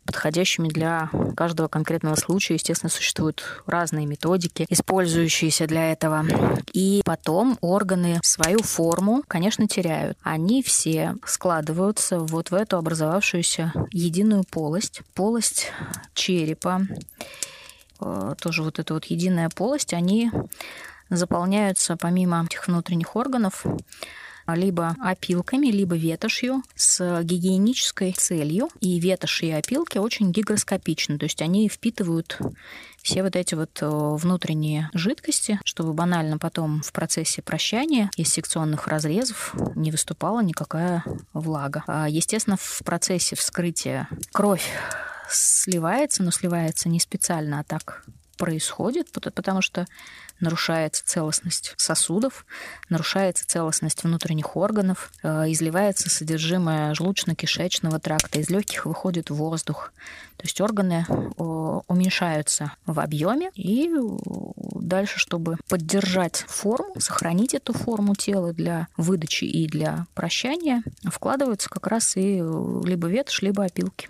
подходящими 0.06 0.68
для 0.70 1.10
каждого 1.36 1.68
конкретного 1.68 2.16
случая. 2.16 2.56
Естественно, 2.56 2.90
существуют 2.90 3.64
разные 3.66 4.06
методики, 4.06 4.66
использующиеся 4.70 5.68
для 5.68 5.92
этого. 5.92 6.26
И 6.74 7.02
потом 7.06 7.58
органы 7.62 8.20
свою 8.24 8.60
форму, 8.60 9.24
конечно, 9.28 9.68
теряют. 9.68 10.18
Они 10.24 10.62
все 10.64 11.16
складываются 11.26 12.20
вот 12.20 12.52
в 12.52 12.56
эту 12.56 12.78
образовавшуюся 12.78 13.74
единую 13.92 14.44
полость, 14.44 15.02
полость 15.14 15.72
черепа. 16.14 16.82
Э, 18.00 18.36
Тоже 18.40 18.64
вот 18.64 18.80
эта 18.80 18.94
вот 18.94 19.06
единая 19.06 19.50
полость, 19.50 19.94
они 19.94 20.32
заполняются 21.10 21.96
помимо 21.98 22.44
этих 22.46 22.68
внутренних 22.68 23.16
органов 23.16 23.66
либо 24.48 24.96
опилками, 25.00 25.68
либо 25.68 25.96
ветошью 25.96 26.64
с 26.76 27.22
гигиенической 27.24 28.14
целью. 28.14 28.70
И 28.80 29.00
ветошь 29.00 29.44
и 29.44 29.52
опилки 29.52 29.98
очень 29.98 30.32
гигроскопичны, 30.32 31.18
то 31.18 31.26
есть 31.26 31.42
они 31.42 31.70
впитывают 31.70 32.40
все 33.04 33.22
вот 33.22 33.36
эти 33.36 33.54
вот 33.54 33.78
э, 33.82 33.88
внутренние 33.90 34.90
жидкости, 34.94 35.60
чтобы 35.66 35.94
банально 35.94 36.38
потом 36.38 36.82
в 36.82 36.92
процессе 36.94 37.42
прощания 37.42 38.10
из 38.16 38.30
секционных 38.30 38.88
разрезов 38.88 39.54
не 39.76 39.92
выступала 39.92 40.42
никакая 40.42 41.04
влага. 41.34 41.84
А, 41.86 42.08
естественно, 42.08 42.58
в 42.58 42.82
процессе 42.86 43.36
вскрытия 43.36 44.08
кровь 44.32 44.66
сливается, 45.30 46.24
но 46.24 46.32
сливается 46.32 46.88
не 46.88 47.00
специально, 47.00 47.60
а 47.60 47.64
так 47.64 48.06
происходит, 48.38 49.12
потому 49.12 49.62
что 49.62 49.86
нарушается 50.40 51.06
целостность 51.06 51.74
сосудов, 51.78 52.46
нарушается 52.90 53.48
целостность 53.48 54.04
внутренних 54.04 54.56
органов, 54.56 55.12
э, 55.24 55.52
изливается 55.52 56.10
содержимое 56.10 56.94
желудочно-кишечного 56.94 58.00
тракта, 58.00 58.40
из 58.40 58.50
легких 58.50 58.86
выходит 58.86 59.30
воздух. 59.30 59.94
То 60.38 60.46
есть 60.46 60.60
органы 60.60 61.06
уменьшаются 61.88 62.74
в 62.86 63.00
объеме, 63.00 63.52
и 63.56 63.90
дальше, 64.76 65.20
чтобы 65.20 65.58
поддержать 65.70 66.44
форму, 66.48 67.00
сохранить 67.00 67.54
эту 67.54 67.74
форму 67.74 68.16
тела 68.16 68.52
для 68.52 68.88
выдачи 68.98 69.46
и 69.46 69.68
для 69.68 70.08
прощания, 70.14 70.84
вкладываются 71.04 71.70
как 71.70 71.88
раз 71.88 72.18
и 72.18 72.38
либо 72.84 73.08
ветошь, 73.08 73.42
либо 73.42 73.64
опилки. 73.64 74.08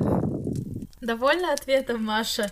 Довольна 1.02 1.54
ответом, 1.54 2.04
Маша? 2.04 2.52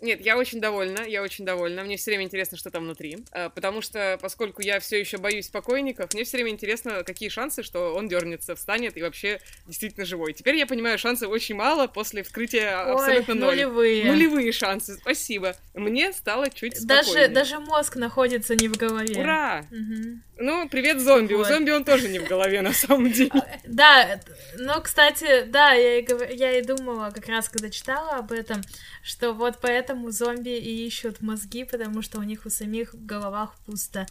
Нет, 0.00 0.20
я 0.20 0.36
очень 0.36 0.60
довольна, 0.60 1.00
я 1.06 1.22
очень 1.22 1.44
довольна. 1.44 1.82
Мне 1.82 1.96
все 1.96 2.10
время 2.10 2.24
интересно, 2.24 2.56
что 2.56 2.70
там 2.70 2.84
внутри. 2.84 3.18
А, 3.32 3.50
потому 3.50 3.80
что, 3.80 4.18
поскольку 4.20 4.62
я 4.62 4.80
все 4.80 4.98
еще 4.98 5.18
боюсь 5.18 5.48
покойников, 5.48 6.12
мне 6.14 6.24
все 6.24 6.36
время 6.36 6.50
интересно, 6.50 7.02
какие 7.04 7.28
шансы, 7.28 7.62
что 7.62 7.94
он 7.94 8.08
дернется, 8.08 8.54
встанет 8.54 8.96
и 8.96 9.02
вообще 9.02 9.40
действительно 9.66 10.04
живой. 10.04 10.32
Теперь 10.32 10.56
я 10.56 10.66
понимаю, 10.66 10.98
шансов 10.98 11.30
очень 11.30 11.54
мало 11.54 11.86
после 11.86 12.22
вскрытия 12.22 12.84
Ой, 12.84 12.92
абсолютно 12.92 13.34
ноль. 13.34 13.56
Нулевые. 13.56 14.04
Нулевые 14.04 14.52
шансы, 14.52 14.94
спасибо. 14.94 15.56
Мне 15.74 16.12
стало 16.12 16.50
чуть 16.50 16.78
спокойнее. 16.78 17.28
Даже, 17.28 17.54
даже 17.54 17.58
мозг 17.58 17.96
находится 17.96 18.54
не 18.54 18.68
в 18.68 18.76
голове. 18.76 19.20
Ура! 19.20 19.64
Угу. 19.70 20.20
Ну, 20.40 20.68
привет, 20.68 21.00
зомби. 21.00 21.34
Вот. 21.34 21.46
У 21.46 21.48
зомби 21.48 21.70
он 21.70 21.84
тоже 21.84 22.08
не 22.08 22.20
в 22.20 22.28
голове, 22.28 22.62
на 22.62 22.72
самом 22.72 23.10
деле. 23.12 23.30
Да, 23.66 24.20
но, 24.56 24.80
кстати, 24.80 25.42
да, 25.46 25.72
я 25.72 25.98
и, 25.98 26.06
я 26.36 26.58
и 26.58 26.62
думала, 26.62 27.10
как 27.10 27.26
раз 27.26 27.48
когда 27.48 27.70
читала 27.70 28.16
об 28.16 28.30
этом, 28.30 28.62
что 29.02 29.32
вот 29.32 29.58
поэтому 29.60 29.87
зомби 30.10 30.56
и 30.56 30.86
ищут 30.86 31.20
мозги, 31.20 31.64
потому 31.64 32.02
что 32.02 32.18
у 32.18 32.22
них 32.22 32.46
у 32.46 32.50
самих 32.50 32.94
в 32.94 33.04
головах 33.04 33.54
пусто. 33.66 34.06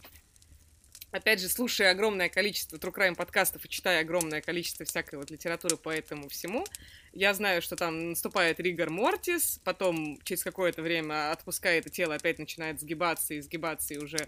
Опять 1.10 1.40
же, 1.40 1.48
слушая 1.48 1.92
огромное 1.92 2.28
количество 2.28 2.76
True 2.76 2.94
Crime 2.94 3.14
подкастов 3.14 3.64
и 3.64 3.68
читая 3.68 4.02
огромное 4.02 4.42
количество 4.42 4.84
всякой 4.84 5.18
вот 5.18 5.30
литературы 5.30 5.78
по 5.78 5.88
этому 5.88 6.28
всему, 6.28 6.66
я 7.14 7.32
знаю, 7.32 7.62
что 7.62 7.76
там 7.76 8.10
наступает 8.10 8.60
Ригор 8.60 8.90
Мортис, 8.90 9.58
потом 9.64 10.18
через 10.24 10.44
какое-то 10.44 10.82
время 10.82 11.32
отпускает 11.32 11.86
это 11.86 11.94
тело, 11.94 12.14
опять 12.14 12.38
начинает 12.38 12.80
сгибаться, 12.80 13.32
и 13.32 13.40
сгибаться, 13.40 13.94
и 13.94 13.98
уже 13.98 14.18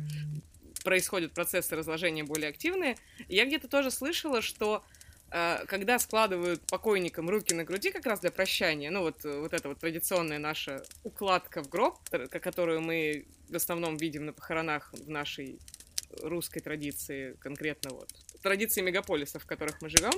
происходят 0.82 1.32
процессы 1.32 1.76
разложения 1.76 2.24
более 2.24 2.48
активные. 2.48 2.96
Я 3.28 3.44
где-то 3.44 3.68
тоже 3.68 3.90
слышала, 3.90 4.40
что 4.40 4.82
когда 5.30 5.98
складывают 5.98 6.60
покойникам 6.66 7.30
руки 7.30 7.54
на 7.54 7.64
груди 7.64 7.90
как 7.90 8.04
раз 8.06 8.20
для 8.20 8.30
прощания, 8.30 8.90
ну 8.90 9.02
вот, 9.02 9.22
вот 9.22 9.52
эта 9.52 9.68
вот 9.68 9.78
традиционная 9.78 10.38
наша 10.38 10.82
укладка 11.04 11.62
в 11.62 11.68
гроб, 11.68 11.98
которую 12.08 12.80
мы 12.80 13.26
в 13.48 13.54
основном 13.54 13.96
видим 13.96 14.26
на 14.26 14.32
похоронах 14.32 14.92
в 14.92 15.08
нашей 15.08 15.60
русской 16.22 16.60
традиции, 16.60 17.36
конкретно 17.40 17.90
вот 17.90 18.08
традиции 18.42 18.80
мегаполисов, 18.80 19.44
в 19.44 19.46
которых 19.46 19.80
мы 19.82 19.88
живем, 19.88 20.12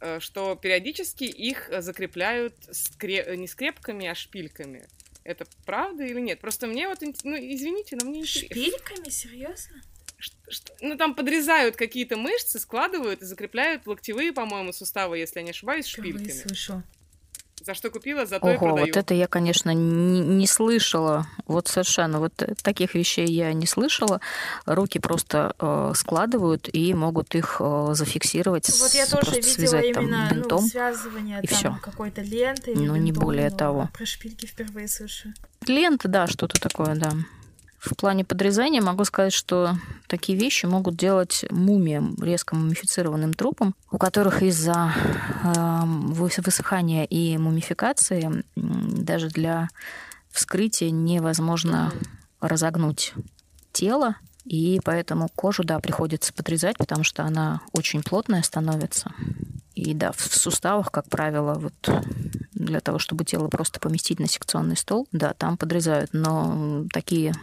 э, 0.00 0.20
что 0.20 0.56
периодически 0.56 1.24
их 1.24 1.70
закрепляют 1.78 2.54
скре... 2.72 3.36
не 3.36 3.46
скрепками, 3.46 4.06
а 4.06 4.14
шпильками. 4.14 4.86
Это 5.24 5.46
правда 5.64 6.04
или 6.04 6.20
нет? 6.20 6.40
Просто 6.40 6.66
мне 6.66 6.88
вот, 6.88 6.98
ну, 7.00 7.36
извините, 7.36 7.96
но 7.96 8.06
мне 8.06 8.20
интересно. 8.20 8.48
Шпильками? 8.48 9.08
Серьезно? 9.08 9.82
Ну, 10.80 10.96
там 10.96 11.14
подрезают 11.14 11.76
какие-то 11.76 12.16
мышцы, 12.16 12.58
складывают 12.58 13.22
и 13.22 13.24
закрепляют 13.24 13.86
локтевые, 13.86 14.32
по-моему, 14.32 14.72
суставы, 14.72 15.18
если 15.18 15.40
я 15.40 15.44
не 15.44 15.50
ошибаюсь, 15.50 15.86
шпильками. 15.86 16.30
Слышу. 16.30 16.82
За 17.62 17.72
что 17.72 17.88
купила, 17.88 18.26
за 18.26 18.40
то 18.40 18.46
Ого, 18.46 18.54
и 18.54 18.58
продаю. 18.58 18.86
вот 18.86 18.96
это 18.96 19.14
я, 19.14 19.26
конечно, 19.26 19.70
не, 19.72 20.20
не 20.20 20.46
слышала. 20.46 21.26
Вот 21.46 21.68
совершенно. 21.68 22.18
Вот 22.18 22.34
таких 22.62 22.94
вещей 22.94 23.26
я 23.26 23.52
не 23.54 23.66
слышала. 23.66 24.20
Руки 24.66 24.98
просто 24.98 25.54
э, 25.58 25.92
складывают 25.94 26.68
и 26.70 26.92
могут 26.92 27.34
их 27.34 27.56
э, 27.60 27.90
зафиксировать. 27.92 28.68
Вот 28.80 28.92
я 28.92 29.06
тоже 29.06 29.40
видела 29.40 29.80
именно 29.80 30.28
там, 30.28 30.38
бинтом, 30.38 30.62
ну, 30.62 30.68
связывание 30.68 31.40
и 31.42 31.46
там 31.46 31.78
какой-то 31.78 32.20
ленты. 32.20 32.74
Ну, 32.76 32.96
не 32.96 33.12
более 33.12 33.50
того. 33.50 33.88
Про 33.94 34.04
шпильки 34.04 34.46
впервые 34.46 34.88
слышу. 34.88 35.32
Лента, 35.66 36.08
да, 36.08 36.26
что-то 36.26 36.60
такое, 36.60 36.96
да. 36.96 37.12
В 37.84 37.94
плане 37.96 38.24
подрезания 38.24 38.80
могу 38.80 39.04
сказать, 39.04 39.34
что 39.34 39.76
такие 40.06 40.38
вещи 40.38 40.64
могут 40.64 40.96
делать 40.96 41.44
мумиям, 41.50 42.16
резко 42.20 42.56
мумифицированным 42.56 43.34
трупам, 43.34 43.74
у 43.90 43.98
которых 43.98 44.42
из-за 44.42 44.90
э, 45.44 45.82
высыхания 45.84 47.04
и 47.04 47.36
мумификации 47.36 48.42
даже 48.56 49.28
для 49.28 49.68
вскрытия 50.30 50.90
невозможно 50.90 51.92
разогнуть 52.40 53.12
тело, 53.72 54.16
и 54.46 54.80
поэтому 54.82 55.28
кожу, 55.28 55.62
да, 55.62 55.78
приходится 55.78 56.32
подрезать, 56.32 56.78
потому 56.78 57.04
что 57.04 57.24
она 57.24 57.60
очень 57.72 58.02
плотная 58.02 58.42
становится. 58.42 59.12
И 59.74 59.92
да, 59.92 60.12
в 60.12 60.20
суставах, 60.20 60.90
как 60.90 61.08
правило, 61.10 61.54
вот 61.54 62.04
для 62.52 62.80
того, 62.80 62.98
чтобы 62.98 63.24
тело 63.24 63.48
просто 63.48 63.78
поместить 63.78 64.20
на 64.20 64.26
секционный 64.26 64.76
стол, 64.76 65.06
да, 65.12 65.34
там 65.34 65.56
подрезают. 65.56 66.10
Но 66.12 66.84
такие 66.92 67.34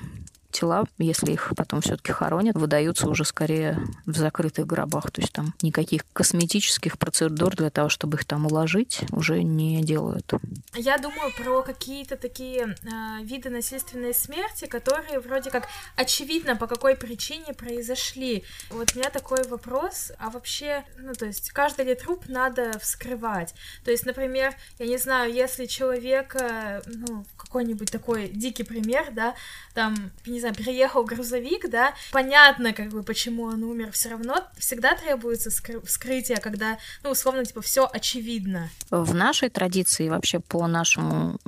тела, 0.51 0.85
если 0.97 1.31
их 1.31 1.53
потом 1.55 1.81
все-таки 1.81 2.11
хоронят, 2.11 2.55
выдаются 2.55 3.07
уже 3.07 3.25
скорее 3.25 3.79
в 4.05 4.15
закрытых 4.15 4.67
гробах. 4.67 5.11
То 5.11 5.21
есть 5.21 5.33
там 5.33 5.53
никаких 5.61 6.05
косметических 6.13 6.97
процедур 6.97 7.55
для 7.55 7.69
того, 7.69 7.89
чтобы 7.89 8.17
их 8.17 8.25
там 8.25 8.45
уложить, 8.45 9.01
уже 9.11 9.43
не 9.43 9.81
делают. 9.81 10.31
Я 10.75 10.97
думаю 10.97 11.31
про 11.37 11.61
какие-то 11.63 12.17
такие 12.17 12.75
э, 12.83 13.23
виды 13.23 13.49
насильственной 13.49 14.13
смерти, 14.13 14.65
которые 14.65 15.19
вроде 15.19 15.49
как 15.49 15.67
очевидно 15.95 16.55
по 16.55 16.67
какой 16.67 16.95
причине 16.95 17.53
произошли. 17.53 18.43
Вот 18.69 18.91
у 18.93 18.99
меня 18.99 19.09
такой 19.09 19.43
вопрос, 19.47 20.11
а 20.19 20.29
вообще, 20.29 20.83
ну 20.97 21.13
то 21.13 21.25
есть 21.25 21.51
каждый 21.51 21.85
ли 21.85 21.95
труп 21.95 22.25
надо 22.27 22.77
вскрывать? 22.79 23.53
То 23.83 23.91
есть, 23.91 24.05
например, 24.05 24.53
я 24.79 24.87
не 24.87 24.97
знаю, 24.97 25.33
если 25.33 25.65
человек, 25.65 26.35
э, 26.35 26.81
ну 26.85 27.25
какой-нибудь 27.37 27.91
такой 27.91 28.29
дикий 28.29 28.63
пример, 28.63 29.11
да, 29.11 29.35
там, 29.73 30.11
не 30.25 30.39
знаю, 30.41 30.55
приехал 30.55 31.03
грузовик, 31.03 31.69
да, 31.69 31.93
понятно, 32.11 32.73
как 32.73 32.89
бы, 32.89 33.03
почему 33.03 33.43
он 33.43 33.63
умер, 33.63 33.91
все 33.91 34.09
равно 34.09 34.43
всегда 34.57 34.95
требуется 34.95 35.49
вскрытие, 35.49 36.37
когда, 36.37 36.77
ну, 37.03 37.11
условно, 37.11 37.45
типа, 37.45 37.61
все 37.61 37.89
очевидно. 37.91 38.69
В 38.89 39.13
нашей 39.13 39.49
традиции, 39.49 40.09
вообще 40.09 40.39
по 40.39 40.67
нашему 40.67 41.39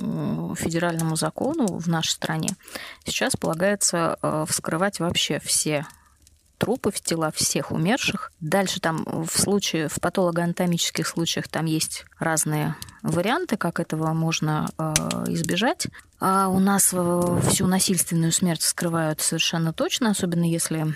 федеральному 0.54 1.16
закону 1.16 1.66
в 1.66 1.88
нашей 1.88 2.10
стране 2.10 2.50
сейчас 3.04 3.36
полагается 3.36 4.18
э, 4.22 4.44
вскрывать 4.48 5.00
вообще 5.00 5.40
все 5.40 5.86
трупы, 6.58 6.90
в 6.90 7.00
тела 7.00 7.30
всех 7.32 7.72
умерших. 7.72 8.32
Дальше 8.40 8.80
там 8.80 9.04
в 9.04 9.38
случае, 9.38 9.88
в 9.88 10.00
патологоанатомических 10.00 11.06
случаях 11.06 11.48
там 11.48 11.66
есть 11.66 12.06
разные 12.18 12.74
варианты, 13.04 13.56
как 13.56 13.78
этого 13.80 14.12
можно 14.14 14.68
э, 14.78 14.92
избежать. 15.28 15.86
А 16.20 16.48
у 16.48 16.58
нас 16.58 16.94
всю 17.48 17.66
насильственную 17.66 18.32
смерть 18.32 18.62
скрывают 18.62 19.20
совершенно 19.20 19.74
точно, 19.74 20.10
особенно 20.10 20.44
если 20.44 20.86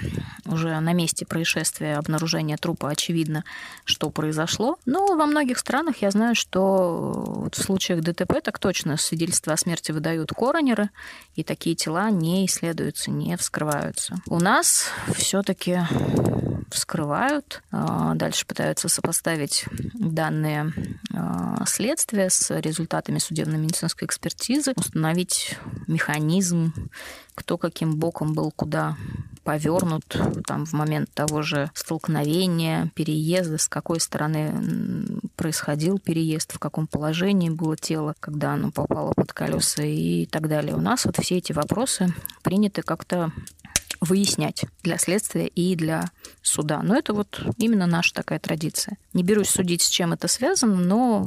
уже 0.47 0.81
на 0.81 0.95
месте 0.95 1.27
происшествия 1.27 1.97
обнаружения 1.97 2.57
трупа 2.57 2.89
очевидно, 2.89 3.45
что 3.85 4.09
произошло. 4.09 4.79
Но 4.87 5.17
во 5.17 5.27
многих 5.27 5.59
странах 5.59 5.97
я 5.99 6.11
знаю, 6.11 6.35
что 6.35 7.25
вот 7.27 7.57
в 7.57 7.63
случаях 7.63 8.01
ДТП 8.01 8.41
так 8.43 8.59
точно 8.59 8.97
свидетельства 8.97 9.53
о 9.53 9.59
смерти 9.59 9.93
выдают 9.93 10.33
коронеры, 10.33 10.89
и 11.35 11.45
такие 11.45 11.77
тела 11.77 12.11
не 12.11 12.47
исследуются, 12.47 13.11
не 13.11 13.37
вскрываются. 13.37 14.17
У 14.27 14.41
нас 14.41 14.87
все-таки 15.15 15.81
вскрывают, 16.71 17.63
а, 17.71 18.15
дальше 18.15 18.47
пытаются 18.47 18.89
сопоставить 18.89 19.67
данные 19.95 20.73
а, 21.15 21.65
следствия 21.99 22.31
с 22.31 22.61
результатами 22.61 23.19
судебно-медицинской 23.19 24.07
экспертизы, 24.07 24.73
установить 24.77 25.57
механизм, 25.89 26.73
кто 27.35 27.59
каким 27.59 27.97
боком 27.97 28.35
был 28.35 28.53
куда 28.55 28.97
повернут 29.43 30.05
там, 30.47 30.65
в 30.67 30.75
момент 30.75 31.11
того 31.13 31.43
же 31.43 31.71
столкновения, 31.75 32.91
переезда, 32.95 33.59
с 33.59 33.69
какой 33.69 33.99
стороны 33.99 35.21
происходил 35.37 35.99
переезд, 35.99 36.53
в 36.55 36.59
каком 36.59 36.87
положении 36.87 37.51
было 37.51 37.77
тело, 37.77 38.15
когда 38.21 38.53
оно 38.53 38.71
попало 38.71 39.13
под 39.15 39.33
колеса 39.33 39.83
и 39.83 40.27
так 40.27 40.49
далее. 40.49 40.77
У 40.77 40.81
нас 40.81 41.05
вот 41.05 41.17
все 41.19 41.39
эти 41.39 41.53
вопросы 41.53 42.15
приняты 42.43 42.83
как-то 42.83 43.33
выяснять 44.01 44.65
для 44.83 44.99
следствия 44.99 45.47
и 45.47 45.75
для 45.75 46.11
суда. 46.43 46.83
Но 46.83 46.97
это 46.97 47.13
вот 47.13 47.41
именно 47.57 47.87
наша 47.87 48.15
такая 48.15 48.39
традиция. 48.39 48.97
Не 49.13 49.23
берусь 49.23 49.51
судить, 49.51 49.83
с 49.83 49.89
чем 49.89 50.13
это 50.13 50.29
связано, 50.29 50.77
но 50.77 51.25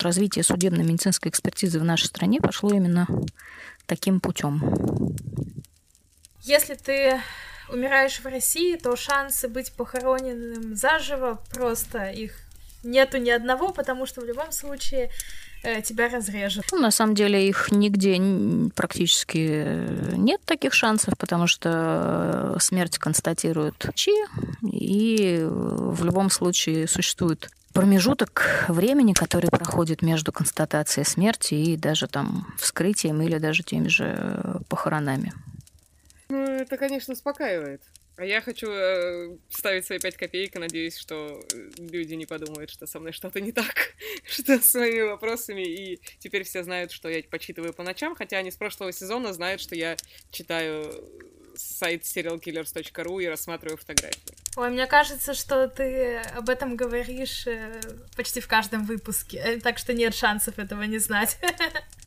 развитие 0.00 0.44
судебно-медицинской 0.44 1.30
экспертизы 1.30 1.78
в 1.78 1.84
нашей 1.84 2.06
стране 2.06 2.40
пошло 2.40 2.70
именно 2.70 3.06
таким 3.86 4.20
путем. 4.20 4.62
Если 6.42 6.74
ты 6.74 7.20
умираешь 7.70 8.20
в 8.20 8.26
России, 8.26 8.76
то 8.76 8.96
шансы 8.96 9.48
быть 9.48 9.72
похороненным 9.72 10.76
заживо 10.76 11.42
просто 11.50 12.10
их 12.10 12.32
нету 12.84 13.18
ни 13.18 13.30
одного, 13.30 13.72
потому 13.72 14.06
что 14.06 14.20
в 14.20 14.24
любом 14.24 14.52
случае 14.52 15.10
э, 15.62 15.82
тебя 15.82 16.08
разрежут. 16.08 16.64
Ну, 16.72 16.78
на 16.78 16.90
самом 16.90 17.14
деле 17.14 17.48
их 17.48 17.70
нигде 17.70 18.20
практически 18.74 19.64
э, 19.64 20.14
нет 20.16 20.40
таких 20.44 20.74
шансов, 20.74 21.16
потому 21.18 21.46
что 21.46 22.54
э, 22.56 22.60
смерть 22.60 22.98
констатируют 22.98 23.86
ЧИ, 23.94 24.12
и 24.62 25.44
в 25.44 26.04
любом 26.04 26.30
случае 26.30 26.86
существует 26.88 27.50
промежуток 27.72 28.66
времени, 28.68 29.12
который 29.12 29.50
проходит 29.50 30.00
между 30.00 30.30
констатацией 30.32 31.04
смерти 31.04 31.54
и 31.54 31.76
даже 31.76 32.06
там 32.06 32.46
вскрытием 32.56 33.20
или 33.20 33.38
даже 33.38 33.64
теми 33.64 33.88
же 33.88 34.60
похоронами. 34.68 35.32
Ну, 36.28 36.38
это, 36.38 36.76
конечно, 36.76 37.12
успокаивает. 37.12 37.82
А 38.16 38.24
я 38.24 38.40
хочу 38.40 38.70
э, 38.70 39.36
ставить 39.50 39.86
свои 39.86 39.98
пять 39.98 40.16
копеек 40.16 40.54
и 40.54 40.58
надеюсь, 40.58 40.96
что 40.96 41.40
э, 41.52 41.70
люди 41.78 42.14
не 42.14 42.26
подумают, 42.26 42.70
что 42.70 42.86
со 42.86 43.00
мной 43.00 43.12
что-то 43.12 43.40
не 43.40 43.50
так, 43.50 43.94
что 44.24 44.60
с 44.60 44.74
моими 44.74 45.02
вопросами, 45.02 45.62
и 45.62 46.00
теперь 46.20 46.44
все 46.44 46.62
знают, 46.62 46.92
что 46.92 47.08
я 47.08 47.22
почитываю 47.24 47.72
по 47.72 47.82
ночам, 47.82 48.14
хотя 48.14 48.38
они 48.38 48.52
с 48.52 48.56
прошлого 48.56 48.92
сезона 48.92 49.32
знают, 49.32 49.60
что 49.60 49.74
я 49.74 49.96
читаю 50.30 51.04
сайт 51.56 52.02
serialkillers.ru 52.02 53.22
и 53.22 53.26
рассматриваю 53.26 53.78
фотографии. 53.78 54.34
Ой, 54.56 54.70
мне 54.70 54.86
кажется, 54.86 55.34
что 55.34 55.68
ты 55.68 56.18
об 56.34 56.48
этом 56.48 56.76
говоришь 56.76 57.46
э, 57.46 57.80
почти 58.16 58.40
в 58.40 58.46
каждом 58.46 58.84
выпуске, 58.84 59.38
э, 59.38 59.60
так 59.60 59.78
что 59.78 59.92
нет 59.92 60.14
шансов 60.14 60.58
этого 60.58 60.82
не 60.82 60.98
знать. 60.98 61.38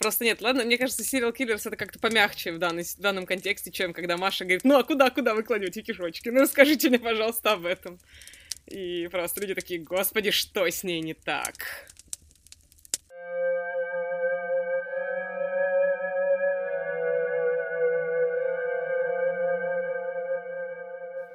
Просто 0.00 0.24
нет, 0.24 0.40
ладно, 0.40 0.64
мне 0.64 0.78
кажется, 0.78 1.02
Serial 1.02 1.36
Killers 1.36 1.60
это 1.66 1.76
как-то 1.76 1.98
помягче 1.98 2.52
в, 2.52 2.58
данный, 2.58 2.84
в 2.84 2.98
данном 3.00 3.26
контексте, 3.26 3.70
чем 3.70 3.92
когда 3.92 4.16
Маша 4.16 4.44
говорит, 4.46 4.64
ну 4.64 4.78
а 4.78 4.82
куда, 4.82 5.10
куда 5.10 5.34
вы 5.34 5.42
кладете 5.42 5.82
кишочки? 5.82 6.30
Ну 6.30 6.46
скажите 6.46 6.88
мне, 6.88 6.98
пожалуйста, 6.98 7.52
об 7.52 7.66
этом. 7.66 7.98
И 8.66 9.08
просто 9.12 9.42
люди 9.42 9.54
такие, 9.54 9.78
господи, 9.78 10.30
что 10.30 10.66
с 10.66 10.84
ней 10.84 11.02
не 11.02 11.12
так? 11.12 11.54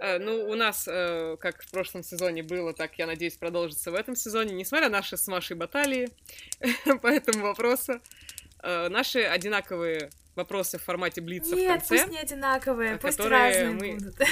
Э, 0.01 0.17
ну, 0.17 0.49
у 0.49 0.55
нас, 0.55 0.87
э, 0.87 1.37
как 1.39 1.61
в 1.61 1.69
прошлом 1.69 2.01
сезоне 2.01 2.41
было, 2.41 2.73
так, 2.73 2.97
я 2.97 3.05
надеюсь, 3.05 3.37
продолжится 3.37 3.91
в 3.91 3.93
этом 3.93 4.15
сезоне, 4.15 4.55
несмотря 4.55 4.89
на 4.89 4.97
наши 4.97 5.17
с 5.17 5.27
Машей 5.27 5.55
баталии 5.55 6.09
по 7.03 7.07
этому 7.07 7.43
вопросу 7.43 8.01
э, 8.65 8.89
наши 8.89 9.21
одинаковые 9.21 10.09
вопросы 10.35 10.77
в 10.77 10.83
формате 10.83 11.21
блица 11.21 11.55
Нет, 11.55 11.83
в 11.83 11.87
конце. 11.87 12.03
пусть 12.03 12.11
не 12.11 12.19
одинаковые, 12.19 12.97
пусть 12.97 13.19
разные 13.19 13.69
мы... 13.69 13.93
будут. 13.93 14.15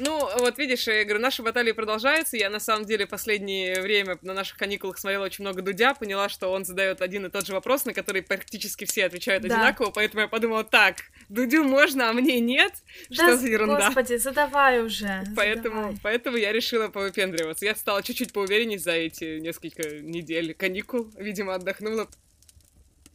Ну, 0.00 0.28
вот 0.38 0.58
видишь, 0.58 0.86
я 0.86 1.04
говорю, 1.04 1.20
наши 1.20 1.42
баталии 1.42 1.72
продолжаются. 1.72 2.36
Я 2.36 2.50
на 2.50 2.60
самом 2.60 2.84
деле 2.84 3.06
последнее 3.06 3.80
время 3.80 4.18
на 4.22 4.32
наших 4.32 4.56
каникулах 4.56 4.98
смотрела 4.98 5.24
очень 5.24 5.42
много 5.42 5.62
Дудя, 5.62 5.94
поняла, 5.94 6.28
что 6.28 6.52
он 6.52 6.64
задает 6.64 7.02
один 7.02 7.26
и 7.26 7.30
тот 7.30 7.46
же 7.46 7.52
вопрос, 7.52 7.84
на 7.84 7.92
который 7.92 8.22
практически 8.22 8.84
все 8.84 9.06
отвечают 9.06 9.42
да. 9.42 9.54
одинаково, 9.54 9.90
поэтому 9.90 10.22
я 10.22 10.28
подумала, 10.28 10.64
так, 10.64 10.98
Дудю 11.28 11.64
можно, 11.64 12.10
а 12.10 12.12
мне 12.12 12.40
нет? 12.40 12.72
Да, 13.10 13.14
что 13.14 13.36
за 13.38 13.48
ерунда? 13.48 13.86
Господи, 13.86 14.16
задавай 14.16 14.84
уже. 14.84 15.24
Поэтому, 15.36 15.76
задавай. 15.76 15.98
поэтому 16.02 16.36
я 16.36 16.52
решила 16.52 16.88
повыпендриваться. 16.88 17.64
Я 17.64 17.74
стала 17.74 18.02
чуть-чуть 18.02 18.32
поувереннее 18.32 18.78
за 18.78 18.92
эти 18.92 19.38
несколько 19.40 19.82
недель 20.00 20.54
каникул. 20.54 21.10
Видимо, 21.16 21.54
отдохнула. 21.54 22.08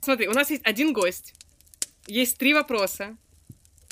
Смотри, 0.04 0.28
у 0.28 0.34
нас 0.34 0.50
есть 0.50 0.66
один 0.66 0.94
гость, 0.94 1.34
есть 2.08 2.38
три 2.38 2.54
вопроса. 2.54 3.16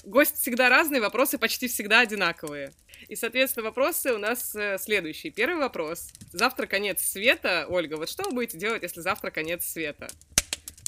Гость 0.03 0.37
всегда 0.37 0.67
разный, 0.69 0.99
вопросы 0.99 1.37
почти 1.37 1.67
всегда 1.67 2.01
одинаковые. 2.01 2.73
И, 3.07 3.15
соответственно, 3.15 3.65
вопросы 3.65 4.13
у 4.13 4.17
нас 4.17 4.55
э, 4.55 4.77
следующие. 4.79 5.31
Первый 5.31 5.59
вопрос. 5.59 6.09
Завтра 6.31 6.65
конец 6.65 7.01
света. 7.01 7.65
Ольга, 7.69 7.95
вот 7.95 8.09
что 8.09 8.23
вы 8.23 8.31
будете 8.31 8.57
делать, 8.57 8.83
если 8.83 9.01
завтра 9.01 9.31
конец 9.31 9.65
света? 9.65 10.07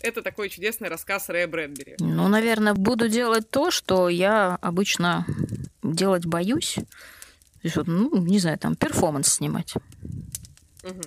Это 0.02 0.22
такой 0.22 0.50
чудесный 0.50 0.90
рассказ 0.90 1.30
Рэя 1.30 1.48
Брэдбери. 1.48 1.96
Ну, 2.00 2.28
наверное, 2.28 2.74
буду 2.74 3.08
делать 3.08 3.50
то, 3.50 3.72
что 3.72 4.10
я 4.10 4.58
обычно 4.62 5.26
делать 5.82 6.26
боюсь. 6.26 6.78
Ну, 7.64 8.16
не 8.18 8.40
знаю, 8.40 8.58
там, 8.60 8.76
перформанс 8.76 9.36
снимать. 9.36 9.74
Угу. 10.84 11.02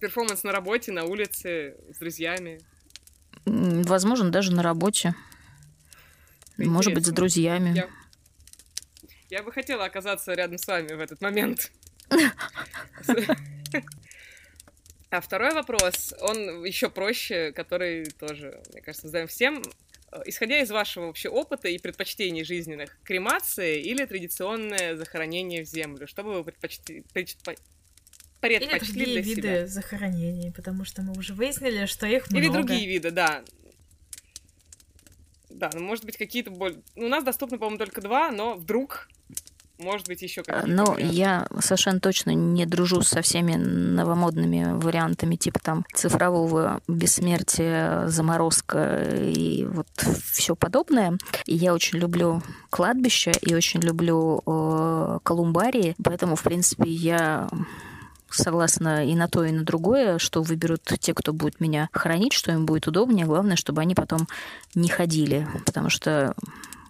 Перформанс 0.00 0.44
на 0.44 0.52
работе, 0.52 0.92
на 0.92 1.04
улице, 1.04 1.76
с 1.92 1.98
друзьями. 1.98 2.60
Возможно, 3.48 4.30
даже 4.30 4.52
на 4.52 4.62
работе. 4.62 5.14
Интересно. 6.52 6.72
Может 6.72 6.94
быть, 6.94 7.06
с 7.06 7.10
друзьями. 7.10 7.74
Я... 7.74 7.88
Я 9.30 9.42
бы 9.42 9.52
хотела 9.52 9.84
оказаться 9.84 10.32
рядом 10.32 10.58
с 10.58 10.66
вами 10.66 10.94
в 10.94 11.00
этот 11.00 11.20
момент. 11.20 11.70
А 15.10 15.22
второй 15.22 15.54
вопрос, 15.54 16.12
он 16.20 16.64
еще 16.64 16.90
проще, 16.90 17.50
который 17.52 18.04
тоже, 18.10 18.62
мне 18.72 18.82
кажется, 18.82 19.06
задаем 19.06 19.26
всем. 19.26 19.62
Исходя 20.26 20.60
из 20.60 20.70
вашего 20.70 21.06
вообще 21.06 21.30
опыта 21.30 21.68
и 21.68 21.78
предпочтений 21.78 22.44
жизненных, 22.44 22.98
кремация 23.04 23.76
или 23.76 24.04
традиционное 24.04 24.96
захоронение 24.96 25.64
в 25.64 25.66
землю? 25.66 26.06
Что 26.06 26.24
бы 26.24 26.34
вы 26.34 26.44
предпочли, 26.44 27.04
предпочли 28.40 29.02
Или 29.02 29.14
другие 29.14 29.34
виды 29.34 29.48
себя? 29.48 29.66
захоронений, 29.66 30.52
потому 30.52 30.84
что 30.84 31.02
мы 31.02 31.12
уже 31.18 31.34
выяснили, 31.34 31.86
что 31.86 32.06
их 32.06 32.30
много. 32.30 32.44
Или 32.44 32.52
другие 32.52 32.86
виды, 32.86 33.10
да. 33.10 33.42
Да, 35.50 35.70
ну, 35.74 35.80
может 35.80 36.04
быть, 36.04 36.16
какие-то 36.16 36.50
более... 36.50 36.80
У 36.94 37.08
нас 37.08 37.24
доступны, 37.24 37.58
по-моему, 37.58 37.78
только 37.78 38.00
два, 38.00 38.30
но 38.30 38.54
вдруг 38.54 39.08
может 39.78 40.08
быть, 40.08 40.22
еще 40.22 40.42
какие-то. 40.42 40.66
Ну, 40.66 40.98
я 40.98 41.46
совершенно 41.60 42.00
точно 42.00 42.30
не 42.30 42.66
дружу 42.66 43.02
со 43.02 43.22
всеми 43.22 43.54
новомодными 43.54 44.76
вариантами, 44.76 45.36
типа 45.36 45.60
там 45.60 45.84
цифрового 45.94 46.80
бессмертия, 46.88 48.08
заморозка 48.08 48.98
и 49.14 49.64
вот 49.66 49.86
все 50.32 50.56
подобное. 50.56 51.16
И 51.46 51.54
я 51.54 51.74
очень 51.74 51.98
люблю 51.98 52.42
кладбище 52.70 53.32
и 53.40 53.54
очень 53.54 53.80
люблю 53.80 54.42
э, 54.44 55.18
колумбарии, 55.22 55.94
поэтому, 56.02 56.34
в 56.34 56.42
принципе, 56.42 56.90
я 56.90 57.48
согласна 58.30 59.06
и 59.06 59.14
на 59.14 59.28
то, 59.28 59.44
и 59.44 59.52
на 59.52 59.64
другое, 59.64 60.18
что 60.18 60.42
выберут 60.42 60.82
те, 61.00 61.14
кто 61.14 61.32
будет 61.32 61.60
меня 61.60 61.88
хранить, 61.92 62.32
что 62.32 62.52
им 62.52 62.66
будет 62.66 62.86
удобнее. 62.86 63.26
Главное, 63.26 63.56
чтобы 63.56 63.80
они 63.80 63.94
потом 63.94 64.28
не 64.74 64.88
ходили, 64.88 65.46
потому 65.66 65.90
что 65.90 66.34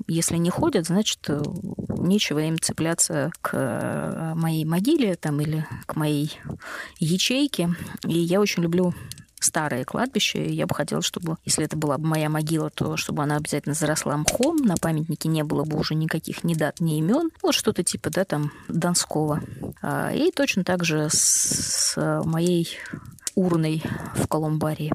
если 0.06 0.36
не 0.36 0.50
ходят, 0.50 0.86
значит, 0.86 1.28
нечего 1.98 2.38
им 2.38 2.58
цепляться 2.58 3.30
к 3.42 4.32
моей 4.36 4.64
могиле 4.64 5.16
там, 5.16 5.40
или 5.40 5.66
к 5.86 5.96
моей 5.96 6.38
ячейке. 6.98 7.74
И 8.04 8.18
я 8.18 8.40
очень 8.40 8.62
люблю 8.62 8.94
старое 9.40 9.84
кладбище. 9.84 10.50
Я 10.50 10.66
бы 10.66 10.74
хотела, 10.74 11.02
чтобы, 11.02 11.36
если 11.44 11.64
это 11.64 11.76
была 11.76 11.98
бы 11.98 12.06
моя 12.06 12.28
могила, 12.28 12.70
то 12.70 12.96
чтобы 12.96 13.22
она 13.22 13.36
обязательно 13.36 13.74
заросла 13.74 14.16
мхом, 14.16 14.56
на 14.56 14.76
памятнике 14.76 15.28
не 15.28 15.44
было 15.44 15.64
бы 15.64 15.78
уже 15.78 15.94
никаких 15.94 16.44
ни 16.44 16.54
дат, 16.54 16.80
ни 16.80 16.98
имен. 16.98 17.30
Вот 17.42 17.54
что-то 17.54 17.82
типа, 17.82 18.10
да, 18.10 18.24
там, 18.24 18.52
Донского. 18.68 19.42
А, 19.82 20.12
и 20.12 20.30
точно 20.30 20.64
так 20.64 20.84
же 20.84 21.08
с 21.10 21.94
моей 22.24 22.68
урной 23.34 23.82
в 24.14 24.26
Колумбарии. 24.26 24.92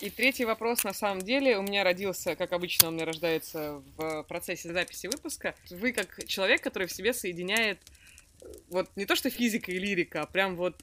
И 0.00 0.10
третий 0.10 0.44
вопрос, 0.44 0.84
на 0.84 0.92
самом 0.92 1.22
деле, 1.22 1.56
у 1.56 1.62
меня 1.62 1.84
родился, 1.84 2.36
как 2.36 2.52
обычно, 2.52 2.88
он 2.88 2.94
у 2.94 2.96
меня 2.96 3.06
рождается 3.06 3.80
в 3.96 4.24
процессе 4.24 4.72
записи 4.72 5.06
выпуска. 5.06 5.54
Вы 5.70 5.92
как 5.92 6.26
человек, 6.26 6.62
который 6.62 6.88
в 6.88 6.92
себе 6.92 7.14
соединяет 7.14 7.78
вот 8.68 8.90
не 8.96 9.06
то 9.06 9.16
что 9.16 9.30
физика 9.30 9.72
и 9.72 9.78
лирика, 9.78 10.22
а 10.22 10.26
прям 10.26 10.56
вот 10.56 10.76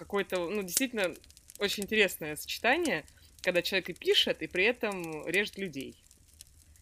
какое-то, 0.00 0.48
ну, 0.48 0.62
действительно, 0.62 1.14
очень 1.58 1.84
интересное 1.84 2.34
сочетание, 2.34 3.04
когда 3.42 3.60
человек 3.60 3.90
и 3.90 3.92
пишет, 3.92 4.40
и 4.40 4.46
при 4.46 4.64
этом 4.64 5.26
режет 5.26 5.58
людей. 5.58 6.02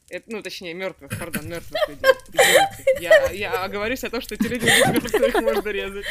Это, 0.09 0.25
ну, 0.31 0.41
точнее, 0.41 0.73
мертвых, 0.73 1.19
пардон, 1.19 1.49
мертвых 1.49 1.89
людей. 1.89 2.13
Я, 3.01 3.31
я 3.31 3.65
оговорюсь 3.65 4.05
о 4.05 4.11
том, 4.11 4.21
что 4.21 4.37
эти 4.37 4.47
люди 4.47 4.65
мертвых 4.65 5.35
можно 5.43 5.69
резать. 5.69 6.07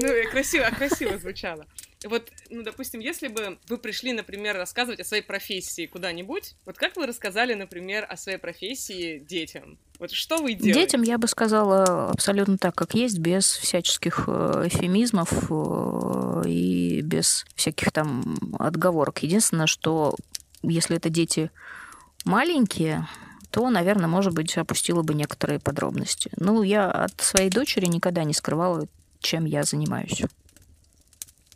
Ну, 0.00 0.30
красиво, 0.30 0.70
красиво 0.76 1.16
звучало. 1.18 1.66
Вот, 2.04 2.30
ну, 2.48 2.62
допустим, 2.62 3.00
если 3.00 3.26
бы 3.28 3.58
вы 3.68 3.76
пришли, 3.78 4.12
например, 4.12 4.56
рассказывать 4.56 5.00
о 5.00 5.04
своей 5.04 5.22
профессии 5.22 5.86
куда-нибудь, 5.86 6.54
вот 6.64 6.76
как 6.76 6.96
вы 6.96 7.06
рассказали, 7.06 7.54
например, 7.54 8.06
о 8.08 8.16
своей 8.16 8.38
профессии 8.38 9.18
детям? 9.18 9.78
Вот 9.98 10.12
что 10.12 10.36
вы 10.36 10.54
делаете? 10.54 10.80
Детям 10.80 11.02
я 11.02 11.18
бы 11.18 11.26
сказала 11.26 12.10
абсолютно 12.10 12.56
так, 12.56 12.76
как 12.76 12.94
есть, 12.94 13.18
без 13.18 13.46
всяческих 13.46 14.24
э, 14.28 14.68
эфемизмов 14.68 15.50
э, 15.50 16.48
и 16.48 17.00
без 17.02 17.44
всяких 17.56 17.90
там 17.90 18.36
отговорок. 18.60 19.18
Единственное, 19.24 19.66
что 19.66 20.14
если 20.62 20.96
это 20.96 21.08
дети 21.08 21.50
маленькие, 22.24 23.08
то, 23.50 23.68
наверное, 23.70 24.06
может 24.06 24.34
быть, 24.34 24.56
опустила 24.56 25.02
бы 25.02 25.14
некоторые 25.14 25.58
подробности. 25.58 26.30
Ну, 26.36 26.62
я 26.62 26.88
от 26.90 27.20
своей 27.20 27.50
дочери 27.50 27.86
никогда 27.86 28.22
не 28.22 28.34
скрывала, 28.34 28.86
чем 29.20 29.46
я 29.46 29.64
занимаюсь. 29.64 30.22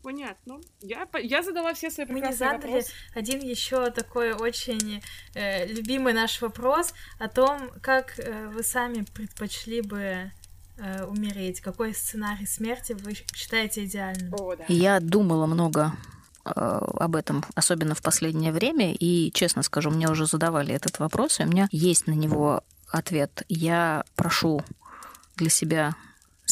Понятно. 0.03 0.61
Я, 0.81 1.07
я 1.23 1.43
задала 1.43 1.75
все 1.75 1.91
свои 1.91 2.07
прекрасные 2.07 2.29
Мы 2.29 2.33
не 2.33 2.37
задали 2.37 2.73
вопросы. 2.73 2.93
один 3.15 3.41
еще 3.41 3.91
такой 3.91 4.33
очень 4.33 5.03
э, 5.35 5.67
любимый 5.67 6.13
наш 6.13 6.43
вопрос 6.43 6.93
о 7.19 7.29
том, 7.29 7.71
как 7.81 8.19
э, 8.19 8.49
вы 8.49 8.65
сами 8.65 9.03
предпочли 9.15 9.81
бы 9.81 10.33
э, 10.77 11.05
умереть. 11.05 11.61
Какой 11.61 11.95
сценарий 11.95 12.47
смерти 12.47 12.95
вы 12.95 13.15
считаете 13.35 13.85
идеальным? 13.85 14.35
О, 14.35 14.57
да. 14.57 14.65
Я 14.67 14.99
думала 14.99 15.47
много 15.47 15.93
э, 16.45 16.51
об 16.51 17.15
этом, 17.15 17.45
особенно 17.55 17.95
в 17.95 18.03
последнее 18.03 18.53
время, 18.53 18.93
и, 18.93 19.31
честно 19.33 19.63
скажу, 19.63 19.91
мне 19.91 20.09
уже 20.11 20.27
задавали 20.27 20.75
этот 20.75 20.99
вопрос, 20.99 21.39
и 21.39 21.45
у 21.45 21.47
меня 21.47 21.69
есть 21.71 22.09
на 22.09 22.13
него 22.13 22.65
ответ. 22.89 23.45
Я 23.49 24.05
прошу 24.17 24.65
для 25.37 25.49
себя 25.49 25.95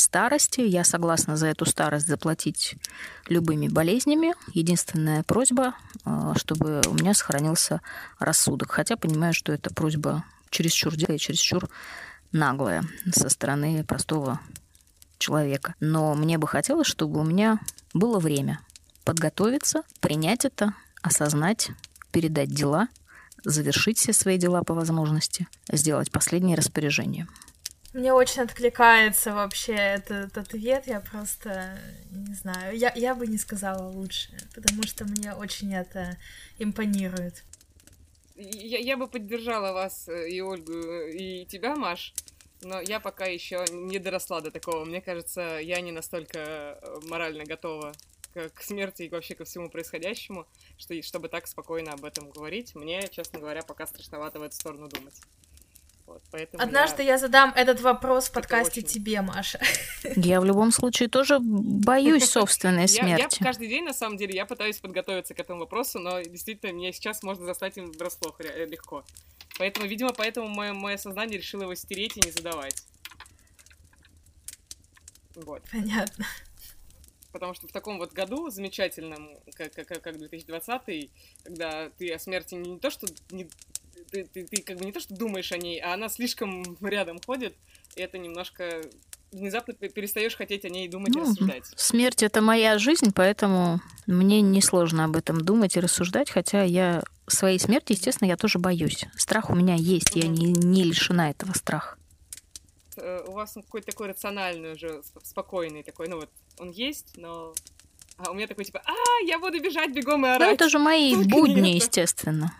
старости. 0.01 0.61
Я 0.61 0.84
согласна 0.84 1.36
за 1.36 1.48
эту 1.48 1.66
старость 1.66 2.07
заплатить 2.07 2.76
любыми 3.28 3.68
болезнями. 3.68 4.34
Единственная 4.53 5.22
просьба, 5.22 5.74
э, 6.05 6.32
чтобы 6.36 6.80
у 6.86 6.94
меня 6.94 7.14
сохранился 7.14 7.80
рассудок. 8.18 8.72
Хотя 8.72 8.96
понимаю, 8.96 9.34
что 9.34 9.53
это 9.53 9.72
просьба 9.72 10.24
чересчур 10.51 10.94
и 10.94 11.18
чересчур 11.18 11.68
наглая 12.32 12.84
со 13.12 13.28
стороны 13.28 13.84
простого 13.84 14.40
человека. 15.18 15.74
Но 15.80 16.14
мне 16.14 16.38
бы 16.38 16.48
хотелось, 16.48 16.86
чтобы 16.86 17.20
у 17.20 17.24
меня 17.24 17.61
было 17.94 18.18
время 18.18 18.61
подготовиться, 19.05 19.82
принять 20.01 20.44
это, 20.44 20.74
осознать, 21.03 21.70
передать 22.12 22.51
дела, 22.51 22.88
завершить 23.44 23.98
все 23.98 24.12
свои 24.12 24.38
дела 24.38 24.62
по 24.62 24.74
возможности, 24.74 25.48
сделать 25.70 26.11
последнее 26.11 26.57
распоряжение. 26.57 27.26
Мне 27.93 28.12
очень 28.12 28.43
откликается 28.43 29.34
вообще 29.34 29.72
этот 29.72 30.38
ответ, 30.38 30.86
я 30.86 31.01
просто 31.01 31.76
не 32.12 32.34
знаю, 32.34 32.78
я, 32.78 32.93
я 32.95 33.16
бы 33.16 33.26
не 33.26 33.36
сказала 33.36 33.88
лучше, 33.88 34.30
потому 34.55 34.84
что 34.84 35.05
мне 35.05 35.34
очень 35.34 35.74
это 35.74 36.16
импонирует. 36.61 37.43
Я, 38.36 38.78
я 38.78 38.97
бы 38.97 39.09
поддержала 39.09 39.72
вас 39.72 40.09
э, 40.09 40.30
и 40.30 40.41
Ольгу, 40.41 40.72
и 40.72 41.45
тебя, 41.47 41.74
Маш, 41.74 42.14
но 42.62 42.80
я 42.80 43.01
пока 43.01 43.26
еще 43.26 43.64
не 43.70 43.99
доросла 43.99 44.41
до 44.41 44.53
такого. 44.53 44.84
Мне 44.84 45.01
кажется, 45.01 45.59
я 45.61 45.80
не 45.80 45.91
настолько 45.91 46.38
э, 46.38 47.01
морально 47.09 47.45
готова 47.45 47.93
к, 48.32 48.51
к 48.51 48.62
смерти 48.62 49.03
и 49.03 49.09
вообще 49.09 49.34
ко 49.34 49.45
всему 49.45 49.68
происходящему, 49.68 50.47
что, 50.78 51.01
чтобы 51.03 51.28
так 51.28 51.49
спокойно 51.49 51.93
об 51.93 52.05
этом 52.05 52.30
говорить. 52.30 52.74
Мне, 52.74 53.09
честно 53.09 53.41
говоря, 53.41 53.62
пока 53.62 53.86
страшновато 53.86 54.38
в 54.38 54.43
эту 54.43 54.55
сторону 54.55 54.88
думать. 54.88 55.20
Вот, 56.11 56.24
поэтому 56.32 56.61
Однажды 56.61 57.04
я... 57.04 57.11
я 57.11 57.18
задам 57.18 57.52
этот 57.54 57.80
вопрос 57.82 58.30
в 58.30 58.32
подкасте 58.32 58.80
очень... 58.80 58.88
тебе, 58.88 59.20
Маша. 59.20 59.61
Я 60.16 60.40
в 60.40 60.44
любом 60.44 60.72
случае 60.72 61.08
тоже 61.08 61.38
боюсь 61.38 62.28
собственной 62.28 62.88
смерти. 62.88 63.20
Я, 63.20 63.28
я 63.40 63.46
каждый 63.46 63.68
день, 63.68 63.84
на 63.84 63.92
самом 63.92 64.16
деле, 64.16 64.34
я 64.34 64.44
пытаюсь 64.44 64.78
подготовиться 64.78 65.34
к 65.34 65.38
этому 65.38 65.61
вопросу, 65.61 66.00
но 66.00 66.20
действительно, 66.20 66.72
меня 66.72 66.92
сейчас 66.92 67.22
можно 67.22 67.46
застать 67.46 67.76
им 67.76 67.92
врасплох 67.92 68.40
легко. 68.40 69.04
Поэтому, 69.56 69.86
видимо, 69.86 70.12
поэтому 70.12 70.48
мое, 70.48 70.72
мое 70.72 70.96
сознание 70.96 71.38
решило 71.38 71.62
его 71.62 71.76
стереть 71.76 72.16
и 72.16 72.26
не 72.26 72.32
задавать. 72.32 72.82
Вот. 75.36 75.62
Понятно. 75.70 76.26
Потому 77.32 77.54
что 77.54 77.68
в 77.68 77.72
таком 77.72 77.98
вот 77.98 78.12
году 78.12 78.50
замечательном, 78.50 79.38
как, 79.54 79.72
как, 79.72 80.02
как 80.02 80.18
2020, 80.18 81.10
когда 81.44 81.90
ты 81.90 82.12
о 82.12 82.18
смерти 82.18 82.54
не 82.54 82.78
то 82.78 82.90
что 82.90 83.06
не 83.30 83.48
ты, 84.10 84.24
ты, 84.24 84.44
ты 84.44 84.62
как 84.62 84.78
бы 84.78 84.84
не 84.84 84.92
то, 84.92 85.00
что 85.00 85.14
думаешь 85.14 85.52
о 85.52 85.58
ней, 85.58 85.80
а 85.80 85.94
она 85.94 86.08
слишком 86.08 86.76
рядом 86.80 87.20
ходит, 87.24 87.54
и 87.94 88.00
это 88.00 88.18
немножко 88.18 88.82
внезапно 89.32 89.74
перестаешь 89.74 90.36
хотеть 90.36 90.64
о 90.64 90.68
ней 90.68 90.88
думать 90.88 91.14
ну, 91.14 91.22
и 91.22 91.24
рассуждать. 91.24 91.64
Смерть 91.76 92.22
это 92.22 92.40
моя 92.40 92.78
жизнь, 92.78 93.12
поэтому 93.14 93.80
мне 94.06 94.40
несложно 94.40 95.04
об 95.04 95.16
этом 95.16 95.40
думать 95.40 95.76
и 95.76 95.80
рассуждать, 95.80 96.30
хотя 96.30 96.62
я 96.62 97.02
своей 97.28 97.60
смерти, 97.60 97.92
естественно, 97.92 98.28
я 98.28 98.36
тоже 98.36 98.58
боюсь. 98.58 99.06
Страх 99.16 99.50
у 99.50 99.54
меня 99.54 99.74
есть, 99.74 100.16
я 100.16 100.26
не, 100.26 100.46
не 100.46 100.82
лишена 100.82 101.30
этого 101.30 101.52
страха. 101.52 101.96
Э, 103.01 103.24
у 103.26 103.32
вас 103.32 103.55
какой-то 103.55 103.86
такой 103.86 104.09
рациональный 104.09 104.72
уже, 104.72 105.03
спокойный 105.22 105.82
такой, 105.82 106.09
ну 106.09 106.16
вот, 106.16 106.30
он 106.59 106.70
есть, 106.70 107.16
но... 107.16 107.55
А 108.16 108.30
у 108.30 108.34
меня 108.34 108.46
такой 108.46 108.64
типа, 108.64 108.82
а, 108.84 109.24
я 109.24 109.38
буду 109.38 109.61
бежать 109.61 109.92
бегом 109.94 110.26
и 110.26 110.28
орать. 110.28 110.48
Ну, 110.48 110.55
это 110.55 110.68
же 110.68 110.78
мои 110.78 111.16
будни, 111.16 111.70
естественно. 111.70 112.53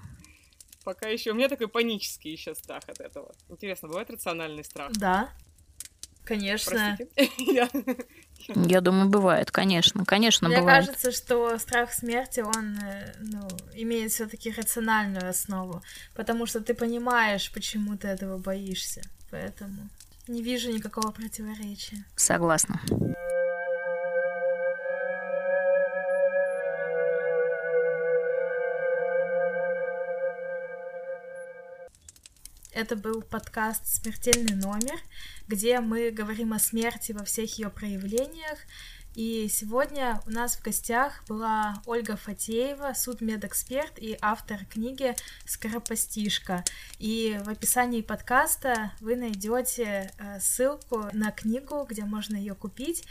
Пока 0.84 1.09
еще. 1.09 1.32
У 1.32 1.34
меня 1.34 1.49
такой 1.49 1.68
панический 1.68 2.32
еще 2.32 2.55
страх 2.55 2.82
от 2.88 3.01
этого. 3.01 3.34
Интересно, 3.51 3.88
бывает 3.88 4.11
рациональный 4.11 4.64
страх? 4.64 4.93
Да. 4.93 5.30
Конечно. 6.24 6.97
Я 8.49 8.80
думаю, 8.80 9.09
бывает, 9.09 9.51
конечно, 9.51 10.05
конечно, 10.05 10.49
Мне 10.49 10.59
бывает. 10.59 10.84
Мне 10.84 10.86
кажется, 10.86 11.12
что 11.12 11.59
страх 11.59 11.93
смерти, 11.93 12.41
он 12.41 12.78
э, 12.78 13.14
ну, 13.18 13.47
имеет 13.74 14.12
все-таки 14.12 14.51
рациональную 14.51 15.28
основу, 15.28 15.82
потому 16.14 16.47
что 16.47 16.61
ты 16.61 16.72
понимаешь, 16.72 17.53
почему 17.53 17.99
ты 17.99 18.09
этого 18.09 18.38
боишься, 18.38 19.03
поэтому 19.30 19.91
не 20.31 20.43
вижу 20.43 20.70
никакого 20.70 21.11
противоречия. 21.11 22.05
Согласна. 22.14 22.81
Это 32.72 32.97
был 32.97 33.20
подкаст 33.22 33.87
«Смертельный 33.87 34.55
номер», 34.55 34.99
где 35.49 35.81
мы 35.81 36.11
говорим 36.11 36.53
о 36.53 36.59
смерти 36.61 37.12
во 37.12 37.24
всех 37.24 37.59
ее 37.59 37.68
проявлениях. 37.68 38.61
И 39.14 39.48
сегодня 39.48 40.20
у 40.26 40.30
нас 40.30 40.56
в 40.56 40.62
гостях 40.62 41.24
была 41.28 41.82
Ольга 41.86 42.16
Фатеева, 42.16 42.92
судмедэксперт 42.94 43.98
и 43.98 44.16
автор 44.20 44.64
книги 44.66 45.16
«Скоропостишка». 45.44 46.64
И 46.98 47.38
в 47.44 47.48
описании 47.48 48.02
подкаста 48.02 48.92
вы 49.00 49.16
найдете 49.16 50.12
э, 50.18 50.38
ссылку 50.38 51.08
на 51.12 51.32
книгу, 51.32 51.84
где 51.88 52.04
можно 52.04 52.36
ее 52.36 52.54
купить, 52.54 53.04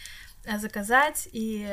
э, 0.45 0.57
заказать 0.57 1.27
и 1.33 1.67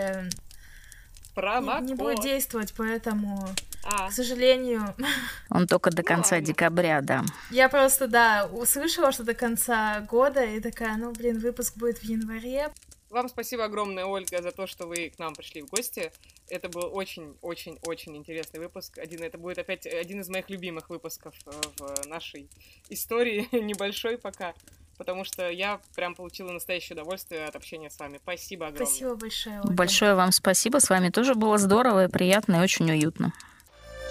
Промокод. 1.36 1.82
Не, 1.82 1.88
не 1.88 1.94
будет 1.94 2.22
действовать, 2.22 2.72
поэтому, 2.74 3.46
а. 3.84 4.08
к 4.08 4.12
сожалению... 4.12 4.94
Он 5.50 5.66
только 5.66 5.90
до 5.90 6.02
конца 6.02 6.36
ну, 6.36 6.42
декабря, 6.42 7.02
да. 7.02 7.24
Я 7.50 7.68
просто, 7.68 8.08
да, 8.08 8.48
услышала, 8.50 9.12
что 9.12 9.22
до 9.22 9.34
конца 9.34 10.00
года, 10.00 10.42
и 10.42 10.60
такая, 10.60 10.96
ну, 10.96 11.12
блин, 11.12 11.38
выпуск 11.38 11.76
будет 11.76 11.98
в 11.98 12.04
январе. 12.04 12.70
Вам 13.10 13.28
спасибо 13.28 13.64
огромное, 13.64 14.04
Ольга, 14.04 14.42
за 14.42 14.50
то, 14.50 14.66
что 14.66 14.86
вы 14.86 15.10
к 15.10 15.18
нам 15.18 15.34
пришли 15.34 15.62
в 15.62 15.66
гости. 15.66 16.12
Это 16.48 16.68
был 16.68 16.90
очень-очень-очень 16.92 18.16
интересный 18.16 18.60
выпуск. 18.60 18.98
Один, 18.98 19.22
это 19.22 19.38
будет 19.38 19.58
опять 19.58 19.86
один 19.86 20.20
из 20.20 20.28
моих 20.28 20.50
любимых 20.50 20.90
выпусков 20.90 21.34
э, 21.46 21.50
в 21.78 22.06
нашей 22.06 22.48
истории, 22.88 23.48
небольшой 23.52 24.18
пока 24.18 24.54
потому 24.98 25.24
что 25.24 25.50
я 25.50 25.80
прям 25.94 26.14
получила 26.14 26.50
настоящее 26.52 26.94
удовольствие 26.94 27.44
от 27.44 27.54
общения 27.54 27.90
с 27.90 27.98
вами. 27.98 28.18
Спасибо 28.22 28.68
огромное. 28.68 28.86
Спасибо 28.86 29.14
большое. 29.14 29.60
Ольга. 29.60 29.72
Большое 29.72 30.14
вам 30.14 30.32
спасибо. 30.32 30.78
С 30.78 30.88
вами 30.88 31.10
тоже 31.10 31.34
было 31.34 31.58
здорово 31.58 32.06
и 32.06 32.08
приятно 32.08 32.56
и 32.56 32.60
очень 32.60 32.90
уютно. 32.90 33.32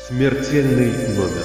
Смертельный 0.07 0.91
номер. 1.15 1.43